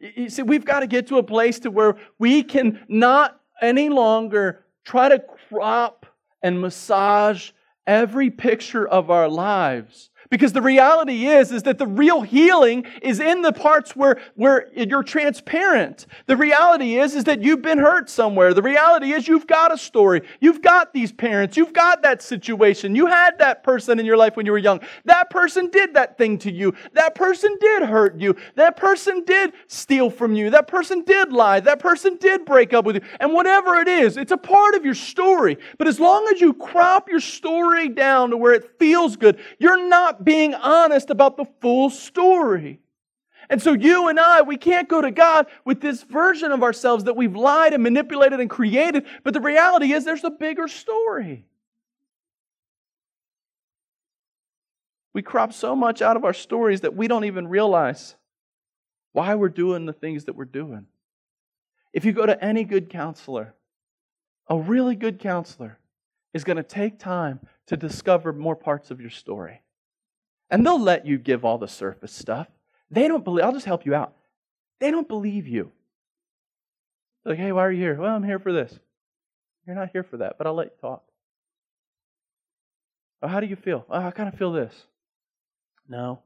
You 0.00 0.30
see, 0.30 0.42
we've 0.42 0.64
got 0.64 0.80
to 0.80 0.86
get 0.86 1.08
to 1.08 1.18
a 1.18 1.22
place 1.22 1.58
to 1.60 1.70
where 1.70 1.96
we 2.18 2.42
can 2.42 2.80
not 2.88 3.40
any 3.60 3.90
longer 3.90 4.64
try 4.84 5.10
to 5.10 5.18
crop 5.18 6.06
and 6.42 6.60
massage 6.60 7.50
every 7.86 8.30
picture 8.30 8.88
of 8.88 9.10
our 9.10 9.28
lives 9.28 10.10
because 10.30 10.52
the 10.52 10.62
reality 10.62 11.26
is, 11.26 11.52
is 11.52 11.62
that 11.64 11.78
the 11.78 11.86
real 11.86 12.22
healing 12.22 12.86
is 13.02 13.20
in 13.20 13.42
the 13.42 13.52
parts 13.52 13.94
where, 13.94 14.18
where 14.34 14.68
you're 14.74 15.02
transparent. 15.02 16.06
The 16.26 16.36
reality 16.36 16.96
is, 16.96 17.14
is 17.14 17.24
that 17.24 17.42
you've 17.42 17.62
been 17.62 17.78
hurt 17.78 18.10
somewhere. 18.10 18.54
The 18.54 18.62
reality 18.62 19.12
is 19.12 19.28
you've 19.28 19.46
got 19.46 19.72
a 19.72 19.78
story. 19.78 20.22
You've 20.40 20.62
got 20.62 20.92
these 20.92 21.12
parents. 21.12 21.56
You've 21.56 21.72
got 21.72 22.02
that 22.02 22.22
situation. 22.22 22.94
You 22.94 23.06
had 23.06 23.38
that 23.38 23.62
person 23.62 23.98
in 23.98 24.06
your 24.06 24.16
life 24.16 24.36
when 24.36 24.46
you 24.46 24.52
were 24.52 24.58
young. 24.58 24.80
That 25.04 25.30
person 25.30 25.68
did 25.68 25.94
that 25.94 26.18
thing 26.18 26.38
to 26.38 26.52
you. 26.52 26.74
That 26.92 27.14
person 27.14 27.56
did 27.60 27.82
hurt 27.84 28.20
you. 28.20 28.36
That 28.54 28.76
person 28.76 29.24
did 29.24 29.52
steal 29.66 30.10
from 30.10 30.34
you. 30.34 30.50
That 30.50 30.68
person 30.68 31.02
did 31.02 31.32
lie. 31.32 31.60
That 31.60 31.78
person 31.78 32.16
did 32.16 32.44
break 32.44 32.72
up 32.72 32.84
with 32.84 32.96
you. 32.96 33.02
And 33.20 33.32
whatever 33.32 33.76
it 33.76 33.88
is, 33.88 34.16
it's 34.16 34.32
a 34.32 34.36
part 34.36 34.74
of 34.74 34.84
your 34.84 34.94
story. 34.94 35.58
But 35.78 35.88
as 35.88 36.00
long 36.00 36.28
as 36.32 36.40
you 36.40 36.54
crop 36.54 37.08
your 37.08 37.20
story 37.20 37.88
down 37.88 38.30
to 38.30 38.36
where 38.36 38.52
it 38.52 38.78
feels 38.78 39.16
good, 39.16 39.38
you're 39.58 39.88
not 39.88 40.15
being 40.24 40.54
honest 40.54 41.10
about 41.10 41.36
the 41.36 41.46
full 41.60 41.90
story. 41.90 42.80
And 43.48 43.62
so 43.62 43.72
you 43.72 44.08
and 44.08 44.18
I, 44.18 44.42
we 44.42 44.56
can't 44.56 44.88
go 44.88 45.00
to 45.00 45.10
God 45.10 45.46
with 45.64 45.80
this 45.80 46.02
version 46.02 46.52
of 46.52 46.62
ourselves 46.62 47.04
that 47.04 47.16
we've 47.16 47.36
lied 47.36 47.72
and 47.72 47.82
manipulated 47.82 48.40
and 48.40 48.50
created, 48.50 49.06
but 49.22 49.34
the 49.34 49.40
reality 49.40 49.92
is 49.92 50.04
there's 50.04 50.24
a 50.24 50.30
bigger 50.30 50.66
story. 50.68 51.44
We 55.12 55.22
crop 55.22 55.52
so 55.52 55.74
much 55.74 56.02
out 56.02 56.16
of 56.16 56.24
our 56.24 56.34
stories 56.34 56.82
that 56.82 56.94
we 56.94 57.08
don't 57.08 57.24
even 57.24 57.48
realize 57.48 58.16
why 59.12 59.34
we're 59.34 59.48
doing 59.48 59.86
the 59.86 59.92
things 59.92 60.24
that 60.24 60.36
we're 60.36 60.44
doing. 60.44 60.86
If 61.92 62.04
you 62.04 62.12
go 62.12 62.26
to 62.26 62.44
any 62.44 62.64
good 62.64 62.90
counselor, 62.90 63.54
a 64.48 64.58
really 64.58 64.94
good 64.94 65.18
counselor 65.18 65.78
is 66.34 66.44
going 66.44 66.58
to 66.58 66.62
take 66.62 66.98
time 66.98 67.40
to 67.68 67.76
discover 67.76 68.32
more 68.32 68.56
parts 68.56 68.90
of 68.90 69.00
your 69.00 69.08
story. 69.08 69.62
And 70.50 70.64
they'll 70.64 70.80
let 70.80 71.06
you 71.06 71.18
give 71.18 71.44
all 71.44 71.58
the 71.58 71.68
surface 71.68 72.12
stuff. 72.12 72.48
They 72.90 73.08
don't 73.08 73.24
believe, 73.24 73.44
I'll 73.44 73.52
just 73.52 73.66
help 73.66 73.84
you 73.84 73.94
out. 73.94 74.14
They 74.78 74.90
don't 74.90 75.08
believe 75.08 75.48
you. 75.48 75.72
They're 77.24 77.32
like, 77.32 77.40
hey, 77.40 77.52
why 77.52 77.64
are 77.64 77.72
you 77.72 77.82
here? 77.82 77.94
Well, 77.96 78.14
I'm 78.14 78.22
here 78.22 78.38
for 78.38 78.52
this. 78.52 78.78
You're 79.66 79.74
not 79.74 79.90
here 79.90 80.04
for 80.04 80.18
that, 80.18 80.38
but 80.38 80.46
I'll 80.46 80.54
let 80.54 80.66
you 80.66 80.80
talk. 80.80 81.02
Oh, 83.22 83.28
how 83.28 83.40
do 83.40 83.46
you 83.46 83.56
feel? 83.56 83.84
Oh, 83.90 84.00
I 84.00 84.10
kind 84.12 84.28
of 84.28 84.38
feel 84.38 84.52
this. 84.52 84.72
No. 85.88 86.20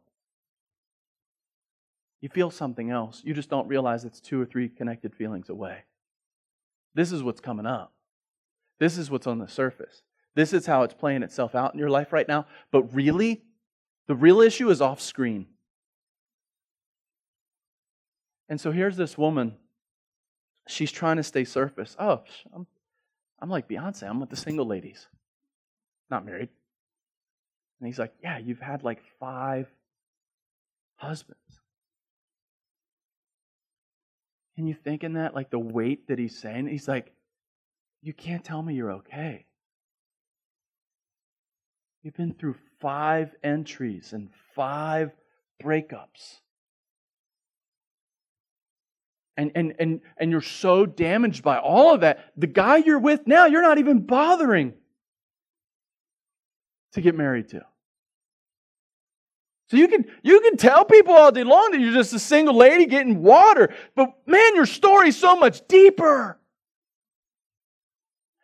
You 2.21 2.29
feel 2.29 2.51
something 2.51 2.91
else. 2.91 3.23
You 3.25 3.33
just 3.33 3.49
don't 3.49 3.68
realize 3.68 4.05
it's 4.05 4.21
two 4.21 4.41
or 4.41 4.45
three 4.45 4.68
connected 4.68 5.14
feelings 5.14 5.49
away. 5.49 5.85
This 6.95 7.12
is 7.12 7.23
what's 7.23 7.41
coming 7.41 7.66
up. 7.66 7.93
This 8.79 8.99
is 8.99 9.11
what's 9.11 9.27
on 9.27 9.39
the 9.39 9.49
surface. 9.49 10.03
This 10.35 10.53
is 10.53 10.66
how 10.66 10.83
it's 10.83 10.95
playing 10.95 11.23
itself 11.23 11.55
out 11.55 11.73
in 11.73 11.79
your 11.79 11.91
life 11.91 12.12
right 12.12 12.29
now. 12.29 12.47
But 12.71 12.95
really, 12.95 13.43
the 14.11 14.17
real 14.17 14.41
issue 14.41 14.69
is 14.71 14.81
off 14.81 15.01
screen. 15.01 15.47
And 18.49 18.61
so 18.61 18.73
here's 18.73 18.97
this 18.97 19.17
woman. 19.17 19.55
She's 20.67 20.91
trying 20.91 21.19
to 21.19 21.23
stay 21.23 21.45
surface. 21.45 21.95
Oh, 21.97 22.25
I'm, 22.53 22.67
I'm 23.41 23.49
like 23.49 23.69
Beyonce. 23.69 24.11
I'm 24.11 24.19
with 24.19 24.29
the 24.29 24.35
single 24.35 24.67
ladies. 24.67 25.07
Not 26.11 26.27
married. 26.27 26.49
And 27.79 27.87
he's 27.87 28.01
like, 28.01 28.13
Yeah, 28.21 28.39
you've 28.39 28.59
had 28.59 28.83
like 28.83 29.01
five 29.21 29.69
husbands. 30.97 31.61
Can 34.57 34.67
you 34.67 34.75
think 34.75 35.05
in 35.05 35.13
that? 35.13 35.37
Like 35.37 35.51
the 35.51 35.61
weight 35.61 36.09
that 36.09 36.19
he's 36.19 36.37
saying? 36.37 36.67
He's 36.67 36.89
like, 36.89 37.13
you 38.03 38.13
can't 38.13 38.43
tell 38.43 38.61
me 38.61 38.75
you're 38.75 38.91
okay. 38.91 39.47
You've 42.03 42.16
been 42.16 42.34
through 42.34 42.57
five 42.80 43.34
entries 43.44 44.12
and 44.12 44.30
five 44.55 45.11
breakups. 45.62 46.40
And, 49.36 49.53
and, 49.55 49.74
and, 49.78 50.01
and 50.18 50.30
you're 50.30 50.40
so 50.40 50.86
damaged 50.86 51.42
by 51.42 51.59
all 51.59 51.94
of 51.94 52.01
that. 52.01 52.32
The 52.36 52.46
guy 52.46 52.78
you're 52.78 52.98
with 52.98 53.26
now, 53.26 53.46
you're 53.46 53.62
not 53.62 53.78
even 53.78 54.01
bothering 54.01 54.74
to 56.92 57.01
get 57.01 57.14
married 57.14 57.48
to. 57.51 57.64
So 59.70 59.76
you 59.76 59.86
can 59.86 60.05
you 60.24 60.40
can 60.40 60.57
tell 60.57 60.84
people 60.84 61.14
all 61.14 61.30
day 61.30 61.44
long 61.44 61.70
that 61.70 61.80
you're 61.80 61.92
just 61.92 62.12
a 62.12 62.18
single 62.18 62.57
lady 62.57 62.86
getting 62.86 63.22
water, 63.22 63.72
but 63.94 64.12
man, 64.26 64.57
your 64.57 64.66
story's 64.66 65.16
so 65.16 65.36
much 65.36 65.66
deeper. 65.68 66.39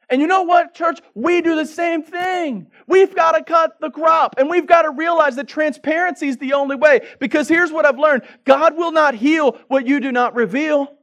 And 0.08 0.20
you 0.20 0.28
know 0.28 0.42
what, 0.42 0.74
church? 0.74 1.00
We 1.14 1.40
do 1.40 1.56
the 1.56 1.66
same 1.66 2.02
thing. 2.02 2.68
We've 2.86 3.14
got 3.14 3.32
to 3.32 3.42
cut 3.42 3.80
the 3.80 3.90
crop 3.90 4.36
and 4.38 4.48
we've 4.48 4.66
got 4.66 4.82
to 4.82 4.90
realize 4.90 5.34
that 5.36 5.48
transparency 5.48 6.28
is 6.28 6.36
the 6.36 6.52
only 6.52 6.76
way. 6.76 7.00
Because 7.18 7.48
here's 7.48 7.72
what 7.72 7.84
I've 7.84 7.98
learned 7.98 8.22
God 8.44 8.76
will 8.76 8.92
not 8.92 9.14
heal 9.14 9.58
what 9.68 9.86
you 9.86 9.98
do 9.98 10.12
not 10.12 10.36
reveal. 10.36 10.96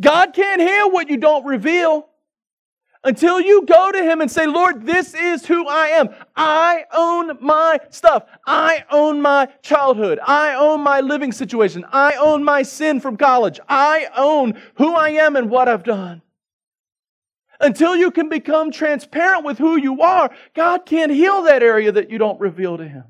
God 0.00 0.34
can't 0.34 0.60
heal 0.60 0.90
what 0.90 1.08
you 1.08 1.16
don't 1.16 1.44
reveal. 1.44 2.08
Until 3.04 3.40
you 3.40 3.66
go 3.66 3.90
to 3.90 4.02
Him 4.02 4.20
and 4.20 4.30
say, 4.30 4.46
Lord, 4.46 4.86
this 4.86 5.12
is 5.12 5.44
who 5.44 5.66
I 5.66 5.88
am. 5.88 6.10
I 6.36 6.84
own 6.92 7.36
my 7.40 7.80
stuff. 7.90 8.24
I 8.46 8.84
own 8.90 9.20
my 9.20 9.48
childhood. 9.62 10.20
I 10.24 10.54
own 10.54 10.82
my 10.82 11.00
living 11.00 11.32
situation. 11.32 11.84
I 11.92 12.14
own 12.14 12.44
my 12.44 12.62
sin 12.62 13.00
from 13.00 13.16
college. 13.16 13.58
I 13.68 14.08
own 14.16 14.60
who 14.76 14.94
I 14.94 15.10
am 15.10 15.34
and 15.34 15.50
what 15.50 15.68
I've 15.68 15.82
done. 15.82 16.22
Until 17.62 17.96
you 17.96 18.10
can 18.10 18.28
become 18.28 18.72
transparent 18.72 19.44
with 19.44 19.56
who 19.56 19.76
you 19.76 20.02
are, 20.02 20.30
God 20.52 20.84
can't 20.84 21.12
heal 21.12 21.44
that 21.44 21.62
area 21.62 21.92
that 21.92 22.10
you 22.10 22.18
don't 22.18 22.40
reveal 22.40 22.76
to 22.76 22.86
Him. 22.86 23.04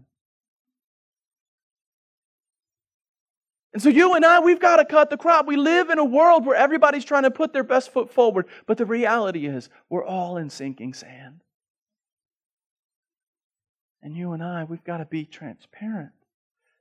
And 3.72 3.82
so 3.82 3.88
you 3.88 4.14
and 4.14 4.24
I, 4.24 4.40
we've 4.40 4.60
got 4.60 4.76
to 4.76 4.84
cut 4.84 5.08
the 5.08 5.16
crop. 5.16 5.46
We 5.46 5.56
live 5.56 5.88
in 5.88 5.98
a 5.98 6.04
world 6.04 6.44
where 6.44 6.54
everybody's 6.54 7.06
trying 7.06 7.22
to 7.22 7.30
put 7.30 7.54
their 7.54 7.64
best 7.64 7.90
foot 7.90 8.12
forward. 8.12 8.46
But 8.66 8.76
the 8.76 8.84
reality 8.84 9.46
is, 9.46 9.70
we're 9.88 10.04
all 10.04 10.36
in 10.36 10.50
sinking 10.50 10.92
sand. 10.92 11.40
And 14.02 14.14
you 14.14 14.32
and 14.32 14.42
I, 14.42 14.64
we've 14.64 14.84
got 14.84 14.98
to 14.98 15.06
be 15.06 15.24
transparent. 15.24 16.10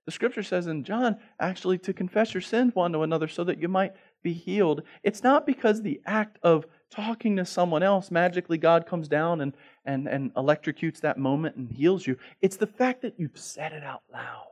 The 0.06 0.12
scripture 0.12 0.44
says 0.44 0.68
in 0.68 0.84
John, 0.84 1.18
actually, 1.40 1.78
to 1.80 1.94
confess 1.94 2.34
your 2.34 2.42
sins 2.42 2.76
one 2.76 2.92
to 2.92 3.04
another 3.04 3.30
so 3.30 3.46
that 3.46 3.62
you 3.62 3.70
might 3.70 3.94
be 4.22 4.34
healed. 4.34 4.82
It's 5.04 5.24
not 5.24 5.46
because 5.46 5.82
the 5.82 6.02
act 6.06 6.40
of 6.44 6.66
talking 6.92 7.38
to 7.38 7.46
someone 7.46 7.82
else, 7.82 8.12
magically 8.12 8.58
God 8.58 8.86
comes 8.86 9.08
down 9.08 9.42
and, 9.42 9.56
and, 9.86 10.08
and 10.08 10.34
electrocutes 10.36 11.00
that 11.02 11.18
moment 11.18 11.56
and 11.56 11.72
heals 11.72 12.06
you. 12.06 12.18
It's 12.42 12.58
the 12.58 12.68
fact 12.68 13.02
that 13.02 13.16
you've 13.18 13.38
said 13.38 13.72
it 13.72 13.84
out 13.84 14.04
loud. 14.12 14.48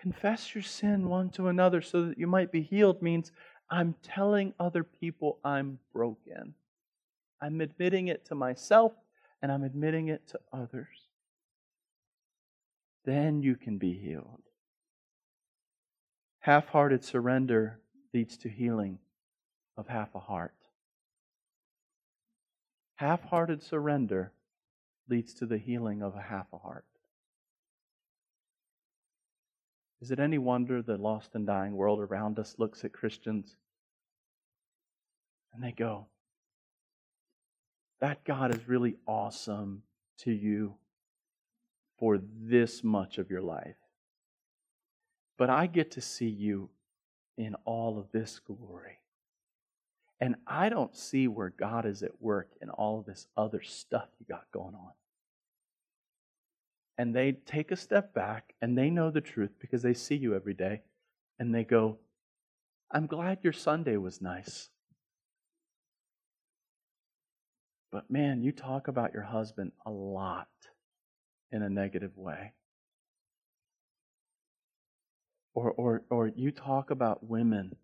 Confess 0.00 0.54
your 0.54 0.62
sin 0.62 1.08
one 1.08 1.30
to 1.30 1.48
another 1.48 1.80
so 1.80 2.06
that 2.06 2.18
you 2.18 2.26
might 2.26 2.52
be 2.52 2.62
healed 2.62 3.02
means 3.02 3.32
I'm 3.70 3.94
telling 4.02 4.54
other 4.58 4.84
people 4.84 5.38
I'm 5.44 5.78
broken. 5.92 6.54
I'm 7.40 7.60
admitting 7.60 8.08
it 8.08 8.24
to 8.26 8.34
myself 8.34 8.92
and 9.42 9.50
I'm 9.52 9.62
admitting 9.62 10.08
it 10.08 10.26
to 10.28 10.40
others. 10.52 11.08
Then 13.04 13.42
you 13.42 13.56
can 13.56 13.78
be 13.78 13.92
healed. 13.92 14.42
Half 16.40 16.68
hearted 16.68 17.04
surrender 17.04 17.80
leads 18.12 18.36
to 18.38 18.48
healing 18.48 18.98
of 19.78 19.86
half 19.86 20.14
a 20.14 20.18
heart. 20.18 20.52
Half 22.96 23.22
hearted 23.22 23.62
surrender 23.62 24.32
leads 25.08 25.32
to 25.34 25.46
the 25.46 25.56
healing 25.56 26.02
of 26.02 26.16
a 26.16 26.20
half 26.20 26.46
a 26.52 26.58
heart. 26.58 26.84
Is 30.00 30.10
it 30.10 30.18
any 30.18 30.36
wonder 30.36 30.82
the 30.82 30.96
lost 30.96 31.30
and 31.34 31.46
dying 31.46 31.76
world 31.76 32.00
around 32.00 32.38
us 32.38 32.56
looks 32.58 32.84
at 32.84 32.92
Christians 32.92 33.54
and 35.54 35.62
they 35.62 35.72
go, 35.72 36.06
That 38.00 38.24
God 38.24 38.54
is 38.54 38.68
really 38.68 38.96
awesome 39.06 39.82
to 40.18 40.32
you 40.32 40.74
for 41.98 42.18
this 42.40 42.82
much 42.82 43.18
of 43.18 43.30
your 43.30 43.42
life. 43.42 43.76
But 45.36 45.50
I 45.50 45.66
get 45.66 45.92
to 45.92 46.00
see 46.00 46.28
you 46.28 46.68
in 47.36 47.54
all 47.64 47.98
of 47.98 48.10
this 48.12 48.40
glory. 48.40 48.98
And 50.20 50.34
I 50.46 50.68
don't 50.68 50.96
see 50.96 51.28
where 51.28 51.50
God 51.50 51.86
is 51.86 52.02
at 52.02 52.20
work 52.20 52.48
in 52.60 52.70
all 52.70 52.98
of 52.98 53.06
this 53.06 53.28
other 53.36 53.62
stuff 53.62 54.08
you 54.18 54.26
got 54.28 54.50
going 54.52 54.74
on 54.74 54.92
and 56.98 57.14
they 57.14 57.32
take 57.32 57.70
a 57.70 57.76
step 57.76 58.12
back 58.12 58.54
and 58.60 58.76
they 58.76 58.90
know 58.90 59.10
the 59.10 59.20
truth 59.20 59.52
because 59.60 59.82
they 59.82 59.94
see 59.94 60.16
you 60.16 60.34
every 60.34 60.52
day 60.52 60.82
and 61.38 61.54
they 61.54 61.62
go, 61.62 61.98
I'm 62.90 63.06
glad 63.06 63.38
your 63.42 63.52
Sunday 63.52 63.96
was 63.96 64.20
nice. 64.20 64.68
But 67.92 68.10
man, 68.10 68.42
you 68.42 68.50
talk 68.50 68.88
about 68.88 69.14
your 69.14 69.22
husband 69.22 69.72
a 69.86 69.90
lot 69.90 70.48
in 71.52 71.62
a 71.62 71.70
negative 71.70 72.16
way. 72.16 72.52
Or, 75.54 75.70
or, 75.70 76.02
or 76.10 76.28
you 76.28 76.50
talk 76.50 76.90
about 76.90 77.24
women 77.24 77.76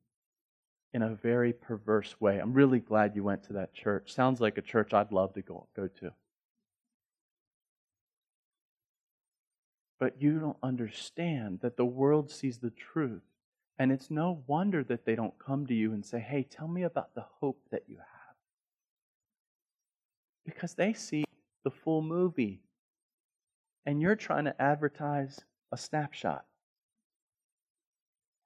in 0.95 1.03
a 1.03 1.15
very 1.15 1.53
perverse 1.53 2.21
way. 2.21 2.39
I'm 2.39 2.55
really 2.55 2.79
glad 2.79 3.17
you 3.17 3.25
went 3.25 3.43
to 3.45 3.53
that 3.55 3.75
church. 3.75 4.15
Sounds 4.15 4.41
like 4.41 4.57
a 4.57 4.63
church 4.63 4.95
I'd 4.95 5.11
love 5.11 5.35
to 5.35 5.43
go, 5.43 5.67
go 5.77 5.89
to. 5.89 6.13
But 9.99 10.23
you 10.23 10.39
don't 10.39 10.57
understand 10.63 11.61
that 11.63 11.77
the 11.77 11.85
world 11.85 12.31
sees 12.31 12.59
the 12.59 12.71
truth. 12.71 13.23
And 13.77 13.91
it's 13.91 14.09
no 14.09 14.45
wonder 14.47 14.85
that 14.85 15.05
they 15.05 15.17
don't 15.17 15.37
come 15.45 15.67
to 15.67 15.75
you 15.75 15.93
and 15.93 16.07
say, 16.07 16.21
hey, 16.21 16.45
tell 16.45 16.69
me 16.69 16.85
about 16.85 17.13
the 17.17 17.25
hope 17.41 17.61
that 17.73 17.83
you 17.89 17.97
have. 17.97 18.37
Because 20.47 20.75
they 20.75 20.93
see 20.93 21.25
the 21.65 21.71
full 21.71 22.03
movie. 22.03 22.61
And 23.85 24.01
you're 24.01 24.15
trying 24.15 24.45
to 24.45 24.63
advertise 24.63 25.41
a 25.73 25.77
snapshot. 25.77 26.45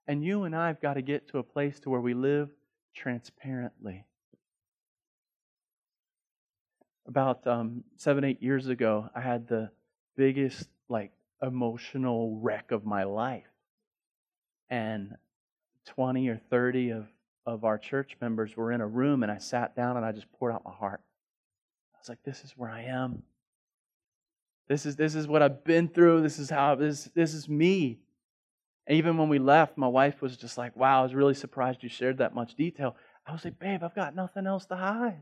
And 0.08 0.24
you 0.24 0.44
and 0.44 0.56
I 0.56 0.68
have 0.68 0.80
got 0.80 0.94
to 0.94 1.02
get 1.02 1.28
to 1.28 1.38
a 1.38 1.42
place 1.42 1.78
to 1.80 1.90
where 1.90 2.00
we 2.00 2.14
live 2.14 2.48
transparently. 2.94 4.06
About 7.06 7.46
um, 7.46 7.84
seven, 7.96 8.24
eight 8.24 8.42
years 8.42 8.68
ago, 8.68 9.10
I 9.14 9.20
had 9.20 9.46
the 9.46 9.70
biggest 10.16 10.66
like 10.88 11.12
emotional 11.42 12.38
wreck 12.40 12.70
of 12.70 12.86
my 12.86 13.04
life. 13.04 13.44
And 14.70 15.14
20 15.84 16.28
or 16.28 16.40
30 16.50 16.90
of, 16.90 17.06
of 17.44 17.64
our 17.64 17.76
church 17.76 18.16
members 18.18 18.56
were 18.56 18.72
in 18.72 18.80
a 18.80 18.86
room, 18.86 19.22
and 19.22 19.30
I 19.30 19.38
sat 19.38 19.76
down 19.76 19.98
and 19.98 20.06
I 20.06 20.12
just 20.12 20.30
poured 20.32 20.54
out 20.54 20.64
my 20.64 20.72
heart. 20.72 21.02
I 21.94 21.98
was 21.98 22.08
like, 22.08 22.22
this 22.24 22.44
is 22.44 22.52
where 22.56 22.70
I 22.70 22.84
am. 22.84 23.22
This 24.68 24.86
is, 24.86 24.96
this 24.96 25.14
is 25.14 25.26
what 25.26 25.42
I've 25.42 25.64
been 25.64 25.88
through. 25.88 26.22
This 26.22 26.38
is 26.38 26.48
how 26.48 26.74
this, 26.76 27.10
this 27.14 27.34
is 27.34 27.48
me. 27.48 28.00
And 28.88 28.96
even 28.96 29.18
when 29.18 29.28
we 29.28 29.38
left, 29.38 29.76
my 29.76 29.86
wife 29.86 30.22
was 30.22 30.38
just 30.38 30.56
like, 30.56 30.74
wow, 30.74 31.00
I 31.00 31.02
was 31.02 31.14
really 31.14 31.34
surprised 31.34 31.82
you 31.82 31.90
shared 31.90 32.18
that 32.18 32.34
much 32.34 32.54
detail. 32.54 32.96
I 33.26 33.32
was 33.32 33.44
like, 33.44 33.58
babe, 33.58 33.84
I've 33.84 33.94
got 33.94 34.16
nothing 34.16 34.46
else 34.46 34.64
to 34.66 34.76
hide. 34.76 35.20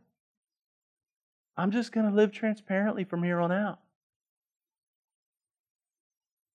I'm 1.56 1.72
just 1.72 1.90
going 1.90 2.08
to 2.08 2.14
live 2.14 2.30
transparently 2.30 3.02
from 3.02 3.24
here 3.24 3.40
on 3.40 3.50
out. 3.50 3.80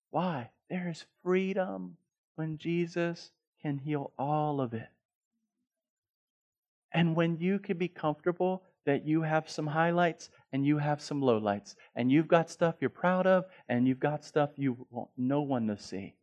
Why? 0.09 0.51
There 0.69 0.87
is 0.87 1.03
freedom 1.21 1.97
when 2.35 2.57
Jesus 2.57 3.31
can 3.61 3.77
heal 3.77 4.13
all 4.17 4.61
of 4.61 4.73
it. 4.73 4.87
And 6.93 7.13
when 7.13 7.37
you 7.39 7.59
can 7.59 7.77
be 7.77 7.89
comfortable 7.89 8.63
that 8.85 9.05
you 9.05 9.21
have 9.23 9.49
some 9.49 9.67
highlights 9.67 10.29
and 10.53 10.65
you 10.65 10.77
have 10.77 11.01
some 11.01 11.21
lowlights, 11.21 11.75
and 11.93 12.09
you've 12.09 12.29
got 12.29 12.49
stuff 12.49 12.75
you're 12.79 12.89
proud 12.89 13.27
of, 13.27 13.45
and 13.67 13.85
you've 13.85 13.99
got 13.99 14.23
stuff 14.23 14.51
you 14.55 14.87
want 14.89 15.09
no 15.17 15.41
one 15.41 15.67
to 15.67 15.77
see. 15.77 16.15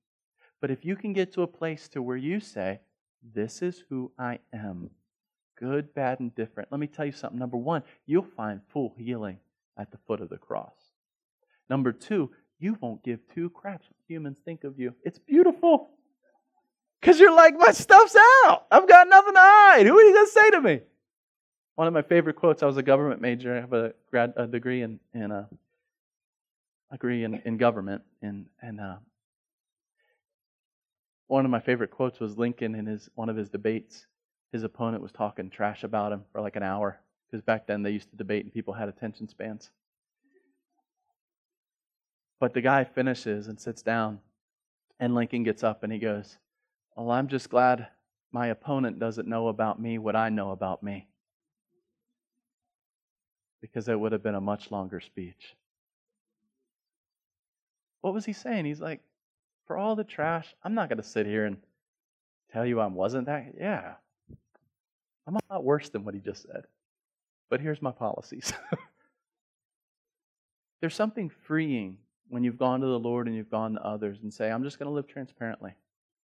But 0.60 0.70
if 0.70 0.84
you 0.84 0.96
can 0.96 1.12
get 1.12 1.32
to 1.34 1.42
a 1.42 1.46
place 1.46 1.88
to 1.90 2.02
where 2.02 2.16
you 2.16 2.40
say, 2.40 2.80
This 3.34 3.62
is 3.62 3.84
who 3.88 4.12
I 4.18 4.38
am, 4.52 4.90
good, 5.58 5.94
bad, 5.94 6.20
and 6.20 6.34
different. 6.34 6.70
Let 6.70 6.80
me 6.80 6.86
tell 6.86 7.06
you 7.06 7.12
something. 7.12 7.38
Number 7.38 7.56
one, 7.56 7.82
you'll 8.06 8.26
find 8.36 8.60
full 8.72 8.94
healing 8.96 9.38
at 9.78 9.90
the 9.90 9.98
foot 10.06 10.20
of 10.20 10.28
the 10.28 10.38
cross. 10.38 10.74
Number 11.70 11.92
two, 11.92 12.30
you 12.58 12.76
won't 12.80 13.04
give 13.04 13.20
two 13.34 13.50
craps 13.50 13.86
what 13.86 13.96
humans 14.08 14.38
think 14.44 14.64
of 14.64 14.78
you. 14.78 14.94
It's 15.04 15.18
beautiful. 15.18 15.90
Because 17.00 17.20
you're 17.20 17.34
like, 17.34 17.56
my 17.56 17.70
stuff's 17.70 18.16
out. 18.44 18.66
I've 18.70 18.88
got 18.88 19.08
nothing 19.08 19.34
to 19.34 19.40
hide. 19.40 19.86
Who 19.86 19.96
are 19.96 20.02
you 20.02 20.14
going 20.14 20.26
to 20.26 20.32
say 20.32 20.50
to 20.50 20.60
me? 20.60 20.80
One 21.76 21.86
of 21.86 21.94
my 21.94 22.02
favorite 22.02 22.34
quotes, 22.34 22.62
I 22.64 22.66
was 22.66 22.76
a 22.76 22.82
government 22.82 23.20
major. 23.20 23.56
I 23.56 23.60
have 23.60 23.72
a 23.72 23.94
grad 24.10 24.32
a 24.36 24.48
degree 24.48 24.82
in, 24.82 24.98
in 25.14 25.30
a 25.30 25.48
degree 26.90 27.22
in, 27.22 27.40
in 27.44 27.56
government. 27.56 28.02
And, 28.20 28.46
and 28.60 28.80
uh, 28.80 28.96
one 31.28 31.44
of 31.44 31.50
my 31.50 31.60
favorite 31.60 31.90
quotes 31.90 32.18
was 32.18 32.36
Lincoln 32.36 32.74
in 32.74 32.86
his 32.86 33.08
one 33.14 33.28
of 33.28 33.36
his 33.36 33.48
debates. 33.48 34.06
his 34.50 34.62
opponent 34.64 35.02
was 35.02 35.12
talking 35.12 35.50
trash 35.50 35.84
about 35.84 36.10
him 36.10 36.24
for 36.32 36.40
like 36.40 36.56
an 36.56 36.62
hour 36.62 36.98
because 37.26 37.42
back 37.42 37.66
then 37.66 37.82
they 37.82 37.90
used 37.90 38.10
to 38.10 38.16
debate 38.16 38.44
and 38.44 38.52
people 38.52 38.72
had 38.72 38.88
attention 38.88 39.28
spans. 39.28 39.70
But 42.40 42.54
the 42.54 42.62
guy 42.62 42.84
finishes 42.84 43.48
and 43.48 43.60
sits 43.60 43.82
down, 43.82 44.20
and 44.98 45.14
Lincoln 45.14 45.42
gets 45.42 45.62
up 45.62 45.82
and 45.82 45.92
he 45.92 45.98
goes, 45.98 46.38
Well, 46.96 47.10
I'm 47.10 47.28
just 47.28 47.50
glad 47.50 47.88
my 48.32 48.46
opponent 48.48 48.98
doesn't 48.98 49.28
know 49.28 49.48
about 49.48 49.80
me 49.80 49.98
what 49.98 50.16
I 50.16 50.30
know 50.30 50.52
about 50.52 50.82
me. 50.82 51.08
Because 53.60 53.88
it 53.88 53.98
would 53.98 54.12
have 54.12 54.22
been 54.22 54.34
a 54.34 54.40
much 54.40 54.70
longer 54.70 55.00
speech. 55.00 55.56
What 58.00 58.14
was 58.14 58.24
he 58.24 58.32
saying? 58.32 58.64
He's 58.64 58.80
like, 58.80 59.00
For 59.68 59.76
all 59.76 59.94
the 59.94 60.02
trash, 60.02 60.54
I'm 60.64 60.74
not 60.74 60.88
going 60.88 60.96
to 60.96 61.04
sit 61.04 61.26
here 61.26 61.44
and 61.44 61.58
tell 62.50 62.66
you 62.66 62.80
I 62.80 62.86
wasn't 62.86 63.26
that. 63.26 63.52
Yeah. 63.60 63.92
I'm 65.26 65.36
a 65.36 65.40
lot 65.50 65.62
worse 65.62 65.90
than 65.90 66.04
what 66.04 66.14
he 66.14 66.20
just 66.20 66.42
said. 66.42 66.64
But 67.50 67.60
here's 67.60 67.82
my 67.82 67.92
policies. 67.92 68.52
There's 70.80 70.94
something 70.94 71.30
freeing 71.46 71.98
when 72.28 72.44
you've 72.44 72.58
gone 72.58 72.80
to 72.80 72.86
the 72.86 72.98
Lord 72.98 73.26
and 73.26 73.36
you've 73.36 73.50
gone 73.50 73.74
to 73.74 73.86
others 73.86 74.18
and 74.22 74.32
say, 74.32 74.50
I'm 74.50 74.64
just 74.64 74.78
going 74.78 74.88
to 74.88 74.94
live 74.94 75.06
transparently. 75.06 75.74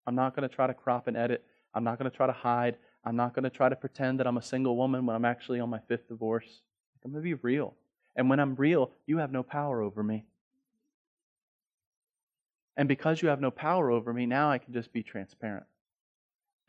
I'm 0.07 0.15
not 0.15 0.37
going 0.37 0.49
to 0.49 0.55
try 0.55 0.69
to 0.69 0.75
crop 0.75 1.09
and 1.09 1.17
edit. 1.17 1.45
I'm 1.75 1.85
not 1.85 1.99
going 1.99 2.11
to 2.11 2.17
try 2.17 2.29
to 2.29 2.33
hide. 2.33 2.77
I'm 3.05 3.17
not 3.17 3.35
going 3.35 3.45
to 3.45 3.51
try 3.51 3.69
to 3.69 3.77
pretend 3.77 4.21
that 4.21 4.27
I'm 4.29 4.37
a 4.37 4.43
single 4.43 4.77
woman 4.77 5.05
when 5.05 5.17
I'm 5.17 5.25
actually 5.25 5.59
on 5.59 5.69
my 5.69 5.81
fifth 5.89 6.09
divorce. 6.09 6.63
I'm 7.05 7.11
going 7.11 7.25
to 7.25 7.29
be 7.29 7.35
real. 7.35 7.75
And 8.15 8.31
when 8.31 8.39
I'm 8.39 8.55
real, 8.55 8.93
you 9.07 9.19
have 9.19 9.33
no 9.33 9.43
power 9.43 9.83
over 9.83 10.05
me. 10.05 10.27
And 12.77 12.89
because 12.89 13.23
you 13.23 13.29
have 13.29 13.41
no 13.41 13.51
power 13.51 13.91
over 13.91 14.13
me, 14.13 14.27
now 14.27 14.51
I 14.51 14.59
can 14.59 14.73
just 14.73 14.93
be 14.93 15.03
transparent. 15.03 15.67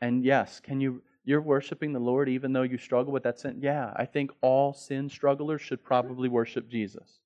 And 0.00 0.24
yes, 0.24 0.60
can 0.60 0.80
you 0.80 1.02
you're 1.26 1.40
worshiping 1.40 1.94
the 1.94 1.98
Lord 1.98 2.28
even 2.28 2.52
though 2.52 2.62
you 2.62 2.76
struggle 2.76 3.12
with 3.12 3.22
that 3.22 3.40
sin? 3.40 3.58
Yeah, 3.62 3.92
I 3.96 4.04
think 4.04 4.30
all 4.42 4.74
sin 4.74 5.08
strugglers 5.08 5.62
should 5.62 5.82
probably 5.82 6.28
worship 6.28 6.68
Jesus. 6.68 7.20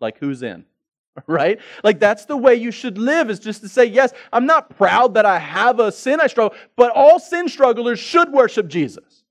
Like 0.00 0.18
who's 0.18 0.42
in? 0.42 0.66
right? 1.26 1.58
Like 1.82 1.98
that's 1.98 2.26
the 2.26 2.36
way 2.36 2.54
you 2.56 2.70
should 2.70 2.98
live 2.98 3.30
is 3.30 3.38
just 3.38 3.62
to 3.62 3.68
say, 3.68 3.86
yes, 3.86 4.12
I'm 4.32 4.46
not 4.46 4.76
proud 4.76 5.14
that 5.14 5.26
I 5.26 5.38
have 5.38 5.80
a 5.80 5.90
sin 5.90 6.20
I 6.20 6.26
struggle, 6.26 6.56
but 6.76 6.90
all 6.94 7.18
sin 7.18 7.48
strugglers 7.48 7.98
should 7.98 8.32
worship 8.32 8.68
Jesus. 8.68 9.24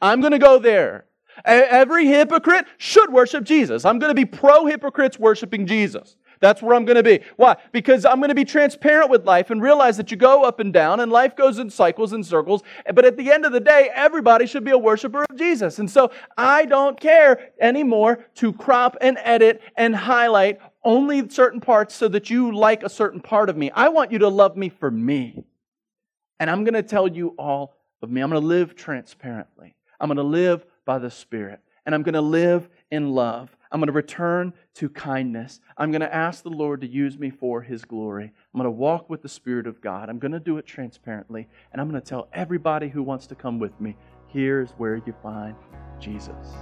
I'm 0.00 0.20
going 0.20 0.32
to 0.32 0.38
go 0.38 0.58
there. 0.58 1.06
Every 1.44 2.06
hypocrite 2.06 2.66
should 2.78 3.12
worship 3.12 3.44
Jesus. 3.44 3.84
I'm 3.84 3.98
going 3.98 4.10
to 4.10 4.14
be 4.14 4.24
pro 4.24 4.66
hypocrites 4.66 5.18
worshiping 5.18 5.66
Jesus. 5.66 6.16
That's 6.40 6.62
where 6.62 6.74
I'm 6.74 6.84
going 6.84 6.96
to 6.96 7.02
be. 7.02 7.20
Why? 7.36 7.56
Because 7.72 8.04
I'm 8.04 8.18
going 8.18 8.28
to 8.28 8.34
be 8.34 8.44
transparent 8.44 9.10
with 9.10 9.24
life 9.24 9.50
and 9.50 9.62
realize 9.62 9.96
that 9.96 10.10
you 10.10 10.16
go 10.16 10.44
up 10.44 10.60
and 10.60 10.72
down 10.72 11.00
and 11.00 11.10
life 11.10 11.36
goes 11.36 11.58
in 11.58 11.70
cycles 11.70 12.12
and 12.12 12.24
circles. 12.24 12.62
But 12.92 13.04
at 13.04 13.16
the 13.16 13.32
end 13.32 13.44
of 13.44 13.52
the 13.52 13.60
day, 13.60 13.90
everybody 13.94 14.46
should 14.46 14.64
be 14.64 14.70
a 14.70 14.78
worshiper 14.78 15.24
of 15.28 15.36
Jesus. 15.36 15.78
And 15.78 15.90
so 15.90 16.10
I 16.36 16.64
don't 16.64 16.98
care 16.98 17.50
anymore 17.60 18.24
to 18.36 18.52
crop 18.52 18.96
and 19.00 19.18
edit 19.22 19.62
and 19.76 19.94
highlight 19.94 20.58
only 20.84 21.28
certain 21.28 21.60
parts 21.60 21.94
so 21.94 22.08
that 22.08 22.30
you 22.30 22.54
like 22.54 22.82
a 22.82 22.88
certain 22.88 23.20
part 23.20 23.48
of 23.48 23.56
me. 23.56 23.70
I 23.70 23.88
want 23.88 24.12
you 24.12 24.18
to 24.18 24.28
love 24.28 24.56
me 24.56 24.68
for 24.68 24.90
me. 24.90 25.44
And 26.40 26.50
I'm 26.50 26.64
going 26.64 26.74
to 26.74 26.82
tell 26.82 27.08
you 27.08 27.28
all 27.38 27.74
of 28.02 28.10
me. 28.10 28.20
I'm 28.20 28.30
going 28.30 28.42
to 28.42 28.46
live 28.46 28.76
transparently. 28.76 29.74
I'm 29.98 30.08
going 30.08 30.16
to 30.16 30.22
live 30.22 30.66
by 30.84 30.98
the 30.98 31.10
Spirit. 31.10 31.60
And 31.86 31.94
I'm 31.94 32.02
going 32.02 32.14
to 32.14 32.20
live 32.20 32.68
in 32.90 33.12
love. 33.12 33.54
I'm 33.74 33.80
going 33.80 33.88
to 33.88 33.92
return 33.92 34.52
to 34.74 34.88
kindness. 34.88 35.60
I'm 35.76 35.90
going 35.90 36.00
to 36.00 36.14
ask 36.14 36.44
the 36.44 36.48
Lord 36.48 36.80
to 36.82 36.86
use 36.86 37.18
me 37.18 37.28
for 37.28 37.60
His 37.60 37.84
glory. 37.84 38.26
I'm 38.26 38.58
going 38.60 38.64
to 38.64 38.70
walk 38.70 39.10
with 39.10 39.20
the 39.20 39.28
Spirit 39.28 39.66
of 39.66 39.80
God. 39.80 40.08
I'm 40.08 40.20
going 40.20 40.30
to 40.30 40.38
do 40.38 40.58
it 40.58 40.64
transparently. 40.64 41.48
And 41.72 41.80
I'm 41.80 41.90
going 41.90 42.00
to 42.00 42.08
tell 42.08 42.28
everybody 42.32 42.88
who 42.88 43.02
wants 43.02 43.26
to 43.26 43.34
come 43.34 43.58
with 43.58 43.78
me 43.80 43.96
here's 44.28 44.70
where 44.72 45.02
you 45.04 45.12
find 45.22 45.56
Jesus. 45.98 46.54